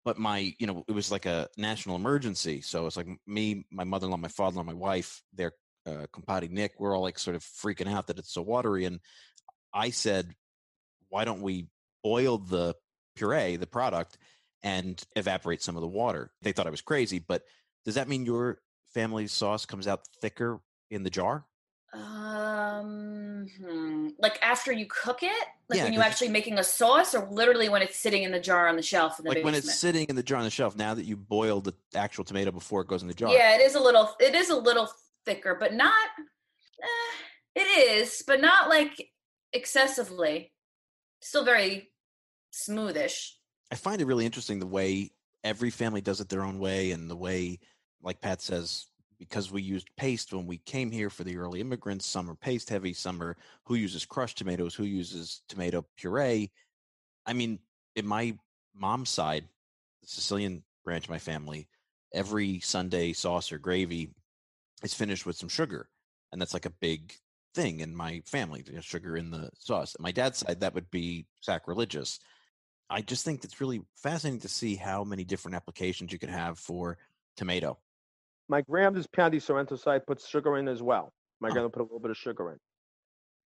but 0.05 0.19
my, 0.19 0.55
you 0.59 0.67
know, 0.67 0.85
it 0.89 0.93
was 0.93 1.13
like 1.13 1.25
a 1.27 1.49
national 1.57 1.97
emergency. 1.97 2.61
So 2.63 2.87
it's 2.87 2.97
like 2.97 3.07
me, 3.27 3.65
my 3.71 3.85
mother-in-law, 3.85 4.17
my 4.17 4.29
father-in-law, 4.29 4.65
my 4.65 4.75
wife, 4.75 5.23
their 5.33 5.53
uh, 5.87 6.07
compadre 6.13 6.49
Nick, 6.49 6.73
we're 6.79 6.97
all 6.97 7.03
like 7.03 7.19
sort 7.19 7.37
of 7.37 7.43
freaking 7.43 7.91
out 7.91 8.09
that 8.09 8.19
it's 8.19 8.33
so 8.35 8.43
watery. 8.43 8.87
And 8.87 8.99
I 9.73 9.91
said, 9.91 10.35
why 11.11 11.25
don't 11.25 11.43
we 11.43 11.69
boil 12.03 12.39
the 12.39 12.75
puree, 13.15 13.57
the 13.57 13.67
product, 13.67 14.19
and 14.63 15.01
evaporate 15.15 15.63
some 15.63 15.77
of 15.77 15.83
the 15.83 15.89
water? 15.89 16.33
They 16.43 16.53
thought 16.53 16.67
I 16.67 16.71
was 16.71 16.83
crazy, 16.83 17.21
but 17.21 17.43
does 17.85 17.95
that 17.97 18.09
mean 18.09 18.25
your 18.25 18.59
family's 18.93 19.33
sauce 19.33 19.67
comes 19.67 19.87
out 19.87 20.07
thicker 20.21 20.61
in 20.91 21.03
the 21.03 21.11
jar? 21.11 21.45
Um, 21.93 23.47
hmm. 23.61 24.09
like 24.19 24.37
after 24.43 24.73
you 24.73 24.87
cook 24.87 25.23
it, 25.23 25.47
like 25.69 25.77
Yeah, 25.77 25.85
when 25.85 25.93
you're 25.93 26.03
actually 26.03 26.29
making 26.29 26.59
a 26.59 26.65
sauce, 26.65 27.15
or 27.15 27.29
literally 27.31 27.69
when 27.69 27.83
it's 27.83 27.97
sitting 27.97 28.25
in 28.25 28.33
the 28.33 28.41
jar 28.41 28.67
on 28.67 28.75
the 28.75 28.83
shelf 28.83 29.21
in 29.21 29.25
the 29.25 29.31
Like 29.31 29.45
when 29.45 29.55
it's 29.55 29.79
sitting 29.79 30.07
in 30.09 30.17
the 30.17 30.23
jar 30.23 30.39
on 30.39 30.45
the 30.45 30.51
shelf, 30.51 30.77
now 30.77 30.95
that 30.95 31.05
you 31.05 31.17
boil 31.17 31.61
the 31.61 31.73
actual 31.95 32.25
tomato 32.25 32.51
before 32.51 32.81
it 32.81 32.89
goes 32.89 33.03
in 33.03 33.09
the 33.09 33.15
jar. 33.15 33.33
Yeah, 33.33 33.55
it 33.55 33.61
is 33.61 33.77
a 33.77 33.81
little. 33.81 34.11
It 34.19 34.35
is 34.35 34.51
a 34.51 34.57
little 34.57 34.89
thicker, 35.25 35.57
but 35.59 35.73
not. 35.73 36.09
Eh, 36.83 37.61
it 37.61 37.79
is, 37.91 38.25
but 38.27 38.41
not 38.41 38.69
like 38.69 39.11
excessively. 39.53 40.53
Still 41.21 41.45
very 41.45 41.93
smoothish. 42.53 43.31
I 43.71 43.77
find 43.77 44.01
it 44.01 44.07
really 44.07 44.27
interesting 44.27 44.59
the 44.59 44.67
way 44.67 45.13
every 45.45 45.71
family 45.71 46.01
does 46.01 46.21
it 46.21 46.29
their 46.29 46.43
own 46.43 46.59
way, 46.59 46.91
and 46.91 47.09
the 47.09 47.17
way, 47.17 47.61
like 48.05 48.21
Pat 48.21 48.41
says, 48.43 48.87
because 49.19 49.51
we 49.51 49.63
used 49.63 49.89
paste 49.97 50.33
when 50.33 50.47
we 50.47 50.59
came 50.59 50.91
here 50.91 51.11
for 51.11 51.25
the 51.25 51.37
early 51.37 51.61
immigrants. 51.61 52.07
Some 52.07 52.31
are 52.31 52.35
paste 52.35 52.69
heavy, 52.69 52.93
some 52.93 53.23
are 53.23 53.37
who 53.65 53.75
uses 53.75 54.05
crushed 54.05 54.39
tomatoes, 54.39 54.75
who 54.75 54.85
uses 54.85 55.43
tomato 55.49 55.85
puree. 55.97 56.51
I 57.27 57.33
mean, 57.33 57.59
in 57.97 58.07
my 58.07 58.37
mom's 58.75 59.11
side, 59.11 59.45
the 60.03 60.09
Sicilian 60.09 60.63
branch 60.85 61.05
of 61.05 61.11
my 61.11 61.19
family, 61.19 61.69
every 62.13 62.61
Sunday 62.61 63.13
sauce 63.13 63.51
or 63.51 63.59
gravy 63.59 64.11
is 64.83 64.95
finished 64.95 65.25
with 65.25 65.37
some 65.37 65.49
sugar, 65.49 65.89
and 66.31 66.41
that's 66.41 66.55
like 66.55 66.67
a 66.67 66.71
big 66.71 67.15
thing 67.55 67.81
in 67.81 67.97
my 67.97 68.21
family. 68.27 68.63
you 68.67 68.75
know, 68.75 68.81
Sugar 68.81 69.17
in 69.17 69.31
the 69.31 69.49
sauce. 69.59 69.97
My 69.99 70.13
dad's 70.13 70.39
side, 70.39 70.61
that 70.61 70.75
would 70.75 70.91
be 70.91 71.27
sacrilegious. 71.41 72.19
I 72.91 73.01
just 73.01 73.25
think 73.25 73.45
it's 73.45 73.61
really 73.61 73.81
fascinating 73.97 74.41
to 74.41 74.49
see 74.49 74.75
how 74.77 75.05
many 75.05 75.25
different 75.25 75.55
applications 75.55 76.13
you 76.13 76.19
could 76.19 76.29
have 76.29 76.59
for 76.59 76.99
tomato. 77.37 77.79
My 78.49 78.61
grandma's 78.63 79.07
Pound 79.07 79.41
Sorrento 79.43 79.77
side 79.77 80.07
puts 80.07 80.29
sugar 80.29 80.57
in 80.59 80.69
as 80.69 80.83
well. 80.83 81.13
My 81.41 81.49
Oh. 81.49 81.53
grandma 81.53 81.69
put 81.69 81.81
a 81.81 81.85
little 81.85 82.01
bit 82.01 82.11
of 82.11 82.17
sugar 82.17 82.53
in. 82.53 82.59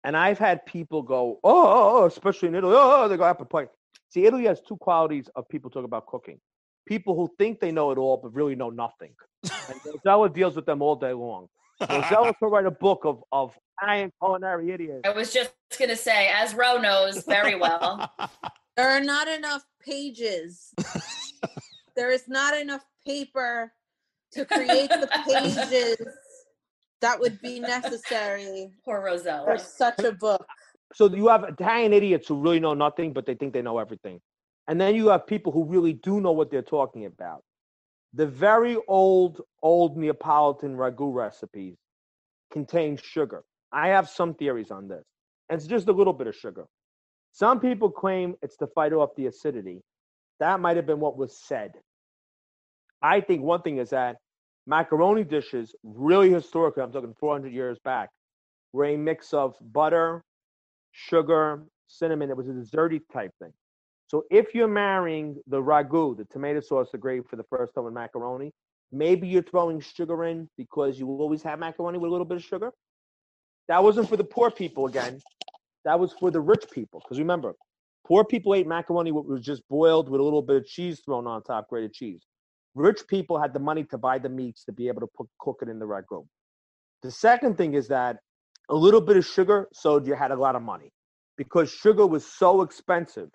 And 0.03 0.15
I've 0.15 0.39
had 0.39 0.65
people 0.65 1.01
go, 1.01 1.39
oh, 1.43 1.67
oh, 1.67 1.97
oh," 2.01 2.05
especially 2.05 2.47
in 2.47 2.55
Italy, 2.55 2.73
oh, 2.75 3.03
oh 3.03 3.07
they 3.07 3.17
go 3.17 3.25
apple 3.25 3.45
pie. 3.45 3.67
See, 4.09 4.25
Italy 4.25 4.45
has 4.45 4.61
two 4.61 4.77
qualities 4.77 5.29
of 5.35 5.47
people 5.49 5.69
talk 5.69 5.83
about 5.85 6.07
cooking. 6.07 6.39
People 6.87 7.15
who 7.15 7.29
think 7.37 7.59
they 7.59 7.71
know 7.71 7.91
it 7.91 7.97
all, 7.97 8.17
but 8.17 8.33
really 8.33 8.55
know 8.55 8.69
nothing. 8.69 9.13
And 9.43 9.79
Rosella 9.85 10.29
deals 10.29 10.55
with 10.55 10.65
them 10.65 10.81
all 10.81 10.95
day 10.95 11.13
long. 11.13 11.47
Rosella 11.81 12.33
could 12.33 12.47
write 12.51 12.65
a 12.65 12.71
book 12.71 13.05
of, 13.05 13.23
of 13.31 13.57
Italian 13.81 14.11
culinary 14.21 14.71
idiots. 14.71 15.01
I 15.05 15.11
was 15.11 15.31
just 15.33 15.51
gonna 15.77 15.95
say, 15.95 16.29
as 16.33 16.53
Ro 16.53 16.77
knows 16.77 17.23
very 17.25 17.55
well. 17.55 18.11
There 18.77 18.89
are 18.89 19.01
not 19.01 19.27
enough 19.27 19.65
pages. 19.85 20.73
there 21.97 22.11
is 22.11 22.29
not 22.29 22.57
enough 22.57 22.85
paper 23.05 23.73
to 24.33 24.45
create 24.45 24.89
the 24.89 25.09
pages 25.27 25.97
that 27.01 27.19
would 27.19 27.39
be 27.41 27.59
necessary 27.59 28.71
Poor 28.83 28.99
for 28.99 29.05
Rosella. 29.05 29.59
such 29.59 29.99
a 29.99 30.11
book. 30.11 30.45
So 30.93 31.07
you 31.13 31.27
have 31.27 31.43
Italian 31.43 31.93
idiots 31.93 32.27
who 32.27 32.35
really 32.35 32.59
know 32.59 32.73
nothing, 32.73 33.13
but 33.13 33.25
they 33.25 33.35
think 33.35 33.53
they 33.53 33.61
know 33.61 33.77
everything. 33.77 34.19
And 34.67 34.79
then 34.79 34.95
you 34.95 35.07
have 35.09 35.25
people 35.25 35.51
who 35.51 35.63
really 35.65 35.93
do 35.93 36.19
know 36.19 36.31
what 36.31 36.51
they're 36.51 36.61
talking 36.61 37.05
about. 37.05 37.43
The 38.13 38.25
very 38.25 38.77
old, 38.87 39.41
old 39.61 39.97
Neapolitan 39.97 40.75
ragu 40.75 41.13
recipes 41.13 41.77
contain 42.51 42.97
sugar. 42.97 43.43
I 43.71 43.89
have 43.89 44.09
some 44.09 44.33
theories 44.33 44.71
on 44.71 44.87
this. 44.87 45.03
And 45.49 45.57
it's 45.57 45.67
just 45.67 45.87
a 45.87 45.91
little 45.91 46.13
bit 46.13 46.27
of 46.27 46.35
sugar. 46.35 46.65
Some 47.31 47.59
people 47.59 47.89
claim 47.89 48.35
it's 48.41 48.57
to 48.57 48.67
fight 48.67 48.93
off 48.93 49.09
the 49.15 49.27
acidity. 49.27 49.81
That 50.39 50.59
might 50.59 50.75
have 50.75 50.85
been 50.87 50.99
what 50.99 51.17
was 51.17 51.37
said. 51.37 51.73
I 53.01 53.21
think 53.21 53.41
one 53.41 53.61
thing 53.61 53.77
is 53.77 53.89
that 53.91 54.17
macaroni 54.67 55.23
dishes, 55.23 55.75
really 55.83 56.31
historically, 56.31 56.83
I'm 56.83 56.91
talking 56.91 57.13
400 57.19 57.53
years 57.53 57.77
back, 57.83 58.09
were 58.73 58.85
a 58.85 58.97
mix 58.97 59.33
of 59.33 59.55
butter, 59.61 60.23
sugar, 60.91 61.63
cinnamon. 61.87 62.29
It 62.29 62.37
was 62.37 62.47
a 62.47 62.51
desserty 62.51 63.01
type 63.11 63.31
thing. 63.41 63.51
So 64.07 64.23
if 64.31 64.55
you're 64.55 64.67
marrying 64.67 65.37
the 65.47 65.61
ragu, 65.61 66.17
the 66.17 66.25
tomato 66.25 66.61
sauce, 66.61 66.89
the 66.91 66.97
gravy 66.97 67.21
for 67.29 67.35
the 67.35 67.43
first 67.43 67.73
time 67.75 67.85
with 67.85 67.93
macaroni, 67.93 68.51
maybe 68.91 69.27
you're 69.27 69.43
throwing 69.43 69.79
sugar 69.79 70.25
in 70.25 70.49
because 70.57 70.99
you 70.99 71.07
always 71.07 71.43
have 71.43 71.59
macaroni 71.59 71.99
with 71.99 72.09
a 72.09 72.11
little 72.11 72.25
bit 72.25 72.37
of 72.37 72.43
sugar. 72.43 72.71
That 73.67 73.83
wasn't 73.83 74.09
for 74.09 74.17
the 74.17 74.23
poor 74.23 74.49
people 74.49 74.87
again. 74.87 75.19
That 75.85 75.99
was 75.99 76.11
for 76.13 76.31
the 76.31 76.41
rich 76.41 76.65
people. 76.71 77.01
Because 77.03 77.19
remember, 77.19 77.53
poor 78.05 78.23
people 78.25 78.55
ate 78.55 78.65
macaroni 78.65 79.11
what 79.11 79.25
was 79.25 79.41
just 79.41 79.61
boiled 79.69 80.09
with 80.09 80.19
a 80.19 80.23
little 80.23 80.41
bit 80.41 80.55
of 80.55 80.65
cheese 80.65 81.01
thrown 81.05 81.27
on 81.27 81.43
top, 81.43 81.69
grated 81.69 81.93
cheese. 81.93 82.23
Rich 82.75 83.07
people 83.07 83.39
had 83.39 83.53
the 83.53 83.59
money 83.59 83.83
to 83.85 83.97
buy 83.97 84.19
the 84.19 84.29
meats 84.29 84.63
to 84.65 84.71
be 84.71 84.87
able 84.87 85.01
to 85.01 85.07
put, 85.07 85.27
cook 85.39 85.59
it 85.61 85.69
in 85.69 85.79
the 85.79 85.85
ragu. 85.85 86.25
The 87.01 87.11
second 87.11 87.57
thing 87.57 87.73
is 87.73 87.87
that 87.87 88.17
a 88.69 88.75
little 88.75 89.01
bit 89.01 89.17
of 89.17 89.25
sugar 89.25 89.67
so 89.73 89.99
you 90.03 90.13
had 90.13 90.31
a 90.31 90.35
lot 90.35 90.55
of 90.55 90.61
money 90.61 90.91
because 91.37 91.71
sugar 91.71 92.05
was 92.05 92.25
so 92.25 92.61
expensive. 92.61 93.29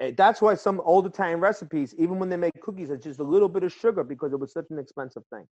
And 0.00 0.16
that's 0.16 0.40
why 0.40 0.54
some 0.54 0.80
old 0.84 1.06
Italian 1.06 1.40
recipes, 1.40 1.94
even 1.98 2.18
when 2.18 2.28
they 2.28 2.36
make 2.36 2.60
cookies, 2.60 2.90
it's 2.90 3.04
just 3.04 3.20
a 3.20 3.24
little 3.24 3.48
bit 3.48 3.62
of 3.64 3.72
sugar 3.72 4.04
because 4.04 4.32
it 4.32 4.40
was 4.40 4.52
such 4.52 4.66
an 4.70 4.78
expensive 4.78 5.22
thing. 5.32 5.46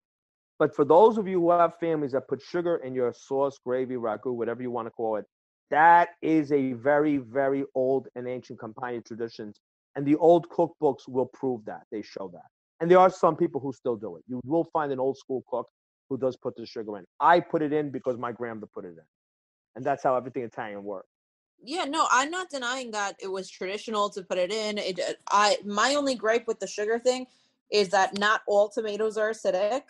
But 0.58 0.74
for 0.74 0.84
those 0.84 1.18
of 1.18 1.26
you 1.26 1.40
who 1.40 1.50
have 1.50 1.78
families 1.78 2.12
that 2.12 2.28
put 2.28 2.40
sugar 2.42 2.76
in 2.76 2.94
your 2.94 3.12
sauce, 3.12 3.58
gravy, 3.64 3.94
ragu, 3.94 4.32
whatever 4.32 4.62
you 4.62 4.70
want 4.70 4.86
to 4.86 4.90
call 4.90 5.16
it, 5.16 5.24
that 5.70 6.10
is 6.20 6.52
a 6.52 6.74
very, 6.74 7.16
very 7.16 7.64
old 7.74 8.08
and 8.14 8.28
ancient 8.28 8.60
Campania 8.60 9.00
traditions. 9.00 9.58
And 9.96 10.06
the 10.06 10.16
old 10.16 10.48
cookbooks 10.50 11.08
will 11.08 11.26
prove 11.26 11.64
that. 11.64 11.82
They 11.90 12.02
show 12.02 12.30
that. 12.32 12.50
And 12.82 12.90
there 12.90 12.98
are 12.98 13.10
some 13.10 13.36
people 13.36 13.60
who 13.60 13.72
still 13.72 13.94
do 13.94 14.16
it. 14.16 14.24
You 14.26 14.40
will 14.44 14.64
find 14.64 14.90
an 14.90 14.98
old 14.98 15.16
school 15.16 15.44
cook 15.48 15.68
who 16.10 16.18
does 16.18 16.36
put 16.36 16.56
the 16.56 16.66
sugar 16.66 16.98
in. 16.98 17.04
I 17.20 17.38
put 17.38 17.62
it 17.62 17.72
in 17.72 17.90
because 17.90 18.18
my 18.18 18.32
grandmother 18.32 18.66
put 18.74 18.84
it 18.84 18.88
in. 18.88 19.04
And 19.76 19.84
that's 19.84 20.02
how 20.02 20.16
everything 20.16 20.42
Italian 20.42 20.82
works. 20.82 21.06
Yeah, 21.62 21.84
no, 21.84 22.08
I'm 22.10 22.28
not 22.28 22.50
denying 22.50 22.90
that 22.90 23.14
it 23.22 23.28
was 23.28 23.48
traditional 23.48 24.10
to 24.10 24.24
put 24.24 24.36
it 24.36 24.52
in. 24.52 24.78
It, 24.78 24.98
uh, 24.98 25.12
I 25.30 25.58
my 25.64 25.94
only 25.94 26.16
gripe 26.16 26.48
with 26.48 26.58
the 26.58 26.66
sugar 26.66 26.98
thing 26.98 27.28
is 27.70 27.90
that 27.90 28.18
not 28.18 28.40
all 28.48 28.68
tomatoes 28.68 29.16
are 29.16 29.30
acidic. 29.30 29.82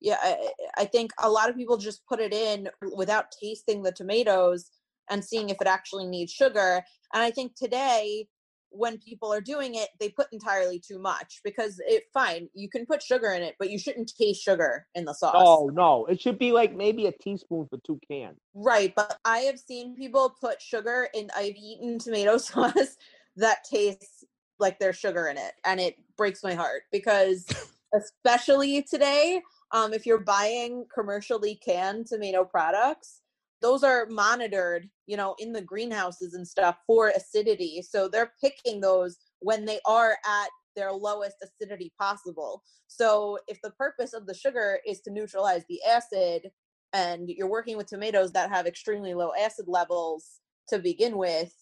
Yeah, 0.00 0.16
I, 0.20 0.48
I 0.76 0.84
think 0.86 1.12
a 1.22 1.30
lot 1.30 1.50
of 1.50 1.56
people 1.56 1.76
just 1.76 2.04
put 2.04 2.18
it 2.18 2.32
in 2.32 2.68
without 2.96 3.26
tasting 3.30 3.84
the 3.84 3.92
tomatoes 3.92 4.72
and 5.08 5.24
seeing 5.24 5.50
if 5.50 5.60
it 5.60 5.68
actually 5.68 6.08
needs 6.08 6.32
sugar. 6.32 6.82
And 7.14 7.22
I 7.22 7.30
think 7.30 7.54
today, 7.54 8.26
when 8.70 8.98
people 8.98 9.32
are 9.32 9.40
doing 9.40 9.74
it, 9.74 9.88
they 9.98 10.08
put 10.08 10.28
entirely 10.32 10.78
too 10.78 10.98
much 10.98 11.40
because 11.44 11.80
it 11.86 12.04
fine 12.12 12.48
you 12.54 12.68
can 12.68 12.86
put 12.86 13.02
sugar 13.02 13.32
in 13.32 13.42
it, 13.42 13.56
but 13.58 13.70
you 13.70 13.78
shouldn't 13.78 14.12
taste 14.16 14.42
sugar 14.42 14.86
in 14.94 15.04
the 15.04 15.14
sauce. 15.14 15.34
Oh 15.36 15.70
no, 15.72 16.06
it 16.06 16.20
should 16.20 16.38
be 16.38 16.52
like 16.52 16.74
maybe 16.74 17.06
a 17.06 17.12
teaspoon 17.12 17.66
for 17.68 17.78
two 17.84 18.00
cans. 18.10 18.38
Right, 18.54 18.92
but 18.94 19.18
I 19.24 19.40
have 19.40 19.58
seen 19.58 19.96
people 19.96 20.34
put 20.40 20.60
sugar 20.62 21.08
in. 21.14 21.30
I've 21.36 21.56
eaten 21.56 21.98
tomato 21.98 22.36
sauce 22.38 22.96
that 23.36 23.64
tastes 23.64 24.24
like 24.58 24.78
there's 24.78 24.96
sugar 24.96 25.28
in 25.28 25.36
it, 25.36 25.52
and 25.64 25.80
it 25.80 25.96
breaks 26.16 26.42
my 26.42 26.54
heart 26.54 26.82
because, 26.92 27.46
especially 27.94 28.82
today, 28.82 29.42
um, 29.72 29.92
if 29.92 30.06
you're 30.06 30.20
buying 30.20 30.86
commercially 30.92 31.56
canned 31.56 32.06
tomato 32.06 32.44
products, 32.44 33.19
those 33.62 33.82
are 33.82 34.06
monitored, 34.06 34.88
you 35.06 35.16
know, 35.16 35.34
in 35.38 35.52
the 35.52 35.60
greenhouses 35.62 36.34
and 36.34 36.46
stuff 36.46 36.76
for 36.86 37.08
acidity. 37.08 37.82
So 37.82 38.08
they're 38.08 38.32
picking 38.40 38.80
those 38.80 39.18
when 39.40 39.64
they 39.64 39.80
are 39.86 40.16
at 40.26 40.48
their 40.76 40.92
lowest 40.92 41.36
acidity 41.42 41.92
possible. 41.98 42.62
So 42.86 43.38
if 43.48 43.60
the 43.62 43.72
purpose 43.72 44.12
of 44.12 44.26
the 44.26 44.34
sugar 44.34 44.78
is 44.86 45.00
to 45.02 45.12
neutralize 45.12 45.64
the 45.68 45.80
acid 45.88 46.50
and 46.92 47.28
you're 47.28 47.48
working 47.48 47.76
with 47.76 47.86
tomatoes 47.86 48.32
that 48.32 48.50
have 48.50 48.66
extremely 48.66 49.14
low 49.14 49.32
acid 49.38 49.66
levels 49.68 50.40
to 50.68 50.78
begin 50.78 51.16
with, 51.18 51.52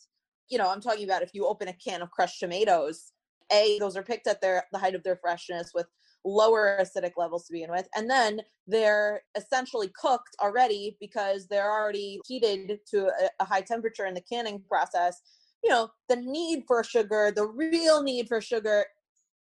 you 0.48 0.58
know, 0.58 0.70
I'm 0.70 0.80
talking 0.80 1.04
about 1.04 1.22
if 1.22 1.34
you 1.34 1.46
open 1.46 1.68
a 1.68 1.72
can 1.72 2.02
of 2.02 2.10
crushed 2.10 2.40
tomatoes, 2.40 3.12
A, 3.52 3.78
those 3.78 3.96
are 3.96 4.02
picked 4.02 4.26
at 4.26 4.40
their 4.40 4.64
the 4.72 4.78
height 4.78 4.94
of 4.94 5.02
their 5.02 5.16
freshness 5.16 5.72
with 5.74 5.86
lower 6.28 6.78
acidic 6.80 7.12
levels 7.16 7.46
to 7.46 7.52
begin 7.52 7.70
with. 7.70 7.88
And 7.96 8.10
then 8.10 8.40
they're 8.66 9.22
essentially 9.36 9.90
cooked 10.00 10.36
already 10.40 10.96
because 11.00 11.46
they're 11.46 11.70
already 11.70 12.20
heated 12.26 12.80
to 12.90 13.06
a, 13.06 13.30
a 13.40 13.44
high 13.44 13.60
temperature 13.60 14.06
in 14.06 14.14
the 14.14 14.20
canning 14.20 14.62
process. 14.68 15.20
You 15.64 15.70
know, 15.70 15.90
the 16.08 16.16
need 16.16 16.64
for 16.66 16.84
sugar, 16.84 17.32
the 17.34 17.46
real 17.46 18.02
need 18.02 18.28
for 18.28 18.40
sugar, 18.40 18.84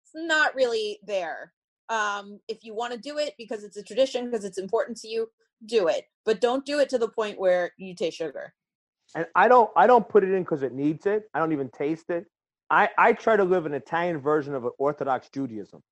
it's 0.02 0.12
not 0.14 0.54
really 0.54 0.98
there. 1.06 1.52
Um, 1.88 2.40
if 2.48 2.64
you 2.64 2.74
want 2.74 2.92
to 2.92 2.98
do 2.98 3.18
it 3.18 3.34
because 3.38 3.64
it's 3.64 3.76
a 3.76 3.82
tradition, 3.82 4.26
because 4.26 4.44
it's 4.44 4.58
important 4.58 4.96
to 4.98 5.08
you, 5.08 5.28
do 5.66 5.88
it. 5.88 6.04
But 6.24 6.40
don't 6.40 6.64
do 6.64 6.80
it 6.80 6.88
to 6.90 6.98
the 6.98 7.08
point 7.08 7.38
where 7.38 7.72
you 7.76 7.94
taste 7.94 8.16
sugar. 8.16 8.54
And 9.14 9.26
I 9.34 9.48
don't 9.48 9.70
I 9.76 9.86
don't 9.86 10.08
put 10.08 10.24
it 10.24 10.32
in 10.32 10.42
because 10.42 10.62
it 10.62 10.72
needs 10.72 11.06
it. 11.06 11.30
I 11.32 11.38
don't 11.38 11.52
even 11.52 11.68
taste 11.68 12.10
it. 12.10 12.26
I, 12.70 12.88
I 12.98 13.12
try 13.12 13.36
to 13.36 13.44
live 13.44 13.66
an 13.66 13.74
Italian 13.74 14.18
version 14.18 14.54
of 14.54 14.66
Orthodox 14.78 15.28
Judaism. 15.28 15.82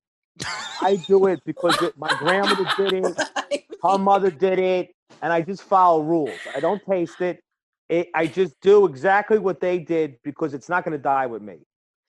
I 0.83 0.97
do 1.07 1.27
it 1.27 1.41
because 1.45 1.81
it, 1.83 1.97
my 1.97 2.09
grandmother 2.19 2.67
did 2.77 2.93
it, 3.05 3.65
her 3.83 3.99
mother 3.99 4.31
did 4.31 4.59
it, 4.59 4.95
and 5.23 5.33
I 5.33 5.43
just 5.43 5.63
follow 5.63 6.03
rules. 6.03 6.39
I 6.55 6.61
don't 6.61 6.85
taste 6.85 7.21
it. 7.21 7.43
it 7.89 8.09
I 8.15 8.27
just 8.27 8.61
do 8.61 8.87
exactly 8.87 9.39
what 9.39 9.61
they 9.61 9.79
did 9.79 10.17
because 10.25 10.55
it's 10.55 10.69
not 10.69 10.85
going 10.85 10.93
to 10.97 11.03
die 11.03 11.27
with 11.27 11.43
me. 11.43 11.59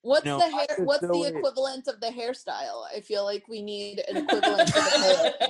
What's 0.02 0.26
No. 0.26 0.38
the 0.38 0.50
hair? 0.50 0.68
What's 0.80 1.02
do 1.02 1.08
the 1.08 1.22
it. 1.24 1.36
equivalent 1.38 1.88
of 1.88 2.00
the 2.00 2.08
hairstyle? 2.08 2.84
I 2.96 3.02
feel 3.02 3.24
like 3.26 3.48
we 3.48 3.62
need 3.62 4.04
an 4.08 4.18
equivalent. 4.18 4.68
to 4.68 4.74
the 4.74 5.34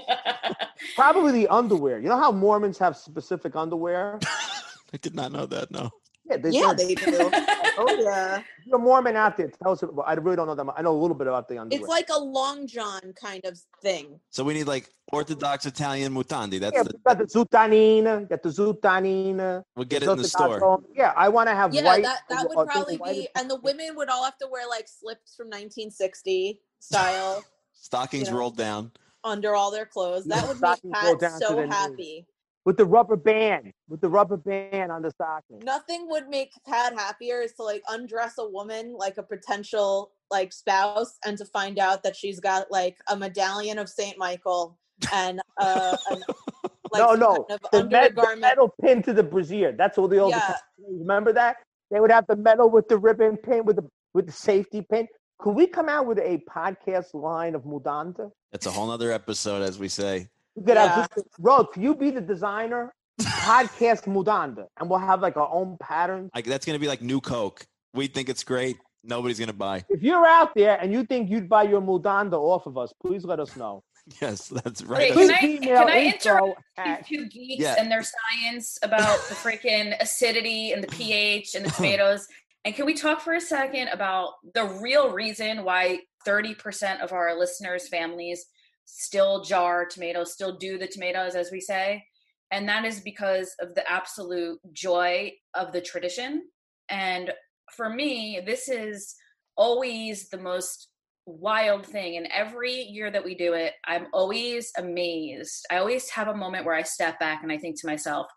hair. 0.48 0.56
Probably 0.96 1.32
the 1.34 1.48
underwear. 1.50 2.00
You 2.00 2.08
know 2.10 2.18
how 2.18 2.32
Mormons 2.32 2.78
have 2.78 2.96
specific 2.96 3.56
underwear? 3.56 4.20
I 4.94 4.98
did 5.02 5.14
not 5.16 5.32
know 5.34 5.46
that. 5.48 5.72
No. 5.72 5.90
Yeah, 6.30 6.38
they, 6.38 6.50
Yeah, 6.52 6.74
they, 6.74 6.96
they 6.96 6.96
do. 6.96 7.30
Oh 7.78 8.00
yeah, 8.02 8.38
if 8.38 8.46
you're 8.66 8.78
a 8.78 8.80
Mormon 8.80 9.16
out 9.16 9.38
there. 9.38 9.50
Tell 9.62 9.72
us. 9.74 9.84
I 10.06 10.14
really 10.14 10.36
don't 10.36 10.48
know 10.48 10.56
that. 10.56 10.64
Much. 10.64 10.76
I 10.78 10.82
know 10.82 10.92
a 10.92 11.00
little 11.02 11.16
bit 11.16 11.28
about 11.28 11.48
the 11.48 11.58
underwear. 11.58 11.80
it's 11.82 11.90
like 11.90 12.10
a 12.10 12.20
long 12.20 12.68
john 12.68 13.14
kind 13.20 13.44
of 13.46 13.60
thing. 13.82 14.20
So 14.30 14.44
we 14.44 14.54
need 14.54 14.66
like 14.66 14.90
Orthodox 15.12 15.66
Italian 15.66 16.14
mutandi. 16.14 16.60
That's 16.60 16.76
yeah, 16.76 16.84
the, 16.84 16.94
got 17.06 17.18
the 17.18 17.26
zutanina, 17.26 18.28
got 18.30 18.42
the 18.44 18.50
zutanina. 18.50 19.64
we'll 19.76 19.86
get 19.86 20.04
it 20.04 20.10
in 20.10 20.18
the 20.18 20.24
store. 20.28 20.82
Yeah, 20.96 21.14
I 21.16 21.30
want 21.30 21.50
to 21.50 21.56
have 21.56 21.74
Yeah, 21.74 21.84
white. 21.84 22.04
that 22.04 22.20
that 22.30 22.48
would 22.50 22.68
probably 22.68 22.98
be, 22.98 23.28
and 23.36 23.50
the 23.50 23.58
women 23.58 23.96
would 23.96 24.10
all 24.10 24.24
have 24.24 24.38
to 24.40 24.48
wear 24.52 24.68
like 24.68 24.88
slips 24.88 25.36
from 25.36 25.48
1960 25.48 26.62
style 26.80 27.44
Stockings 27.74 28.28
you 28.28 28.34
know. 28.34 28.40
rolled 28.40 28.58
down. 28.58 28.92
under 29.24 29.54
all 29.56 29.70
their 29.72 29.86
clothes. 29.86 30.26
Yeah, 30.26 30.38
That 30.42 30.48
would 30.48 30.62
make 30.62 30.94
Pat 31.22 31.40
so 31.42 31.56
their 31.56 31.66
knees. 31.68 31.76
happy. 31.76 32.28
With 32.66 32.78
the 32.78 32.86
rubber 32.86 33.16
band, 33.16 33.72
with 33.88 34.02
the 34.02 34.10
rubber 34.10 34.38
band 34.38 34.92
on 34.92 35.04
the 35.04 35.12
stocking. 35.12 35.60
Nothing 35.64 36.08
would 36.10 36.28
make 36.28 36.52
Pat 36.68 36.94
happier 36.94 37.42
is 37.42 37.54
to 37.54 37.64
like 37.64 37.84
undress 37.90 38.34
a 38.40 38.50
woman 38.50 38.96
like 38.98 39.18
a 39.18 39.24
potential 39.24 40.12
like 40.32 40.52
spouse 40.52 41.18
and 41.26 41.38
to 41.38 41.46
find 41.46 41.78
out 41.78 42.02
that 42.04 42.16
she's 42.16 42.40
got 42.40 42.72
like 42.72 42.98
a 43.10 43.16
medallion 43.16 43.78
of 43.78 43.88
Saint 43.88 44.18
Michael 44.18 44.78
and 45.14 45.40
uh 45.62 45.96
an, 46.10 46.24
like 46.92 47.02
no, 47.02 47.14
no, 47.14 47.46
kind 47.48 47.60
of 47.64 47.72
the, 47.72 47.90
met, 47.90 48.16
the 48.16 48.36
metal 48.38 48.74
pin 48.82 49.04
to 49.04 49.14
the 49.14 49.24
brassiere. 49.24 49.74
That's 49.78 49.98
all 49.98 50.08
the 50.08 50.18
old. 50.18 50.32
Yeah. 50.32 50.56
Remember 50.90 51.32
that? 51.34 51.58
They 51.92 52.00
would 52.00 52.12
have 52.12 52.26
the 52.28 52.36
metal 52.36 52.70
with 52.70 52.88
the 52.88 52.98
ribbon 52.98 53.38
pin 53.38 53.64
with 53.66 53.76
the 53.76 53.88
with 54.14 54.26
the 54.26 54.32
safety 54.32 54.82
pin. 54.82 55.08
Could 55.38 55.52
we 55.52 55.68
come 55.68 55.90
out 55.90 56.08
with 56.08 56.18
a 56.18 56.42
podcast 56.50 57.14
line 57.14 57.56
of 57.56 57.64
Mudanta? 57.64 58.32
That's 58.52 58.66
a 58.66 58.72
whole 58.72 58.88
nother 58.88 59.12
episode, 59.12 59.62
as 59.62 59.78
we 59.78 59.90
say. 59.90 60.30
We 60.56 60.64
could 60.64 60.76
Yeah. 60.76 60.88
have 60.96 61.10
just, 61.16 61.28
Rod, 61.40 61.72
can 61.74 61.82
you 61.84 61.96
be 61.96 62.12
the 62.12 62.22
designer? 62.22 62.94
Podcast 63.22 64.04
Mudanda, 64.08 64.66
and 64.80 64.90
we'll 64.90 65.00
have 65.00 65.22
like 65.22 65.38
our 65.38 65.48
own 65.50 65.78
patterns. 65.80 66.30
Like 66.36 66.46
that's 66.46 66.66
gonna 66.66 66.80
be 66.80 66.88
like 66.88 67.02
new 67.02 67.22
Coke. 67.22 67.66
We 67.94 68.08
think 68.08 68.28
it's 68.28 68.44
great. 68.44 68.78
Nobody's 69.04 69.40
gonna 69.40 69.54
buy. 69.54 69.86
If 69.90 70.02
you're 70.04 70.26
out 70.28 70.54
there 70.56 70.78
and 70.82 70.92
you 70.92 71.04
think 71.06 71.30
you'd 71.30 71.48
buy 71.48 71.64
your 71.64 71.82
Mudanda 71.82 72.34
off 72.34 72.66
of 72.66 72.78
us, 72.78 72.94
please 73.02 73.24
let 73.24 73.40
us 73.40 73.56
know. 73.56 73.84
Yes, 74.22 74.50
that's 74.50 74.84
Wait, 74.84 74.90
right. 74.90 75.14
can 75.14 75.32
I- 75.32 75.58
can 75.66 75.90
I 75.90 76.04
interrupt 76.14 76.62
at- 76.78 77.08
these 77.08 77.18
two 77.18 77.26
geeks 77.28 77.64
Yeah. 77.64 77.76
and 77.80 77.92
their 77.92 78.04
science 78.04 78.78
about 78.84 79.18
the 79.30 79.34
freaking 79.36 79.96
acidity 80.00 80.74
and 80.74 80.84
the 80.84 80.88
pH 80.90 81.56
and 81.56 81.66
the 81.66 81.72
tomatoes. 81.78 82.28
And 82.66 82.76
can 82.76 82.86
we 82.86 82.94
talk 82.94 83.22
for 83.22 83.34
a 83.34 83.42
second 83.42 83.88
about 83.88 84.34
the 84.54 84.66
real 84.66 85.12
reason 85.12 85.64
why 85.64 86.02
30% 86.28 87.00
of 87.02 87.14
our 87.14 87.36
listeners' 87.38 87.88
families 87.88 88.46
still 88.86 89.44
jar 89.44 89.86
tomatoes, 89.86 90.34
still 90.34 90.58
do 90.58 90.78
the 90.78 90.88
tomatoes, 90.88 91.36
as 91.36 91.52
we 91.52 91.60
say? 91.60 92.04
And 92.52 92.70
that 92.70 92.86
is 92.86 93.00
because 93.00 93.54
of 93.60 93.74
the 93.76 93.90
absolute 93.90 94.60
joy 94.72 95.34
of 95.56 95.72
the 95.72 95.82
tradition. 95.82 96.44
And 96.90 97.32
for 97.76 97.90
me, 97.90 98.42
this 98.46 98.70
is 98.70 99.16
always 99.58 100.30
the 100.30 100.38
most 100.38 100.90
wild 101.26 101.86
thing. 101.86 102.18
And 102.18 102.28
every 102.28 102.74
year 102.74 103.10
that 103.12 103.26
we 103.26 103.36
do 103.36 103.54
it, 103.54 103.74
I'm 103.86 104.08
always 104.14 104.72
amazed. 104.78 105.66
I 105.72 105.78
always 105.78 106.10
have 106.12 106.28
a 106.28 106.36
moment 106.36 106.66
where 106.66 106.76
I 106.76 106.84
step 106.84 107.20
back 107.20 107.42
and 107.42 107.52
I 107.52 107.58
think 107.58 107.80
to 107.82 107.88
myself, 107.88 108.28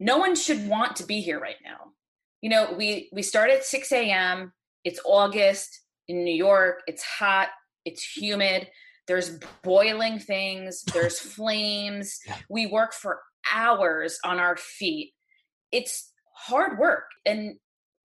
no 0.00 0.18
one 0.18 0.34
should 0.34 0.66
want 0.68 0.96
to 0.96 1.06
be 1.06 1.20
here 1.20 1.40
right 1.40 1.56
now. 1.64 1.92
You 2.40 2.50
know, 2.50 2.74
we 2.76 3.08
we 3.12 3.22
start 3.22 3.50
at 3.50 3.64
6 3.64 3.92
a.m. 3.92 4.52
It's 4.84 5.00
August 5.04 5.80
in 6.08 6.24
New 6.24 6.34
York. 6.34 6.82
It's 6.86 7.02
hot. 7.02 7.48
It's 7.84 8.16
humid. 8.16 8.68
There's 9.06 9.38
boiling 9.62 10.18
things. 10.18 10.82
There's 10.82 11.18
flames. 11.36 12.20
Yeah. 12.26 12.36
We 12.48 12.66
work 12.66 12.92
for 12.92 13.20
hours 13.52 14.18
on 14.24 14.38
our 14.38 14.56
feet. 14.56 15.12
It's 15.72 16.12
hard 16.34 16.78
work, 16.78 17.04
and 17.26 17.56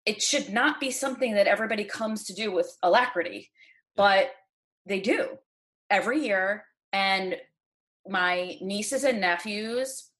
it 0.07 0.23
should 0.23 0.51
not 0.51 0.81
be 0.81 0.91
something 0.91 1.35
that 1.35 1.47
everybody 1.47 1.85
comes 1.85 2.25
to 2.25 2.35
do 2.35 2.51
with 2.51 2.75
alacrity, 2.83 3.51
but 3.97 4.31
they 4.87 5.01
do 5.01 5.29
every 5.91 6.25
year. 6.25 6.65
And 6.93 7.37
my 8.09 8.57
nieces 8.63 9.05
and 9.05 9.21
nephews, 9.21 10.11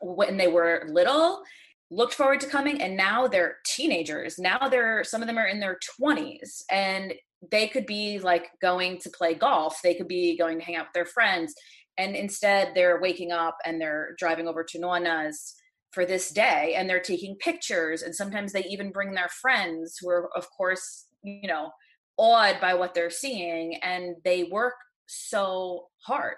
when 0.00 0.36
they 0.36 0.48
were 0.48 0.84
little, 0.88 1.42
looked 1.90 2.14
forward 2.14 2.40
to 2.40 2.46
coming 2.46 2.82
and 2.82 2.96
now 2.96 3.28
they're 3.28 3.58
teenagers 3.64 4.38
now 4.38 4.68
they're 4.68 5.04
some 5.04 5.22
of 5.22 5.28
them 5.28 5.38
are 5.38 5.46
in 5.46 5.60
their 5.60 5.78
20s 6.00 6.62
and 6.70 7.14
they 7.50 7.68
could 7.68 7.86
be 7.86 8.18
like 8.18 8.48
going 8.60 8.98
to 8.98 9.10
play 9.10 9.34
golf 9.34 9.80
they 9.82 9.94
could 9.94 10.08
be 10.08 10.36
going 10.36 10.58
to 10.58 10.64
hang 10.64 10.76
out 10.76 10.86
with 10.86 10.94
their 10.94 11.06
friends 11.06 11.54
and 11.98 12.16
instead 12.16 12.72
they're 12.74 13.00
waking 13.00 13.32
up 13.32 13.56
and 13.64 13.80
they're 13.80 14.14
driving 14.18 14.48
over 14.48 14.64
to 14.64 14.78
nona's 14.78 15.54
for 15.92 16.04
this 16.04 16.30
day 16.30 16.74
and 16.76 16.88
they're 16.88 17.00
taking 17.00 17.36
pictures 17.36 18.02
and 18.02 18.14
sometimes 18.14 18.52
they 18.52 18.64
even 18.64 18.90
bring 18.90 19.12
their 19.12 19.30
friends 19.40 19.96
who 20.00 20.08
are 20.08 20.30
of 20.36 20.46
course 20.56 21.06
you 21.22 21.48
know 21.48 21.70
awed 22.18 22.60
by 22.60 22.74
what 22.74 22.94
they're 22.94 23.10
seeing 23.10 23.76
and 23.82 24.16
they 24.24 24.44
work 24.44 24.74
so 25.06 25.88
hard. 25.98 26.36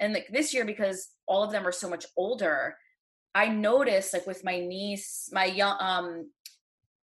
And 0.00 0.12
like 0.12 0.28
this 0.30 0.54
year 0.54 0.64
because 0.64 1.08
all 1.26 1.42
of 1.42 1.52
them 1.52 1.66
are 1.66 1.72
so 1.72 1.88
much 1.88 2.06
older 2.16 2.76
I 3.34 3.48
noticed 3.48 4.14
like 4.14 4.26
with 4.26 4.42
my 4.42 4.58
niece, 4.58 5.28
my 5.32 5.44
young 5.44 5.76
um 5.80 6.30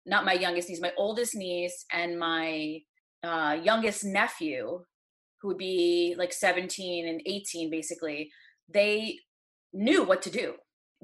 not 0.06 0.26
my 0.26 0.34
youngest 0.34 0.70
niece, 0.70 0.82
my 0.82 0.94
oldest 0.98 1.36
niece 1.36 1.86
and 1.92 2.20
my 2.20 2.80
uh 3.24 3.58
youngest 3.62 4.04
nephew 4.04 4.84
who 5.42 5.48
would 5.50 5.58
be 5.58 6.16
like 6.18 6.34
17 6.34 7.08
and 7.08 7.22
18 7.26 7.70
basically, 7.70 8.32
they 8.70 9.20
knew 9.74 10.04
what 10.04 10.22
to 10.24 10.30
do. 10.30 10.54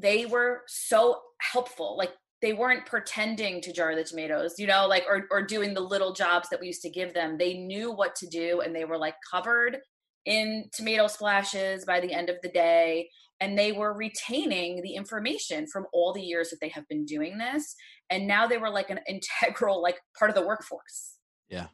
They 0.02 0.26
were 0.26 0.62
so 0.68 1.20
helpful. 1.42 1.98
Like 1.98 2.12
they 2.42 2.54
weren't 2.54 2.86
pretending 2.88 3.62
to 3.62 3.74
jar 3.74 3.96
the 3.96 4.04
tomatoes, 4.04 4.56
you 4.58 4.66
know, 4.66 4.88
like 4.88 5.04
or 5.08 5.28
or 5.30 5.46
doing 5.46 5.74
the 5.74 5.82
little 5.82 6.14
jobs 6.14 6.50
that 6.50 6.60
we 6.60 6.68
used 6.68 6.82
to 6.82 6.90
give 6.90 7.14
them. 7.14 7.38
They 7.38 7.56
knew 7.58 7.92
what 7.92 8.16
to 8.16 8.28
do 8.28 8.62
and 8.62 8.76
they 8.76 8.86
were 8.86 8.98
like 8.98 9.16
covered 9.30 9.78
in 10.26 10.66
tomato 10.74 11.08
splashes 11.08 11.86
by 11.86 12.00
the 12.00 12.14
end 12.14 12.30
of 12.30 12.38
the 12.44 12.50
day 12.50 13.10
and 13.40 13.58
they 13.58 13.72
were 13.72 13.94
retaining 13.94 14.82
the 14.84 14.94
information 14.94 15.66
from 15.66 15.88
all 15.94 16.14
the 16.14 16.22
years 16.22 16.52
that 16.52 16.58
they 16.62 16.70
have 16.70 16.88
been 16.88 17.06
doing 17.06 17.40
this 17.40 17.76
and 18.12 18.28
now 18.28 18.46
they 18.46 18.58
were 18.58 18.70
like 18.70 18.92
an 18.92 19.00
integral 19.08 19.82
like 19.82 20.00
part 20.18 20.30
of 20.30 20.36
the 20.36 20.46
workforce 20.46 21.18
Yeah. 21.50 21.68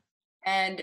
And 0.48 0.82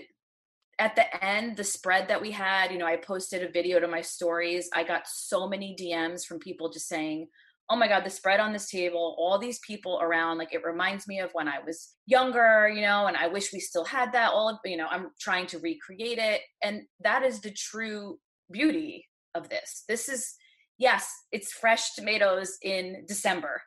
at 0.79 0.95
the 0.95 1.25
end 1.25 1.57
the 1.57 1.63
spread 1.63 2.07
that 2.07 2.21
we 2.21 2.31
had 2.31 2.71
you 2.71 2.77
know 2.77 2.85
i 2.85 2.95
posted 2.95 3.43
a 3.43 3.51
video 3.51 3.79
to 3.79 3.87
my 3.87 4.01
stories 4.01 4.69
i 4.73 4.83
got 4.83 5.07
so 5.07 5.47
many 5.47 5.75
dms 5.79 6.25
from 6.25 6.39
people 6.39 6.69
just 6.69 6.87
saying 6.87 7.27
oh 7.69 7.75
my 7.75 7.87
god 7.87 8.05
the 8.05 8.09
spread 8.09 8.39
on 8.39 8.53
this 8.53 8.69
table 8.69 9.15
all 9.17 9.37
these 9.37 9.59
people 9.59 9.99
around 10.01 10.37
like 10.37 10.53
it 10.53 10.63
reminds 10.63 11.07
me 11.07 11.19
of 11.19 11.31
when 11.33 11.47
i 11.47 11.59
was 11.65 11.95
younger 12.05 12.69
you 12.69 12.81
know 12.81 13.07
and 13.07 13.17
i 13.17 13.27
wish 13.27 13.51
we 13.51 13.59
still 13.59 13.85
had 13.85 14.11
that 14.13 14.31
all 14.31 14.47
of 14.47 14.57
you 14.63 14.77
know 14.77 14.87
i'm 14.91 15.07
trying 15.19 15.47
to 15.47 15.59
recreate 15.59 16.19
it 16.19 16.41
and 16.63 16.83
that 17.03 17.23
is 17.23 17.41
the 17.41 17.51
true 17.51 18.17
beauty 18.51 19.05
of 19.33 19.49
this 19.49 19.83
this 19.87 20.07
is 20.07 20.35
yes, 20.77 21.09
it's 21.31 21.51
fresh 21.51 21.93
tomatoes 21.93 22.57
in 22.61 23.05
December 23.07 23.61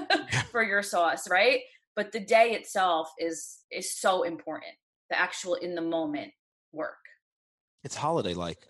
for 0.50 0.62
your 0.62 0.82
sauce, 0.82 1.28
right? 1.28 1.60
But 1.96 2.12
the 2.12 2.20
day 2.20 2.52
itself 2.52 3.10
is 3.18 3.58
is 3.70 3.96
so 3.98 4.22
important. 4.22 4.72
The 5.10 5.18
actual 5.18 5.54
in 5.54 5.74
the 5.74 5.82
moment 5.82 6.32
work. 6.72 6.96
It's 7.82 7.96
holiday 7.96 8.34
like. 8.34 8.68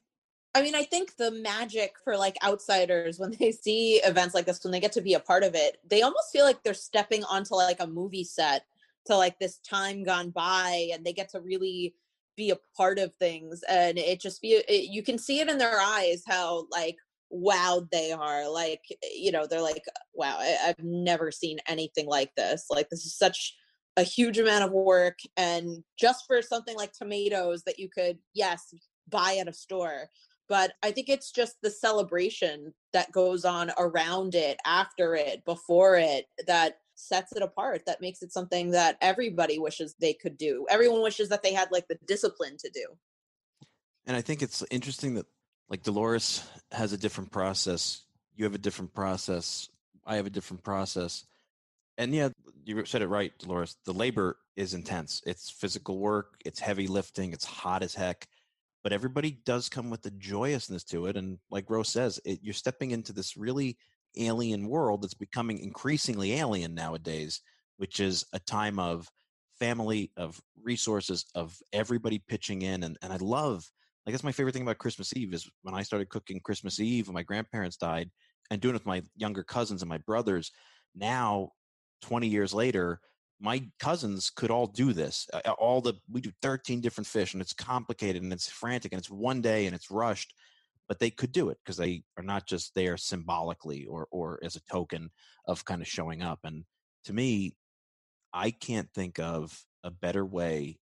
I 0.57 0.63
mean, 0.63 0.75
I 0.77 0.85
think 0.85 1.17
the 1.17 1.33
magic 1.33 1.95
for 2.03 2.17
like 2.17 2.37
outsiders 2.45 3.19
when 3.19 3.33
they 3.39 3.53
see 3.53 3.97
events 4.05 4.35
like 4.35 4.47
this, 4.47 4.63
when 4.63 4.73
they 4.73 4.81
get 4.81 4.93
to 4.93 5.01
be 5.01 5.15
a 5.15 5.21
part 5.21 5.43
of 5.43 5.55
it, 5.55 5.79
they 5.89 6.03
almost 6.03 6.31
feel 6.33 6.45
like 6.45 6.63
they're 6.63 6.75
stepping 6.75 7.25
onto 7.25 7.55
like 7.55 7.81
a 7.81 7.87
movie 7.87 8.25
set 8.25 8.65
to 9.07 9.17
like 9.17 9.39
this 9.39 9.59
time 9.59 10.03
gone 10.03 10.31
by 10.31 10.89
and 10.93 11.05
they 11.05 11.13
get 11.13 11.31
to 11.31 11.41
really 11.41 11.95
be 12.37 12.51
a 12.51 12.59
part 12.77 12.99
of 12.99 13.15
things 13.15 13.63
and 13.69 13.99
it 13.99 14.21
just 14.21 14.43
be 14.43 14.63
it, 14.69 14.91
you 14.91 15.03
can 15.03 15.19
see 15.19 15.41
it 15.41 15.49
in 15.49 15.59
their 15.59 15.79
eyes 15.79 16.23
how 16.27 16.67
like 16.71 16.97
wowed 17.33 17.89
they 17.91 18.13
are 18.13 18.51
like 18.51 18.83
eh, 18.91 19.09
you 19.15 19.31
know 19.31 19.47
they're 19.47 19.61
like 19.63 19.85
wow 20.15 20.37
I, 20.39 20.57
i've 20.67 20.85
never 20.85 21.31
seen 21.31 21.59
anything 21.69 22.07
like 22.07 22.35
this 22.37 22.67
like 22.71 22.89
this 22.91 23.05
is 23.05 23.17
such 23.17 23.55
a 23.97 24.03
huge 24.03 24.39
amount 24.39 24.65
of 24.65 24.73
work 24.73 25.19
and 25.37 25.85
just 25.99 26.27
for 26.27 26.43
something 26.43 26.77
like 26.77 26.93
tomatoes 26.93 27.63
that 27.65 27.79
you 27.79 27.89
could 27.89 28.19
yes 28.35 28.75
buy 29.09 29.37
at 29.41 29.49
a 29.49 29.53
store 29.53 30.09
but 30.49 30.73
i 30.83 30.91
think 30.91 31.09
it's 31.09 31.31
just 31.31 31.57
the 31.63 31.71
celebration 31.71 32.75
that 32.93 33.13
goes 33.13 33.45
on 33.45 33.71
around 33.79 34.35
it 34.35 34.59
after 34.67 35.15
it 35.15 35.45
before 35.45 35.97
it 35.97 36.27
that 36.47 36.79
sets 36.97 37.33
it 37.33 37.43
apart 37.43 37.83
that 37.87 38.01
makes 38.01 38.23
it 38.23 38.33
something 38.33 38.71
that 38.71 38.97
everybody 39.01 39.59
wishes 39.59 39.95
they 40.01 40.13
could 40.13 40.37
do 40.37 40.67
everyone 40.71 41.03
wishes 41.03 41.29
that 41.29 41.43
they 41.43 41.53
had 41.53 41.69
like 41.73 41.87
the 41.89 41.99
discipline 42.07 42.57
to 42.59 42.71
do 42.73 42.87
And 44.07 44.17
I 44.17 44.21
think 44.21 44.43
it's 44.43 44.65
interesting 44.71 45.15
that 45.15 45.27
like 45.69 45.83
Dolores 45.83 46.47
has 46.73 46.93
a 46.93 46.99
different 46.99 47.31
process. 47.31 48.03
You 48.37 48.45
have 48.45 48.55
a 48.55 48.59
different 48.59 48.95
process. 48.95 49.69
I 50.05 50.17
have 50.17 50.27
a 50.27 50.31
different 50.31 50.63
process. 50.63 51.25
And 51.97 52.15
yeah, 52.15 52.29
you 52.65 52.85
said 52.85 53.03
it 53.03 53.09
right, 53.09 53.33
Dolores. 53.39 53.77
The 53.85 53.93
labor 53.93 54.39
is 54.57 54.75
intense. 54.75 55.23
It's 55.27 55.51
physical 55.51 55.99
work, 55.99 56.37
it's 56.45 56.61
heavy 56.61 56.87
lifting, 56.87 57.33
it's 57.33 57.45
hot 57.45 57.83
as 57.83 57.95
heck. 57.95 58.27
But 58.83 58.93
everybody 58.93 59.39
does 59.47 59.69
come 59.69 59.89
with 59.89 60.05
a 60.07 60.11
joyousness 60.11 60.85
to 60.85 61.07
it. 61.07 61.17
And 61.17 61.39
like 61.51 61.71
Rose 61.71 61.89
says, 61.89 62.21
it, 62.25 62.41
you're 62.43 62.53
stepping 62.53 62.91
into 62.91 63.13
this 63.13 63.37
really 63.37 63.79
alien 64.17 64.69
world 64.69 65.03
that's 65.03 65.15
becoming 65.15 65.59
increasingly 65.59 66.35
alien 66.35 66.75
nowadays, 66.75 67.41
which 67.79 67.99
is 67.99 68.27
a 68.35 68.39
time 68.41 68.79
of 68.79 69.09
family, 69.59 70.11
of 70.19 70.41
resources, 70.63 71.25
of 71.35 71.57
everybody 71.73 72.23
pitching 72.29 72.63
in. 72.63 72.83
And, 72.83 72.99
and 73.01 73.13
I 73.13 73.17
love 73.17 73.65
like 74.07 74.13
that's 74.13 74.25
my 74.25 74.33
favorite 74.33 74.53
thing 74.53 74.63
about 74.63 74.79
Christmas 74.79 75.13
Eve 75.17 75.33
is 75.33 75.51
when 75.63 75.75
I 75.75 75.83
started 75.83 76.11
cooking 76.11 76.41
Christmas 76.41 76.79
Eve 76.79 77.09
when 77.09 77.15
my 77.15 77.23
grandparents 77.23 77.77
died 77.77 78.11
and 78.51 78.61
doing 78.61 78.75
it 78.75 78.81
with 78.81 78.87
my 78.87 79.03
younger 79.17 79.43
cousins 79.43 79.81
and 79.81 79.89
my 79.89 79.99
brothers. 79.99 80.51
Now, 80.95 81.53
20 82.05 82.29
years 82.29 82.53
later, 82.55 83.01
my 83.41 83.65
cousins 83.81 84.31
could 84.31 84.51
all 84.51 84.67
do 84.67 84.93
this. 84.93 85.27
Uh, 85.33 85.51
All 85.59 85.81
the 85.81 85.95
we 86.11 86.21
do 86.21 86.31
13 86.43 86.81
different 86.81 87.07
fish 87.07 87.33
and 87.33 87.43
it's 87.43 87.53
complicated 87.53 88.23
and 88.23 88.33
it's 88.33 88.49
frantic 88.49 88.93
and 88.93 88.99
it's 88.99 89.11
one 89.11 89.41
day 89.41 89.67
and 89.67 89.75
it's 89.75 89.91
rushed, 89.91 90.35
but 90.89 90.99
they 90.99 91.11
could 91.11 91.33
do 91.33 91.49
it 91.49 91.59
because 91.65 91.77
they 91.77 92.03
are 92.17 92.25
not 92.25 92.47
just 92.47 92.75
there 92.75 92.97
symbolically 92.97 93.87
or 93.87 94.07
or 94.11 94.39
as 94.43 94.57
a 94.57 94.63
token 94.71 95.11
of 95.49 95.65
kind 95.65 95.81
of 95.83 95.89
showing 95.89 96.23
up. 96.23 96.41
And 96.45 96.65
to 97.07 97.13
me, 97.13 97.57
I 98.33 98.51
can't 98.51 98.89
think 98.95 99.19
of 99.19 99.65
a 99.83 99.91
better 99.91 100.25
way 100.25 100.79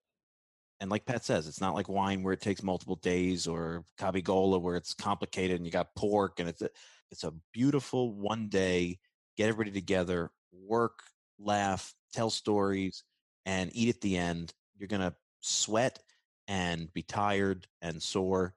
and 0.80 0.90
like 0.90 1.04
Pat 1.04 1.24
says, 1.24 1.46
it's 1.46 1.60
not 1.60 1.74
like 1.74 1.90
wine 1.90 2.22
where 2.22 2.32
it 2.32 2.40
takes 2.40 2.62
multiple 2.62 2.96
days 2.96 3.46
or 3.46 3.84
capicola 3.98 4.58
where 4.60 4.76
it's 4.76 4.94
complicated 4.94 5.58
and 5.58 5.66
you 5.66 5.70
got 5.70 5.94
pork 5.94 6.40
and 6.40 6.48
it's 6.48 6.62
a, 6.62 6.70
it's 7.10 7.24
a 7.24 7.34
beautiful 7.52 8.14
one 8.14 8.48
day 8.48 8.98
get 9.36 9.48
everybody 9.48 9.70
together, 9.70 10.30
work, 10.52 11.00
laugh, 11.38 11.94
tell 12.12 12.30
stories, 12.30 13.04
and 13.46 13.70
eat 13.74 13.88
at 13.94 14.00
the 14.00 14.16
end. 14.16 14.52
You're 14.76 14.88
gonna 14.88 15.14
sweat 15.40 15.98
and 16.48 16.92
be 16.92 17.02
tired 17.02 17.66
and 17.82 18.02
sore, 18.02 18.54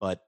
but 0.00 0.20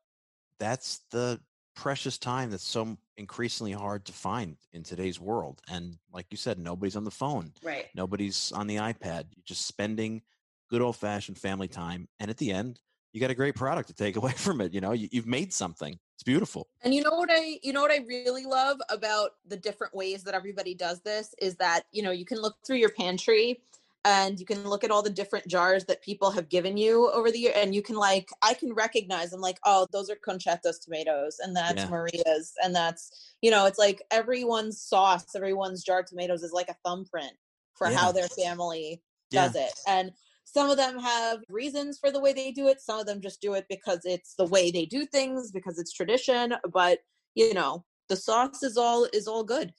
that's 0.59 1.01
the 1.11 1.41
precious 1.75 2.19
time 2.19 2.51
that's 2.51 2.67
so 2.67 2.97
increasingly 3.17 3.73
hard 3.73 4.05
to 4.07 4.13
find 4.13 4.57
in 4.73 4.83
today's 4.83 5.21
world. 5.21 5.61
And 5.69 5.97
like 6.13 6.27
you 6.31 6.37
said, 6.37 6.59
nobody's 6.59 6.97
on 6.97 7.05
the 7.05 7.11
phone, 7.11 7.53
Right. 7.63 7.87
nobody's 7.95 8.51
on 8.53 8.67
the 8.67 8.77
iPad. 8.77 9.27
You're 9.35 9.45
just 9.45 9.67
spending 9.67 10.23
good 10.71 10.83
old 10.83 10.97
fashioned 10.97 11.39
family 11.39 11.69
time. 11.69 12.09
And 12.19 12.31
at 12.31 12.37
the 12.37 12.51
end, 12.53 12.81
you 13.13 13.21
got 13.21 13.31
a 13.31 13.35
great 13.35 13.55
product 13.55 13.89
to 13.89 13.95
take 13.95 14.17
away 14.17 14.33
from 14.33 14.61
it. 14.61 14.73
You 14.73 14.81
know, 14.81 14.93
you, 14.93 15.09
you've 15.13 15.27
made 15.27 15.53
something. 15.53 15.99
It's 16.19 16.25
beautiful. 16.25 16.67
And 16.83 16.93
you 16.93 17.05
know 17.05 17.15
what 17.15 17.31
I 17.31 17.61
you 17.63 17.73
know 17.73 17.81
what 17.81 17.93
I 17.93 17.99
really 17.99 18.45
love 18.45 18.81
about 18.91 19.37
the 19.47 19.57
different 19.57 19.95
ways 19.95 20.25
that 20.25 20.35
everybody 20.35 20.75
does 20.75 21.01
this 21.03 21.33
is 21.41 21.55
that, 21.59 21.85
you 21.93 22.03
know, 22.03 22.11
you 22.11 22.25
can 22.25 22.39
look 22.39 22.57
through 22.67 22.79
your 22.79 22.91
pantry 22.91 23.63
and 24.05 24.41
you 24.41 24.45
can 24.45 24.65
look 24.69 24.83
at 24.83 24.91
all 24.91 25.01
the 25.03 25.11
different 25.11 25.47
jars 25.47 25.85
that 25.85 26.03
people 26.03 26.33
have 26.33 26.49
given 26.49 26.77
you 26.77 27.09
over 27.13 27.31
the 27.31 27.39
year 27.39 27.53
and 27.55 27.73
you 27.73 27.83
can 27.83 27.95
like 27.95 28.31
I 28.43 28.55
can 28.55 28.73
recognize 28.75 29.31
them 29.31 29.41
like, 29.41 29.61
oh, 29.65 29.87
those 29.93 30.11
are 30.11 30.17
Conchetta's 30.17 30.81
tomatoes 30.81 31.39
and 31.39 31.55
that's 31.55 31.85
Yeah. 31.85 31.89
Maria's 31.89 32.53
and 32.65 32.75
that's 32.75 33.37
you 33.41 33.53
know, 33.53 33.67
it's 33.67 33.79
like 33.79 34.03
everyone's 34.11 34.81
sauce, 34.81 35.37
everyone's 35.37 35.85
jar 35.85 36.01
of 36.01 36.07
tomatoes 36.07 36.43
is 36.43 36.53
like 36.53 36.69
a 36.69 36.77
thumbprint 36.85 37.35
for 37.77 37.91
how 37.91 38.11
their 38.11 38.27
family 38.27 39.05
Yeah. 39.31 39.43
does 39.45 39.55
it. 39.55 39.79
And 39.87 40.11
some 40.53 40.71
of 40.71 40.79
them 40.79 40.99
have 40.99 41.41
reasons 41.51 41.99
for 41.99 42.11
the 42.11 42.21
way 42.21 42.33
they 42.33 42.53
do 42.53 42.69
it. 42.69 42.81
Some 42.81 42.99
of 42.99 43.07
them 43.07 43.21
just 43.21 43.43
do 43.43 43.53
it 43.53 43.67
because 43.69 44.01
it's 44.05 44.35
the 44.35 44.47
way 44.47 44.71
they 44.71 44.87
do 44.87 45.05
things, 45.05 45.51
because 45.51 45.79
it's 45.79 45.93
tradition. 45.93 46.55
But 46.73 47.01
you 47.35 47.53
know, 47.53 47.85
the 48.09 48.17
sauce 48.17 48.63
is 48.63 48.79
all 48.79 49.07
is 49.13 49.29
all 49.29 49.45
good. 49.45 49.75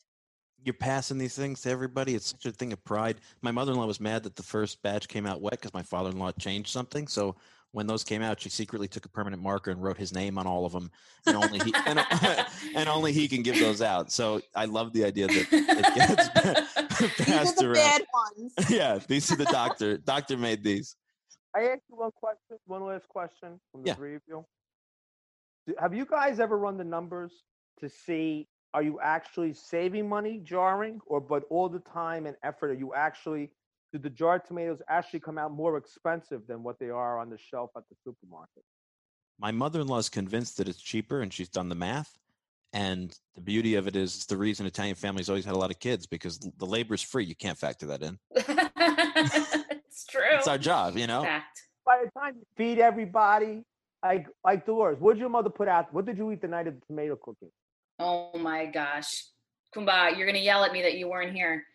You're 0.63 0.73
passing 0.73 1.17
these 1.17 1.35
things 1.35 1.61
to 1.61 1.71
everybody. 1.71 2.13
It's 2.13 2.31
such 2.31 2.45
a 2.45 2.51
thing 2.51 2.73
of 2.73 2.83
pride. 2.83 3.21
My 3.41 3.49
mother 3.49 3.71
in 3.71 3.79
law 3.79 3.87
was 3.87 3.99
mad 3.99 4.23
that 4.23 4.35
the 4.35 4.43
first 4.43 4.81
batch 4.83 5.07
came 5.07 5.25
out 5.25 5.41
wet 5.41 5.53
because 5.53 5.73
my 5.73 5.81
father 5.81 6.09
in 6.11 6.19
law 6.19 6.31
changed 6.33 6.69
something. 6.69 7.07
So 7.07 7.35
when 7.71 7.85
those 7.87 8.03
came 8.03 8.21
out, 8.21 8.39
she 8.41 8.49
secretly 8.49 8.87
took 8.87 9.05
a 9.05 9.09
permanent 9.09 9.41
marker 9.43 9.69
and 9.71 9.81
wrote 9.81 9.97
his 9.97 10.13
name 10.13 10.37
on 10.37 10.47
all 10.47 10.65
of 10.65 10.71
them, 10.71 10.89
and 11.27 11.35
only 11.37 11.59
he 11.59 11.73
and, 11.85 11.99
and 12.75 12.89
only 12.89 13.11
he 13.13 13.27
can 13.27 13.43
give 13.43 13.59
those 13.59 13.81
out. 13.81 14.11
So 14.11 14.41
I 14.55 14.65
love 14.65 14.91
the 14.93 15.05
idea 15.05 15.27
that 15.27 15.47
it 15.51 15.95
gets 15.95 16.99
These 17.17 17.19
are 17.21 17.25
passed 17.25 17.57
the 17.57 17.65
around. 17.67 17.75
bad 17.75 18.01
ones. 18.13 18.53
yeah, 18.69 18.99
these 19.07 19.31
are 19.31 19.35
the 19.35 19.45
doctor. 19.45 19.97
Doctor 19.97 20.35
made 20.37 20.63
these. 20.63 20.95
I 21.55 21.61
ask 21.61 21.81
you 21.89 21.95
one 21.95 22.11
question, 22.11 22.57
one 22.65 22.83
last 22.85 23.07
question 23.07 23.59
from 23.71 23.83
the 23.83 23.87
Yeah. 23.89 23.93
three 23.95 24.15
of 24.15 24.21
you. 24.27 24.45
Do- 25.67 25.75
Have 25.79 25.93
you 25.93 26.05
guys 26.05 26.39
ever 26.39 26.57
run 26.57 26.77
the 26.77 26.83
numbers 26.83 27.31
to 27.79 27.89
see 27.89 28.47
are 28.73 28.83
you 28.83 28.99
actually 29.01 29.53
saving 29.53 30.07
money 30.09 30.39
jarring, 30.43 30.99
or 31.07 31.19
but 31.19 31.43
all 31.49 31.69
the 31.69 31.79
time 31.79 32.25
and 32.27 32.35
effort 32.43 32.69
are 32.71 32.75
you 32.75 32.93
actually 32.93 33.51
do 33.91 33.99
the 33.99 34.09
jarred 34.09 34.45
tomatoes 34.45 34.79
actually 34.87 35.19
come 35.19 35.37
out 35.37 35.51
more 35.51 35.77
expensive 35.77 36.41
than 36.47 36.63
what 36.63 36.79
they 36.79 36.89
are 36.89 37.19
on 37.19 37.29
the 37.29 37.37
shelf 37.37 37.71
at 37.75 37.83
the 37.89 37.95
supermarket? 38.03 38.63
My 39.39 39.51
mother 39.51 39.81
in 39.81 39.87
law 39.87 39.97
is 39.97 40.09
convinced 40.09 40.57
that 40.57 40.67
it's 40.67 40.81
cheaper, 40.81 41.21
and 41.21 41.33
she's 41.33 41.49
done 41.49 41.69
the 41.69 41.75
math. 41.75 42.17
And 42.71 43.17
the 43.33 43.41
beauty 43.41 43.75
of 43.75 43.87
it 43.87 43.95
is, 43.95 44.15
it's 44.15 44.25
the 44.25 44.37
reason 44.37 44.65
Italian 44.65 44.95
families 44.95 45.29
always 45.29 45.45
had 45.45 45.55
a 45.55 45.57
lot 45.57 45.71
of 45.71 45.79
kids 45.79 46.05
because 46.05 46.37
the 46.37 46.65
labor 46.65 46.93
is 46.93 47.01
free. 47.01 47.25
You 47.25 47.35
can't 47.35 47.57
factor 47.57 47.87
that 47.87 48.03
in. 48.03 48.19
it's 48.35 50.05
true. 50.05 50.21
It's 50.33 50.47
our 50.47 50.57
job, 50.57 50.95
you 50.95 51.07
know. 51.07 51.23
Fact. 51.23 51.63
By 51.85 52.03
the 52.05 52.19
time 52.19 52.35
you 52.37 52.45
feed 52.55 52.77
everybody, 52.77 53.63
like 54.03 54.27
like 54.43 54.65
Dolores, 54.67 54.97
what 54.99 55.13
did 55.13 55.19
your 55.19 55.29
mother 55.29 55.49
put 55.49 55.67
out? 55.67 55.91
What 55.91 56.05
did 56.05 56.17
you 56.17 56.31
eat 56.31 56.41
the 56.41 56.47
night 56.47 56.67
of 56.67 56.79
the 56.79 56.85
tomato 56.85 57.15
cooking? 57.15 57.49
Oh 57.97 58.37
my 58.37 58.67
gosh. 58.67 59.25
Kumba, 59.75 60.15
you're 60.15 60.27
gonna 60.27 60.37
yell 60.37 60.63
at 60.63 60.71
me 60.71 60.83
that 60.83 60.95
you 60.97 61.09
weren't 61.09 61.33
here. 61.33 61.65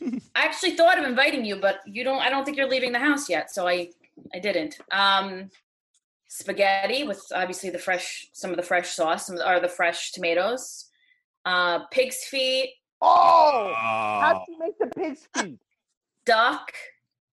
I 0.34 0.44
actually 0.44 0.72
thought 0.76 0.98
of 0.98 1.04
inviting 1.04 1.44
you, 1.44 1.56
but 1.56 1.80
you 1.86 2.04
don't 2.04 2.20
I 2.20 2.30
don't 2.30 2.44
think 2.44 2.56
you're 2.56 2.68
leaving 2.68 2.92
the 2.92 2.98
house 2.98 3.28
yet, 3.28 3.50
so 3.50 3.66
I 3.66 3.90
I 4.34 4.38
didn't. 4.38 4.78
Um 4.90 5.50
spaghetti 6.28 7.02
with 7.04 7.20
obviously 7.34 7.70
the 7.70 7.78
fresh 7.78 8.28
some 8.32 8.50
of 8.50 8.56
the 8.56 8.62
fresh 8.62 8.90
sauce, 8.90 9.26
some 9.26 9.38
are 9.44 9.60
the, 9.60 9.66
the 9.66 9.72
fresh 9.72 10.12
tomatoes. 10.12 10.86
Uh 11.44 11.80
pig's 11.90 12.24
feet, 12.24 12.74
Oh, 13.02 13.72
how 13.76 14.44
did 14.46 14.52
you 14.52 14.58
make 14.58 14.78
the 14.78 14.86
pig's 14.86 15.28
feet? 15.34 15.58
duck. 16.26 16.72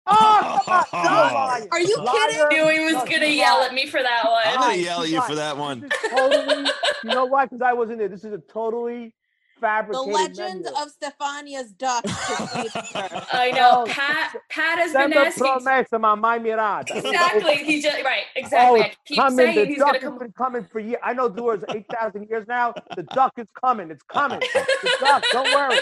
Oh, 0.07 0.59
come 0.91 1.14
on, 1.14 1.32
no, 1.32 1.36
liar. 1.38 1.68
Are 1.72 1.80
you 1.80 1.95
Liar. 1.97 2.47
Knew 2.49 2.70
he 2.70 2.80
was 2.80 2.93
No, 2.93 3.05
gonna 3.05 3.26
she's 3.28 3.36
yell 3.38 3.62
at 3.62 3.72
me 3.72 3.86
for 3.86 4.01
that 4.01 4.26
one. 4.26 4.41
I'm 4.45 4.59
gonna 4.59 4.76
yell 4.76 5.03
at 5.03 5.09
you 5.09 5.22
for 5.22 5.36
that 5.36 5.55
one. 5.55 5.88
totally, 6.09 6.66
you 7.03 7.09
know 7.12 7.26
why? 7.26 7.45
Because 7.45 7.62
I 7.62 7.74
wasn't 7.74 7.99
there. 7.99 8.07
This 8.09 8.24
is 8.24 8.34
a 8.34 8.39
totally 8.39 9.14
The 9.62 9.68
fabricated 9.68 10.14
legend 10.14 10.64
menu. 10.64 10.78
of 10.80 10.89
Stefania's 10.91 11.72
duck. 11.74 12.03
I 12.07 13.51
know. 13.55 13.84
Oh, 13.84 13.86
Pat 13.88 14.36
Pat 14.49 14.80
has 14.80 14.91
been 14.93 15.12
Sempre 15.12 15.28
asking 15.28 15.43
promessa, 15.45 15.99
ma 15.99 16.16
mai 16.16 16.39
mirata. 16.39 16.95
Exactly. 16.95 17.55
He 17.57 17.82
just 17.82 18.03
right, 18.03 18.24
oh, 18.36 18.39
exactly. 18.39 18.80
Oh, 18.80 18.84
I 18.84 18.93
keep 19.05 19.18
coming. 19.18 19.38
saying 19.38 19.55
The 19.55 19.66
he's 19.66 19.78
duck 19.78 19.88
gonna 19.88 19.99
has 19.99 20.03
come 20.09 20.18
been 20.20 20.32
coming 20.34 20.66
for 20.72 20.80
years. 20.80 20.99
I 21.03 21.14
know 21.14 21.30
Doors 21.30 21.64
eight 21.76 21.86
thousand 21.93 22.28
years 22.30 22.47
now. 22.47 22.74
The 22.95 23.03
duck 23.03 23.34
is 23.38 23.47
coming. 23.64 23.91
It's 23.91 24.03
coming. 24.03 24.39
The 24.39 24.97
duck. 24.99 25.24
Don't 25.32 25.53
worry. 25.53 25.80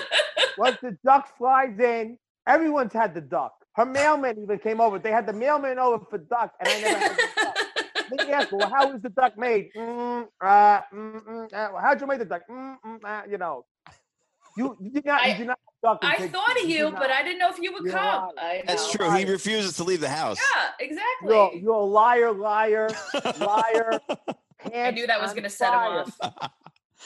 Once 0.57 0.77
the 0.81 0.97
duck 1.05 1.37
flies 1.37 1.79
in, 1.79 2.17
everyone's 2.47 2.93
had 2.93 3.13
the 3.13 3.21
duck. 3.21 3.53
Her 3.75 3.85
mailman 3.85 4.39
even 4.43 4.59
came 4.59 4.81
over. 4.81 4.99
They 4.99 5.11
had 5.11 5.25
the 5.25 5.33
mailman 5.33 5.79
over 5.79 6.03
for 6.09 6.17
duck, 6.17 6.53
and 6.59 6.67
I 6.69 6.81
never 6.81 6.99
had 6.99 7.11
the 7.15 7.27
duck. 7.35 7.57
Then 8.11 8.27
you 8.27 8.33
ask, 8.33 8.51
well, 8.51 8.69
how 8.69 8.91
is 8.93 9.01
the 9.01 9.09
duck 9.09 9.37
made? 9.37 9.69
Mm, 9.75 10.27
uh, 10.41 10.81
mm, 10.93 11.23
mm, 11.23 11.53
uh, 11.53 11.69
how'd 11.81 11.99
you 12.01 12.07
make 12.07 12.19
the 12.19 12.25
duck? 12.25 12.41
Mm, 12.49 12.77
mm, 12.85 12.99
uh, 13.03 13.21
you 13.29 13.37
know, 13.37 13.65
you, 14.57 14.75
you 14.81 14.89
did 14.91 15.05
not. 15.05 15.21
I- 15.21 15.27
you 15.31 15.37
did 15.37 15.47
not. 15.47 15.59
Duck 15.81 15.99
I 16.01 16.27
thought 16.27 16.49
of 16.57 16.63
did 16.63 16.69
you, 16.71 16.91
not. 16.91 16.99
but 16.99 17.09
I 17.09 17.23
didn't 17.23 17.39
know 17.39 17.49
if 17.49 17.57
you 17.57 17.71
would 17.71 17.83
You're 17.85 17.93
come. 17.93 18.31
That's 18.67 18.91
true. 18.91 19.09
He 19.11 19.23
refuses 19.23 19.77
to 19.77 19.85
leave 19.85 20.01
the 20.01 20.09
house. 20.09 20.37
Yeah, 20.37 20.71
exactly. 20.85 21.29
You're, 21.33 21.53
you're 21.55 21.73
a 21.75 21.85
liar, 21.85 22.33
liar, 22.33 22.89
liar. 23.39 23.97
I 24.75 24.91
knew 24.91 25.07
that 25.07 25.21
was 25.21 25.31
going 25.31 25.35
going 25.35 25.43
to 25.43 25.49
set 25.49 25.69
him 25.71 25.79
off. 25.79 26.17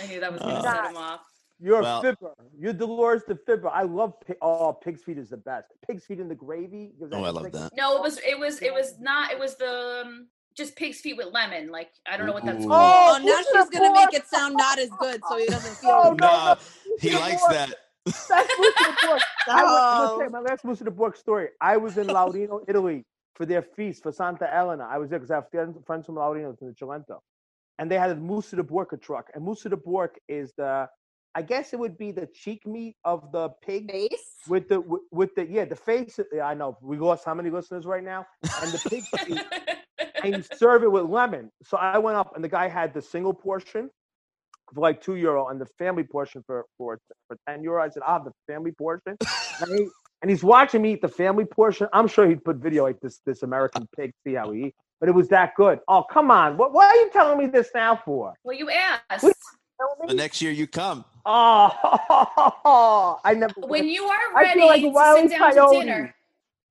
I 0.01 0.07
knew 0.07 0.19
that 0.19 0.31
was 0.33 0.41
going 0.41 0.55
to 0.55 0.67
Uh, 0.67 0.73
set 0.73 0.85
him 0.89 0.97
off. 0.97 1.19
You're 1.59 1.83
Well- 1.83 1.99
a 1.99 2.01
fibber. 2.01 2.33
You're 2.57 2.73
Dolores 2.73 3.21
the 3.27 3.35
fibber. 3.45 3.69
I 3.69 3.83
love 3.83 4.13
pig. 4.25 4.37
Oh, 4.41 4.73
pig's 4.73 5.03
feet 5.03 5.19
is 5.19 5.29
the 5.29 5.37
best. 5.37 5.67
Pig's 5.87 6.03
feet 6.03 6.19
in 6.19 6.27
the 6.27 6.33
gravy. 6.33 6.93
Oh, 7.11 7.23
I 7.23 7.29
love 7.29 7.43
thick- 7.43 7.53
that. 7.53 7.73
No, 7.77 7.95
it 7.97 8.01
was 8.01 8.17
it 8.27 8.39
was 8.39 8.59
it 8.63 8.73
was 8.73 8.99
not. 8.99 9.31
It 9.31 9.37
was 9.37 9.55
the 9.55 10.01
um, 10.03 10.29
just 10.55 10.75
pig's 10.75 10.99
feet 10.99 11.17
with 11.17 11.27
lemon. 11.33 11.71
Like 11.71 11.89
I 12.07 12.17
don't 12.17 12.25
know 12.27 12.33
what 12.33 12.45
that's 12.45 12.63
Ooh. 12.63 12.67
called. 12.67 13.21
Oh, 13.21 13.21
oh 13.21 13.25
now 13.25 13.61
she's 13.61 13.69
gonna 13.69 13.93
make 13.93 14.13
it 14.13 14.27
sound 14.27 14.55
not 14.57 14.79
as 14.79 14.89
good, 14.99 15.21
so 15.29 15.37
he 15.37 15.45
doesn't 15.47 15.75
feel. 15.77 15.89
Oh, 15.91 16.11
no, 16.11 16.27
No, 16.27 16.53
no. 16.53 16.57
he 16.99 17.13
likes 17.13 17.41
Book. 17.41 17.51
that. 17.51 17.69
That's 18.05 18.29
Moose 18.59 18.73
of 18.79 18.85
the 18.85 18.97
Book. 19.07 19.21
I 19.49 19.63
was, 19.63 19.71
I'm 19.71 19.97
gonna 19.97 20.11
Oh. 20.13 20.15
tell 20.17 20.23
you 20.25 20.29
my 20.31 20.39
last 20.39 20.65
Moose 20.65 20.81
of 20.81 20.85
the 20.85 20.91
Book 20.91 21.15
story. 21.15 21.49
I 21.61 21.77
was 21.77 21.97
in 21.97 22.07
Laurino, 22.17 22.63
Italy 22.67 23.05
for 23.35 23.45
their 23.45 23.61
feast 23.61 24.03
for 24.03 24.11
Santa 24.11 24.53
Elena. 24.53 24.87
I 24.89 24.97
was 24.97 25.09
there 25.09 25.19
because 25.19 25.31
I 25.31 25.35
have 25.35 25.49
friends- 25.49 25.77
friends 25.85 26.05
from 26.05 26.15
Laurino 26.15 26.55
in 26.61 26.67
the 26.67 26.73
Cilento. 26.73 27.19
And 27.79 27.89
they 27.89 27.97
had 27.97 28.11
a 28.11 28.15
Moose 28.15 28.53
of 28.53 28.57
the 28.57 28.63
Borca 28.63 29.01
truck. 29.01 29.31
And 29.33 29.43
Moose 29.43 29.65
of 29.65 29.71
the 29.71 29.77
Bork 29.77 30.19
is 30.27 30.53
the, 30.57 30.87
I 31.33 31.41
guess 31.41 31.73
it 31.73 31.79
would 31.79 31.97
be 31.97 32.11
the 32.11 32.27
cheek 32.27 32.67
meat 32.67 32.95
of 33.03 33.31
the 33.31 33.49
pig 33.65 33.89
Face. 33.89 34.35
with 34.47 34.69
the, 34.69 34.79
with, 34.81 35.01
with 35.11 35.35
the, 35.35 35.47
yeah, 35.49 35.65
the 35.65 35.75
face. 35.75 36.19
yeah, 36.31 36.43
I 36.43 36.53
know. 36.53 36.77
We 36.81 36.97
lost 36.97 37.25
how 37.25 37.33
many 37.33 37.49
listeners 37.49 37.85
right 37.85 38.03
now? 38.03 38.27
And 38.61 38.71
the 38.71 38.89
pig 38.89 39.03
feet 39.25 39.41
and 40.23 40.35
you 40.37 40.43
serve 40.57 40.83
it 40.83 40.91
with 40.91 41.05
lemon. 41.05 41.49
So 41.63 41.77
I 41.77 41.97
went 41.97 42.17
up, 42.17 42.35
and 42.35 42.43
the 42.43 42.49
guy 42.49 42.67
had 42.67 42.93
the 42.93 43.01
single 43.01 43.33
portion 43.33 43.89
for 44.73 44.81
like 44.81 45.01
two 45.01 45.15
euro, 45.15 45.47
and 45.49 45.59
the 45.59 45.67
family 45.77 46.03
portion 46.03 46.43
for 46.47 46.65
for 46.77 46.99
for 47.27 47.37
ten 47.47 47.63
euro. 47.63 47.83
I 47.83 47.89
said, 47.89 48.03
"I'll 48.05 48.15
have 48.19 48.25
the 48.25 48.33
family 48.51 48.71
portion." 48.71 49.17
and, 49.61 49.69
he, 49.79 49.87
and 50.21 50.31
he's 50.31 50.43
watching 50.43 50.81
me 50.81 50.93
eat 50.93 51.01
the 51.01 51.07
family 51.09 51.45
portion. 51.45 51.87
I'm 51.93 52.07
sure 52.07 52.27
he'd 52.27 52.43
put 52.43 52.57
video 52.57 52.83
like 52.83 52.99
this 53.01 53.19
this 53.25 53.43
American 53.43 53.87
pig, 53.95 54.11
see 54.25 54.33
how 54.33 54.51
he 54.51 54.65
eat. 54.67 54.75
But 54.99 55.09
it 55.09 55.11
was 55.15 55.27
that 55.29 55.53
good. 55.55 55.79
Oh 55.87 56.03
come 56.09 56.31
on! 56.31 56.57
What 56.57 56.73
why 56.73 56.85
are 56.85 56.95
you 56.95 57.09
telling 57.11 57.37
me 57.37 57.47
this 57.47 57.69
now 57.75 57.95
for? 58.05 58.33
well, 58.43 58.55
you 58.57 58.69
asked. 58.69 59.23
What- 59.23 59.33
The 60.07 60.13
next 60.13 60.41
year 60.41 60.51
you 60.51 60.65
come. 60.65 61.03
Oh, 61.25 63.19
I 63.25 63.33
never. 63.33 63.53
When 63.57 63.85
you 63.87 64.03
are 64.05 64.17
I 64.37 64.41
ready 64.43 64.59
feel 64.61 64.67
like 64.67 64.83
a 64.83 64.91
to 65.25 65.29
sit 65.29 65.37
down 65.39 65.53
Coyote. 65.53 65.75
to 65.79 65.85
dinner. 65.85 66.15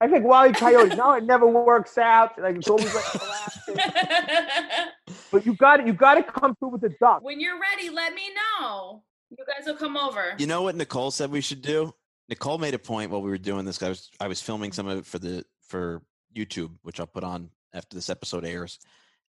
I 0.02 0.08
think 0.08 0.24
Wally 0.24 0.52
Coyote. 0.52 0.96
no, 0.96 1.12
it 1.12 1.24
never 1.24 1.46
works 1.46 1.96
out. 1.96 2.36
Like 2.36 2.56
it's 2.56 2.68
always 2.68 2.92
like 2.92 3.04
collapsing. 3.04 3.76
But 5.30 5.46
you 5.46 5.54
got 5.54 5.80
it. 5.80 5.86
You 5.86 5.94
got 5.94 6.14
to 6.16 6.22
come 6.22 6.54
through 6.56 6.68
with 6.68 6.82
the 6.82 6.94
duck. 7.00 7.22
when 7.22 7.40
you're 7.40 7.58
ready, 7.58 7.88
let 7.88 8.12
me 8.12 8.22
know. 8.34 9.02
You 9.30 9.38
guys 9.46 9.66
will 9.66 9.76
come 9.76 9.96
over. 9.96 10.34
You 10.36 10.46
know 10.46 10.62
what 10.62 10.76
Nicole 10.76 11.10
said 11.10 11.30
we 11.30 11.40
should 11.40 11.62
do? 11.62 11.94
Nicole 12.28 12.58
made 12.58 12.74
a 12.74 12.78
point 12.78 13.10
while 13.10 13.22
we 13.22 13.30
were 13.30 13.38
doing 13.38 13.64
this. 13.64 13.82
I 13.82 13.88
was 13.88 14.10
I 14.20 14.28
was 14.28 14.42
filming 14.42 14.72
some 14.72 14.88
of 14.88 14.98
it 14.98 15.06
for 15.06 15.18
the 15.18 15.44
for 15.62 16.02
YouTube, 16.36 16.72
which 16.82 17.00
I'll 17.00 17.06
put 17.06 17.24
on 17.24 17.50
after 17.72 17.94
this 17.94 18.10
episode 18.10 18.44
airs. 18.44 18.78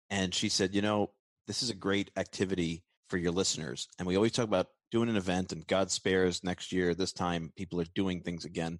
And 0.09 0.33
she 0.33 0.49
said, 0.49 0.75
you 0.75 0.81
know, 0.81 1.11
this 1.47 1.63
is 1.63 1.69
a 1.69 1.75
great 1.75 2.11
activity 2.17 2.83
for 3.09 3.17
your 3.17 3.31
listeners. 3.31 3.87
And 3.97 4.07
we 4.07 4.15
always 4.15 4.33
talk 4.33 4.45
about 4.45 4.67
doing 4.91 5.09
an 5.09 5.15
event 5.15 5.51
and 5.51 5.65
God 5.67 5.89
spares 5.89 6.43
next 6.43 6.71
year, 6.71 6.93
this 6.93 7.13
time 7.13 7.51
people 7.55 7.79
are 7.79 7.85
doing 7.95 8.21
things 8.21 8.45
again. 8.45 8.79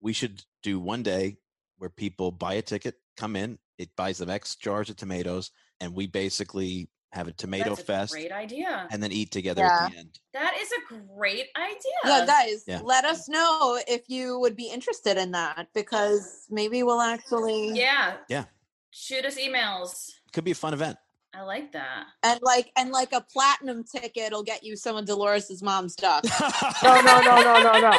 We 0.00 0.12
should 0.12 0.42
do 0.62 0.80
one 0.80 1.02
day 1.02 1.36
where 1.78 1.90
people 1.90 2.30
buy 2.30 2.54
a 2.54 2.62
ticket, 2.62 2.96
come 3.16 3.36
in, 3.36 3.58
it 3.78 3.90
buys 3.96 4.18
them 4.18 4.30
X 4.30 4.56
jars 4.56 4.90
of 4.90 4.96
tomatoes, 4.96 5.50
and 5.80 5.94
we 5.94 6.06
basically 6.06 6.88
have 7.12 7.26
a 7.26 7.32
tomato 7.32 7.70
That's 7.70 7.80
a 7.80 7.84
fest 7.84 8.12
great 8.12 8.30
idea. 8.30 8.86
and 8.92 9.02
then 9.02 9.10
eat 9.10 9.32
together 9.32 9.64
at 9.64 9.90
the 9.90 9.98
end. 9.98 10.18
That 10.32 10.54
is 10.60 10.70
a 10.70 10.94
great 11.16 11.46
idea. 11.56 11.80
Yeah, 12.04 12.24
guys, 12.26 12.62
Yeah. 12.68 12.80
let 12.84 13.04
us 13.04 13.28
know 13.28 13.80
if 13.88 14.08
you 14.08 14.38
would 14.38 14.54
be 14.56 14.68
interested 14.70 15.16
in 15.16 15.32
that 15.32 15.68
because 15.74 16.46
maybe 16.50 16.82
we'll 16.84 17.00
actually 17.00 17.72
Yeah. 17.72 18.18
Yeah. 18.28 18.44
Shoot 18.90 19.24
us 19.24 19.36
emails. 19.38 20.10
Could 20.32 20.44
be 20.44 20.52
a 20.52 20.54
fun 20.54 20.72
event. 20.72 20.98
I 21.34 21.42
like 21.42 21.72
that. 21.72 22.06
and 22.24 22.40
like 22.42 22.70
and 22.76 22.90
like 22.90 23.12
a 23.12 23.20
platinum 23.20 23.84
ticket 23.84 24.32
will 24.32 24.42
get 24.42 24.64
you 24.64 24.74
some 24.76 24.96
of 24.96 25.04
Dolores's 25.06 25.62
mom's 25.62 25.94
duck. 25.94 26.24
No, 26.82 27.00
no, 27.00 27.20
no, 27.20 27.42
no, 27.42 27.62
no, 27.62 27.80
no. 27.80 27.98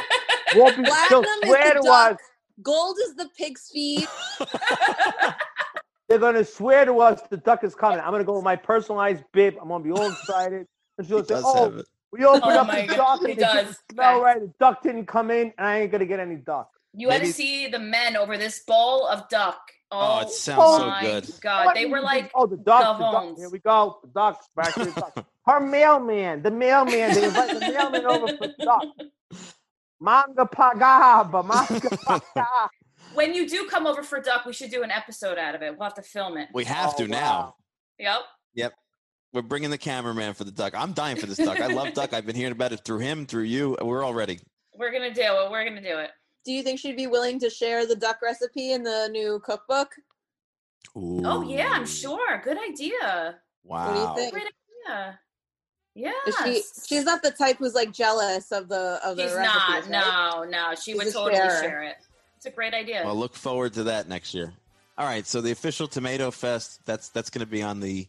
Won't 0.55 0.77
be. 0.77 0.83
Platinum 0.83 1.25
is 1.43 1.49
the 1.49 1.73
to 1.73 1.79
us. 1.79 2.09
duck. 2.11 2.17
Gold 2.61 2.97
is 3.05 3.15
the 3.15 3.29
pig's 3.37 3.69
feet. 3.73 4.07
They're 6.09 6.19
gonna 6.19 6.43
swear 6.43 6.83
to 6.85 6.99
us 6.99 7.21
the 7.29 7.37
duck 7.37 7.63
is 7.63 7.73
coming. 7.73 7.99
I'm 7.99 8.11
gonna 8.11 8.25
go 8.25 8.35
with 8.35 8.43
my 8.43 8.57
personalized 8.57 9.23
bib. 9.31 9.55
I'm 9.61 9.69
gonna 9.69 9.83
be 9.83 9.91
all 9.91 10.11
excited. 10.11 10.67
And 10.97 11.07
she'll 11.07 11.23
say, 11.23 11.35
does 11.35 11.43
"Oh, 11.45 11.81
we 12.11 12.25
opened 12.25 12.43
Oh 12.43 12.49
up 12.59 12.67
the 12.67 12.87
God, 12.87 12.97
duck 12.97 13.19
he 13.19 13.31
and 13.31 13.31
it 13.31 13.35
didn't 13.39 13.65
does. 13.65 13.79
smell 13.93 14.13
Fact. 14.15 14.23
right. 14.23 14.39
The 14.41 14.53
duck 14.59 14.83
didn't 14.83 15.05
come 15.05 15.31
in, 15.31 15.53
and 15.57 15.65
I 15.67 15.79
ain't 15.79 15.91
gonna 15.91 16.05
get 16.05 16.19
any 16.19 16.35
duck." 16.35 16.69
You 16.93 17.09
had 17.09 17.21
to 17.21 17.31
see 17.31 17.67
the 17.67 17.79
men 17.79 18.17
over 18.17 18.37
this 18.37 18.59
bowl 18.67 19.07
of 19.07 19.29
duck. 19.29 19.61
Oh, 19.93 19.99
Oh, 19.99 20.19
it 20.21 20.27
oh 20.27 20.29
sounds 20.31 20.77
so 20.77 20.87
my 20.87 21.01
good. 21.01 21.29
God, 21.41 21.75
they 21.75 21.85
were 21.85 22.01
like, 22.01 22.31
"Oh, 22.33 22.47
the 22.47 22.57
duck, 22.57 22.97
the 22.97 23.03
duck. 23.03 23.23
gavons. 23.23 23.37
Here 23.37 23.49
we 23.49 23.59
go, 23.59 23.99
the 24.03 24.09
ducks 24.09 24.47
back 24.55 24.73
to 24.75 24.85
the 24.85 24.91
duck." 24.91 25.25
Her 25.45 25.59
mailman, 25.59 26.43
the 26.43 26.51
mailman. 26.51 27.13
They 27.13 27.25
invite 27.25 27.53
the 27.53 27.59
mailman 27.59 28.05
over 28.05 28.27
for 28.37 28.47
duck. 28.59 28.83
Manga 29.99 30.45
pagaba, 30.45 31.43
manga 31.45 31.89
pagaba. 31.89 32.69
when 33.13 33.33
you 33.33 33.47
do 33.47 33.67
come 33.69 33.85
over 33.85 34.01
for 34.03 34.19
duck, 34.21 34.45
we 34.45 34.53
should 34.53 34.71
do 34.71 34.81
an 34.83 34.91
episode 34.91 35.37
out 35.37 35.53
of 35.55 35.61
it. 35.61 35.71
We'll 35.77 35.83
have 35.83 35.93
to 35.95 36.01
film 36.01 36.37
it. 36.37 36.47
We 36.53 36.63
have 36.65 36.93
Oh, 36.95 37.03
to 37.03 37.07
now. 37.07 37.55
Yep. 37.99 38.21
Yep. 38.55 38.73
We're 39.33 39.41
bringing 39.43 39.69
the 39.69 39.77
cameraman 39.77 40.33
for 40.33 40.43
the 40.43 40.51
duck. 40.51 40.73
I'm 40.75 40.93
dying 40.93 41.17
for 41.17 41.25
this 41.25 41.37
duck. 41.37 41.59
I 41.59 41.67
love 41.67 41.93
duck. 41.93 42.13
I've 42.13 42.25
been 42.25 42.35
hearing 42.35 42.51
about 42.51 42.71
it 42.73 42.81
through 42.83 42.99
him, 42.99 43.25
through 43.25 43.43
you. 43.43 43.77
We're 43.81 44.03
all 44.03 44.13
ready. 44.13 44.39
We're 44.75 44.91
gonna 44.91 45.13
do 45.13 45.21
it. 45.21 45.51
We're 45.51 45.63
gonna 45.67 45.81
do 45.81 45.99
it. 45.99 46.09
Do 46.43 46.51
you 46.51 46.63
think 46.63 46.79
she'd 46.79 46.97
be 46.97 47.07
willing 47.07 47.39
to 47.39 47.49
share 47.49 47.85
the 47.85 47.95
duck 47.95 48.21
recipe 48.21 48.71
in 48.71 48.83
the 48.83 49.09
new 49.11 49.39
cookbook? 49.43 49.95
Oh 50.95 51.41
yeah, 51.43 51.69
I'm 51.71 51.85
sure. 51.85 52.41
Good 52.43 52.57
idea. 52.57 53.35
What 53.63 53.93
do 53.93 53.99
you 53.99 54.05
Wow. 54.05 54.15
think? 54.15 54.33
Great 54.33 54.47
idea. 54.87 55.19
Yeah. 55.93 56.11
She 56.43 56.63
she's 56.87 57.03
not 57.03 57.21
the 57.21 57.31
type 57.31 57.57
who's 57.57 57.75
like 57.75 57.91
jealous 57.91 58.51
of 58.51 58.67
the 58.69 58.99
of 59.03 59.17
the 59.17 59.23
She's 59.27 59.35
recipes, 59.35 59.89
not. 59.89 60.39
right? 60.39 60.49
No, 60.49 60.69
no. 60.69 60.75
She 60.75 60.91
She's 60.93 60.95
would 60.97 61.13
totally 61.13 61.35
sharer. 61.35 61.61
share 61.61 61.83
it. 61.83 61.95
It's 62.37 62.45
a 62.47 62.51
great 62.51 62.73
idea. 62.73 63.03
Well, 63.05 63.15
look 63.15 63.35
forward 63.35 63.73
to 63.73 63.83
that 63.83 64.07
next 64.09 64.33
year. 64.33 64.51
All 64.97 65.05
right, 65.05 65.25
so 65.25 65.41
the 65.41 65.51
official 65.51 65.87
Tomato 65.87 66.31
Fest 66.31 66.79
that's 66.85 67.09
that's 67.09 67.29
going 67.29 67.45
to 67.45 67.51
be 67.51 67.61
on 67.61 67.79
the 67.79 68.07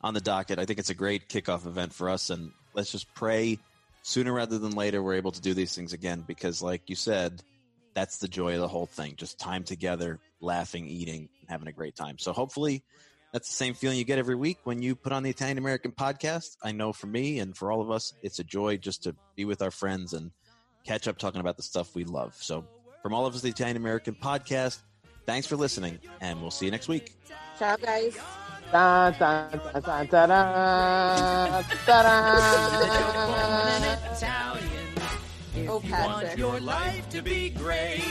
on 0.00 0.14
the 0.14 0.20
docket. 0.20 0.58
I 0.58 0.64
think 0.64 0.78
it's 0.78 0.90
a 0.90 0.94
great 0.94 1.28
kickoff 1.28 1.66
event 1.66 1.92
for 1.92 2.08
us, 2.08 2.30
and 2.30 2.50
let's 2.74 2.90
just 2.92 3.12
pray 3.14 3.58
sooner 4.02 4.32
rather 4.32 4.58
than 4.58 4.72
later 4.72 5.02
we're 5.02 5.14
able 5.14 5.32
to 5.32 5.40
do 5.40 5.54
these 5.54 5.74
things 5.74 5.92
again 5.92 6.22
because, 6.26 6.60
like 6.62 6.82
you 6.88 6.96
said, 6.96 7.42
that's 7.94 8.18
the 8.18 8.28
joy 8.28 8.54
of 8.54 8.60
the 8.60 8.68
whole 8.68 8.86
thing. 8.86 9.14
Just 9.16 9.38
time 9.38 9.64
together, 9.64 10.20
laughing, 10.40 10.86
eating, 10.86 11.28
having 11.48 11.68
a 11.68 11.72
great 11.72 11.96
time. 11.96 12.18
So 12.18 12.32
hopefully. 12.32 12.84
That's 13.32 13.48
the 13.48 13.56
same 13.56 13.74
feeling 13.74 13.98
you 13.98 14.04
get 14.04 14.20
every 14.20 14.36
week 14.36 14.58
when 14.62 14.80
you 14.80 14.94
put 14.94 15.10
on 15.12 15.24
the 15.24 15.30
Italian 15.30 15.58
American 15.58 15.90
podcast. 15.90 16.56
I 16.62 16.70
know 16.70 16.92
for 16.92 17.08
me 17.08 17.40
and 17.40 17.56
for 17.56 17.72
all 17.72 17.80
of 17.80 17.90
us, 17.90 18.14
it's 18.22 18.38
a 18.38 18.44
joy 18.44 18.76
just 18.76 19.02
to 19.02 19.16
be 19.34 19.44
with 19.44 19.60
our 19.60 19.72
friends 19.72 20.12
and 20.12 20.30
catch 20.86 21.08
up 21.08 21.18
talking 21.18 21.40
about 21.40 21.56
the 21.56 21.64
stuff 21.64 21.96
we 21.96 22.04
love. 22.04 22.36
So, 22.38 22.64
from 23.02 23.12
all 23.12 23.26
of 23.26 23.34
us, 23.34 23.40
the 23.40 23.48
Italian 23.48 23.76
American 23.76 24.14
podcast, 24.14 24.82
thanks 25.26 25.48
for 25.48 25.56
listening, 25.56 25.98
and 26.20 26.40
we'll 26.40 26.52
see 26.52 26.66
you 26.66 26.70
next 26.70 26.86
week. 26.86 27.16
Ciao 27.58 27.74
guys. 27.74 28.16
Dun, 28.70 29.14
dun, 29.18 29.50
dun, 29.50 29.82
dun, 29.82 30.06
dun, 30.06 30.28
dun, 30.28 31.64
dun, 31.86 32.44
dun. 34.20 34.73
If 35.56 35.70
Oh, 35.70 35.80
you 35.84 35.92
want 35.92 36.36
your 36.38 36.58
life 36.60 37.08
to 37.10 37.22
be 37.22 37.50
great, 37.50 38.02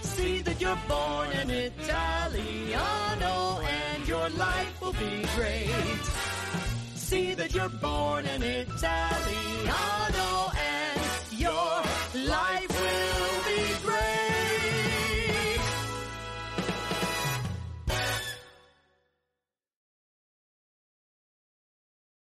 see 0.00 0.42
that 0.42 0.60
you're 0.60 0.78
born 0.88 1.28
an 1.32 1.50
Italiano 1.50 3.34
and 3.60 4.06
your 4.06 4.28
life 4.30 4.80
will 4.80 4.92
be 4.92 5.24
great. 5.36 6.00
See 6.94 7.34
that 7.34 7.52
you're 7.54 7.68
born 7.68 8.26
an 8.26 8.42
Italiano 8.42 10.28
and 10.56 11.00
your 11.32 11.82
life 12.28 12.69